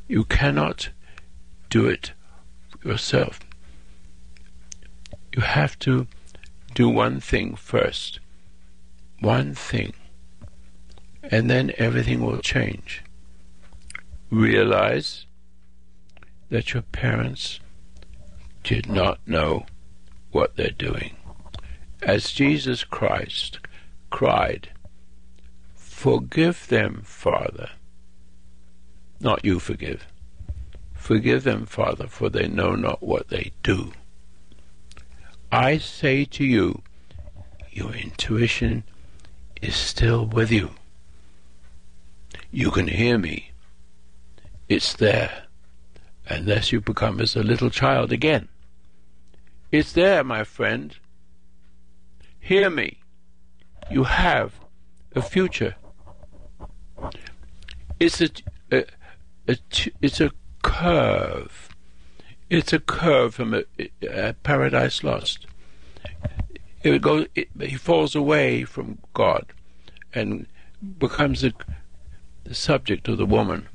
You 0.08 0.24
cannot 0.24 0.88
do 1.70 1.86
it 1.86 2.10
yourself. 2.84 3.38
You 5.36 5.42
have 5.42 5.78
to 5.78 6.08
do 6.74 6.88
one 6.88 7.20
thing 7.20 7.54
first. 7.54 8.18
One 9.20 9.54
thing 9.54 9.92
and 11.22 11.50
then 11.50 11.72
everything 11.78 12.24
will 12.24 12.38
change. 12.38 13.02
Realize 14.30 15.26
that 16.50 16.72
your 16.72 16.82
parents 16.82 17.60
did 18.62 18.88
not 18.88 19.18
know 19.26 19.66
what 20.30 20.56
they're 20.56 20.70
doing. 20.70 21.16
As 22.02 22.32
Jesus 22.32 22.84
Christ 22.84 23.58
cried, 24.10 24.70
Forgive 25.74 26.66
them, 26.68 27.02
Father. 27.04 27.70
Not 29.20 29.44
you 29.44 29.60
forgive. 29.60 30.06
Forgive 30.94 31.44
them, 31.44 31.64
Father, 31.64 32.08
for 32.08 32.28
they 32.28 32.48
know 32.48 32.74
not 32.74 33.02
what 33.02 33.28
they 33.28 33.52
do. 33.62 33.92
I 35.52 35.78
say 35.78 36.24
to 36.24 36.44
you, 36.44 36.82
your 37.70 37.92
intuition 37.92 38.84
is 39.60 39.76
still 39.76 40.26
with 40.26 40.50
you. 40.50 40.70
You 42.54 42.70
can 42.70 42.86
hear 42.86 43.16
me. 43.16 43.50
It's 44.68 44.92
there, 44.92 45.44
unless 46.28 46.70
you 46.70 46.82
become 46.82 47.18
as 47.18 47.34
a 47.34 47.42
little 47.42 47.70
child 47.70 48.12
again. 48.12 48.48
It's 49.70 49.92
there, 49.92 50.22
my 50.22 50.44
friend. 50.44 50.94
Hear 52.38 52.68
me. 52.68 53.00
You 53.90 54.04
have 54.04 54.52
a 55.14 55.22
future. 55.22 55.76
It's 57.98 58.20
a, 58.20 58.28
a, 58.70 58.84
a 59.48 59.56
it's 60.02 60.20
a 60.20 60.30
curve. 60.62 61.70
It's 62.50 62.74
a 62.74 62.80
curve 62.80 63.34
from 63.34 63.54
a, 63.54 63.64
a 64.02 64.34
Paradise 64.34 65.02
Lost. 65.02 65.46
It 66.82 67.00
goes. 67.00 67.28
It, 67.34 67.48
he 67.60 67.76
falls 67.76 68.14
away 68.14 68.64
from 68.64 68.98
God, 69.14 69.46
and 70.14 70.46
becomes 70.98 71.40
the, 71.40 71.54
the 72.44 72.54
subject 72.54 73.08
of 73.08 73.18
the 73.18 73.26
woman, 73.26 73.68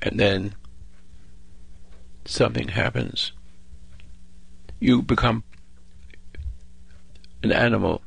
and 0.00 0.18
then 0.18 0.54
something 2.24 2.68
happens. 2.68 3.32
You 4.78 5.02
become 5.02 5.44
an 7.42 7.52
animal 7.52 8.02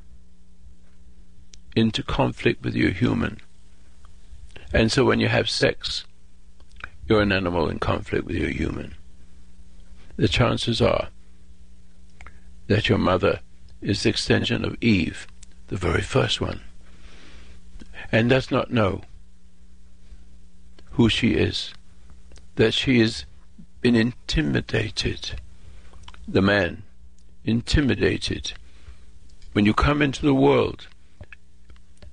into 1.75 2.03
conflict 2.03 2.63
with 2.63 2.75
your 2.75 2.91
human. 2.91 3.39
And 4.73 4.91
so 4.91 5.05
when 5.05 5.19
you 5.19 5.27
have 5.27 5.49
sex, 5.49 6.05
you're 7.07 7.21
an 7.21 7.31
animal 7.31 7.69
in 7.69 7.79
conflict 7.79 8.25
with 8.25 8.35
your 8.35 8.49
human. 8.49 8.95
The 10.15 10.27
chances 10.27 10.81
are 10.81 11.09
that 12.67 12.89
your 12.89 12.97
mother 12.97 13.39
is 13.81 14.03
the 14.03 14.09
extension 14.09 14.65
of 14.65 14.77
Eve, 14.81 15.27
the 15.67 15.75
very 15.75 16.01
first 16.01 16.41
one, 16.41 16.61
and 18.11 18.29
does 18.29 18.49
not 18.49 18.71
know 18.71 19.01
who 20.95 21.09
she 21.09 21.31
is, 21.31 21.73
that 22.55 22.73
she 22.73 22.99
has 22.99 23.25
been 23.81 23.95
intimidated, 23.95 25.31
the 26.25 26.41
man, 26.41 26.83
intimidated. 27.43 28.53
When 29.51 29.65
you 29.65 29.73
come 29.73 30.01
into 30.01 30.25
the 30.25 30.33
world, 30.33 30.87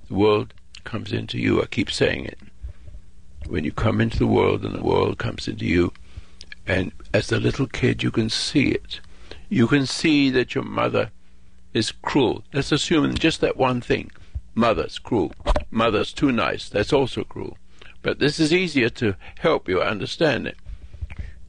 the 0.09 0.15
world 0.15 0.53
comes 0.83 1.13
into 1.13 1.39
you. 1.39 1.63
I 1.63 1.67
keep 1.67 1.91
saying 1.93 2.25
it. 2.25 2.39
When 3.47 3.65
you 3.65 3.71
come 3.71 4.01
into 4.01 4.19
the 4.19 4.27
world 4.27 4.65
and 4.65 4.75
the 4.75 4.83
world 4.83 5.19
comes 5.19 5.47
into 5.47 5.65
you, 5.65 5.93
and 6.67 6.91
as 7.15 7.31
a 7.31 7.39
little 7.39 7.69
kid 7.69 8.03
you 8.03 8.11
can 8.11 8.31
see 8.31 8.69
it. 8.69 9.01
You 9.49 9.69
can 9.69 9.87
see 9.87 10.29
that 10.31 10.55
your 10.57 10.65
mother 10.65 11.11
is 11.73 11.93
cruel. 11.93 12.43
Let's 12.53 12.73
assume 12.73 13.15
just 13.15 13.41
that 13.43 13.57
one 13.57 13.81
thing. 13.81 14.11
Mother's 14.55 14.99
cruel. 14.99 15.33
Mother's 15.71 16.13
too 16.13 16.33
nice. 16.33 16.69
That's 16.69 16.93
also 16.93 17.23
cruel. 17.23 17.57
But 18.03 18.19
this 18.19 18.41
is 18.41 18.53
easier 18.53 18.89
to 18.91 19.15
help 19.39 19.69
you 19.69 19.81
understand 19.81 20.49
it. 20.49 20.57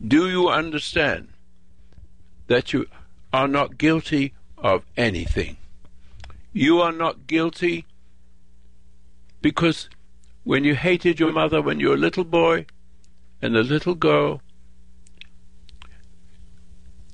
Do 0.06 0.30
you 0.30 0.50
understand 0.50 1.30
that 2.48 2.74
you 2.74 2.86
are 3.32 3.48
not 3.48 3.78
guilty 3.78 4.34
of 4.58 4.86
anything? 4.96 5.58
You 6.54 6.82
are 6.82 6.92
not 6.92 7.26
guilty 7.26 7.86
because 9.42 9.90
when 10.44 10.64
you 10.64 10.76
hated 10.76 11.20
your 11.20 11.32
mother 11.32 11.62
when 11.62 11.80
you 11.80 11.90
were 11.90 11.96
a 11.96 12.06
little 12.08 12.24
boy 12.24 12.66
and 13.42 13.58
a 13.58 13.64
little 13.64 13.96
girl, 13.96 14.42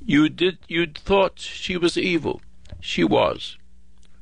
you 0.06 0.28
did 0.28 0.58
you 0.68 0.86
thought 0.88 1.40
she 1.40 1.78
was 1.78 1.98
evil. 1.98 2.42
She 2.82 3.04
was. 3.04 3.58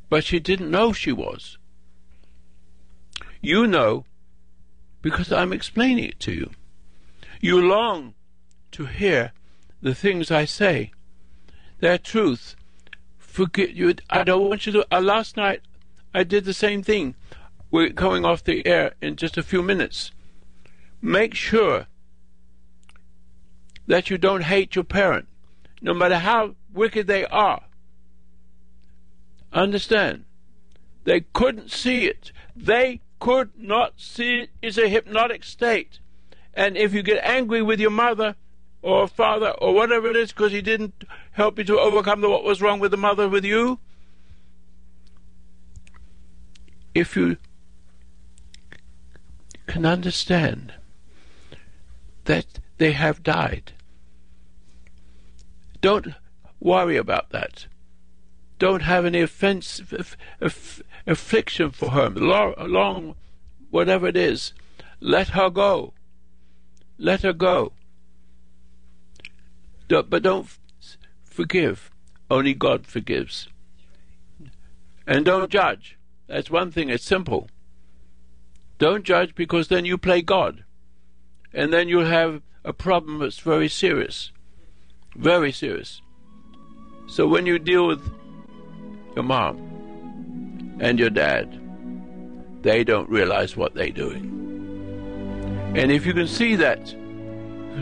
But 0.09 0.23
she 0.23 0.39
didn't 0.39 0.71
know 0.71 0.93
she 0.93 1.11
was. 1.11 1.57
You 3.41 3.65
know 3.65 4.05
because 5.09 5.31
I'm 5.31 5.53
explaining 5.53 6.03
it 6.03 6.19
to 6.19 6.33
you. 6.33 6.51
You 7.39 7.61
long 7.61 8.13
to 8.71 8.87
hear 8.87 9.31
the 9.81 9.95
things 9.95 10.29
I 10.29 10.43
say. 10.43 10.91
They're 11.79 11.97
truth. 11.97 12.57
Forget 13.17 13.69
you. 13.69 13.95
I 14.09 14.25
don't 14.25 14.49
want 14.49 14.65
you 14.65 14.73
to. 14.73 14.87
Uh, 14.91 14.99
last 14.99 15.37
night 15.37 15.61
I 16.13 16.23
did 16.25 16.43
the 16.43 16.53
same 16.53 16.83
thing. 16.83 17.15
We're 17.71 17.87
going 17.87 18.25
off 18.25 18.43
the 18.43 18.67
air 18.67 18.95
in 19.01 19.15
just 19.15 19.37
a 19.37 19.43
few 19.43 19.63
minutes. 19.63 20.11
Make 21.01 21.35
sure 21.35 21.87
that 23.87 24.09
you 24.09 24.17
don't 24.17 24.43
hate 24.43 24.75
your 24.75 24.83
parent, 24.83 25.29
no 25.81 25.93
matter 25.93 26.17
how 26.17 26.55
wicked 26.73 27.07
they 27.07 27.25
are. 27.27 27.63
Understand? 29.53 30.25
They 31.05 31.21
couldn't 31.31 31.71
see 31.71 32.07
it. 32.07 32.33
They 32.57 32.99
could 33.19 33.51
not 33.57 33.93
see 33.97 34.47
is 34.61 34.77
a 34.77 34.87
hypnotic 34.87 35.43
state. 35.43 35.99
And 36.53 36.77
if 36.77 36.93
you 36.93 37.03
get 37.03 37.23
angry 37.23 37.61
with 37.61 37.79
your 37.79 37.91
mother 37.91 38.35
or 38.81 39.07
father 39.07 39.49
or 39.51 39.73
whatever 39.73 40.07
it 40.07 40.15
is 40.15 40.31
because 40.31 40.51
he 40.51 40.61
didn't 40.61 41.03
help 41.31 41.57
you 41.57 41.63
to 41.65 41.79
overcome 41.79 42.21
the, 42.21 42.29
what 42.29 42.43
was 42.43 42.61
wrong 42.61 42.79
with 42.79 42.91
the 42.91 42.97
mother 42.97 43.27
with 43.29 43.45
you, 43.45 43.79
if 46.93 47.15
you 47.15 47.37
can 49.67 49.85
understand 49.85 50.73
that 52.25 52.59
they 52.77 52.93
have 52.93 53.23
died. 53.23 53.73
Don't 55.81 56.07
worry 56.59 56.97
about 56.97 57.29
that. 57.29 57.67
Don't 58.59 58.81
have 58.81 59.05
any 59.05 59.21
offense, 59.21 59.81
affliction 61.07 61.71
for 61.71 61.91
her. 61.91 62.09
Long, 62.09 63.15
whatever 63.71 64.07
it 64.07 64.17
is, 64.17 64.53
let 64.99 65.29
her 65.29 65.49
go. 65.49 65.93
Let 66.97 67.21
her 67.21 67.33
go. 67.33 67.71
But 69.87 70.21
don't 70.21 70.47
forgive. 71.23 71.89
Only 72.29 72.53
God 72.53 72.85
forgives. 72.85 73.47
And 75.05 75.23
don't 75.23 75.49
judge. 75.49 75.97
That's 76.27 76.51
one 76.51 76.71
thing. 76.71 76.89
It's 76.89 77.05
simple. 77.05 77.49
Don't 78.79 79.05
judge 79.05 79.33
because 79.33 79.69
then 79.69 79.85
you 79.85 79.97
play 79.97 80.21
God. 80.21 80.65
And 81.53 81.71
then 81.71 81.87
you'll 81.87 82.05
have 82.05 82.41
a 82.65 82.73
problem 82.73 83.19
that's 83.19 83.39
very 83.39 83.69
serious. 83.69 84.31
Very 85.15 85.53
serious. 85.53 86.01
So 87.07 87.25
when 87.25 87.45
you 87.45 87.57
deal 87.57 87.87
with 87.87 88.01
your 89.15 89.23
mom 89.23 89.66
and 90.79 90.99
your 90.99 91.09
dad, 91.09 91.59
they 92.61 92.83
don't 92.83 93.09
realize 93.09 93.57
what 93.57 93.73
they're 93.73 93.89
doing. 93.89 94.33
And 95.75 95.91
if 95.91 96.05
you 96.05 96.13
can 96.13 96.27
see 96.27 96.55
that, 96.55 96.93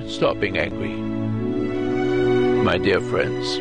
stop 0.07 0.39
being 0.39 0.57
angry. 0.57 0.93
My 2.63 2.77
dear 2.77 2.99
friends, 2.99 3.59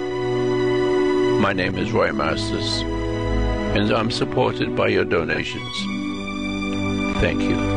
my 1.40 1.52
name 1.52 1.76
is 1.76 1.92
Roy 1.92 2.12
Masters, 2.12 2.82
and 3.76 3.92
I'm 3.92 4.10
supported 4.10 4.74
by 4.74 4.88
your 4.88 5.04
donations. 5.04 5.76
Thank 7.20 7.42
you. 7.42 7.74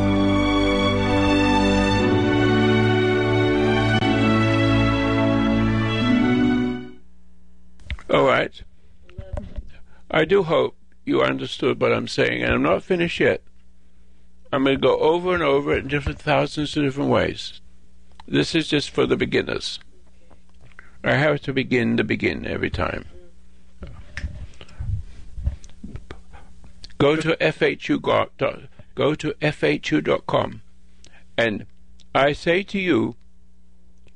All 8.09 8.23
right. 8.23 8.63
I 10.09 10.23
do 10.23 10.43
hope 10.43 10.76
you 11.07 11.21
understood 11.21 11.79
what 11.79 11.93
I'm 11.93 12.07
saying, 12.07 12.43
and 12.43 12.53
I'm 12.53 12.61
not 12.61 12.83
finished 12.83 13.19
yet. 13.19 13.41
I'm 14.51 14.63
going 14.63 14.77
to 14.77 14.81
go 14.81 14.97
over 14.99 15.33
and 15.33 15.43
over 15.43 15.73
it 15.73 15.83
in 15.83 15.87
different 15.87 16.19
thousands 16.19 16.75
of 16.75 16.83
different 16.83 17.09
ways. 17.09 17.61
This 18.27 18.53
is 18.53 18.67
just 18.67 18.89
for 18.89 19.05
the 19.05 19.15
beginners. 19.15 19.79
I 21.03 21.15
have 21.15 21.41
to 21.41 21.53
begin 21.53 21.95
to 21.97 22.03
begin 22.03 22.45
every 22.45 22.69
time. 22.69 23.05
Go 26.97 27.15
to 27.15 27.37
FHU 27.37 28.67
go 28.95 29.15
to 29.15 29.33
FHU.com. 29.33 30.61
And 31.37 31.65
I 32.15 32.33
say 32.33 32.63
to 32.63 32.79
you, 32.79 33.15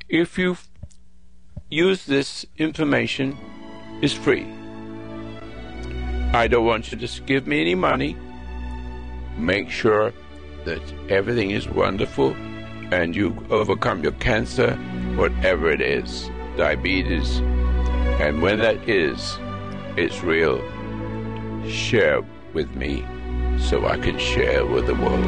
if 0.09 0.37
you 0.37 0.57
use 1.69 2.05
this 2.05 2.45
information, 2.57 3.37
is 4.01 4.13
free. 4.13 4.60
I 6.33 6.47
don't 6.47 6.65
want 6.65 6.91
you 6.91 6.97
to 6.97 7.21
give 7.23 7.45
me 7.45 7.59
any 7.59 7.75
money. 7.75 8.15
Make 9.37 9.69
sure 9.69 10.13
that 10.63 10.81
everything 11.09 11.51
is 11.51 11.67
wonderful 11.67 12.33
and 12.91 13.13
you 13.13 13.35
overcome 13.49 14.01
your 14.01 14.13
cancer, 14.13 14.75
whatever 15.15 15.69
it 15.69 15.81
is, 15.81 16.29
diabetes. 16.55 17.39
And 18.19 18.41
when 18.41 18.59
that 18.59 18.87
is, 18.87 19.37
it's 19.97 20.23
real. 20.23 20.61
Share 21.69 22.21
with 22.53 22.73
me 22.75 23.05
so 23.59 23.85
I 23.85 23.97
can 23.97 24.17
share 24.17 24.65
with 24.65 24.87
the 24.87 24.95
world. 24.95 25.25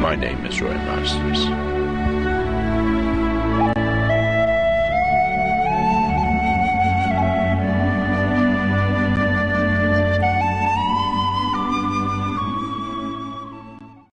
My 0.00 0.16
name 0.16 0.46
is 0.46 0.60
Roy 0.60 0.74
Masters. 0.74 1.71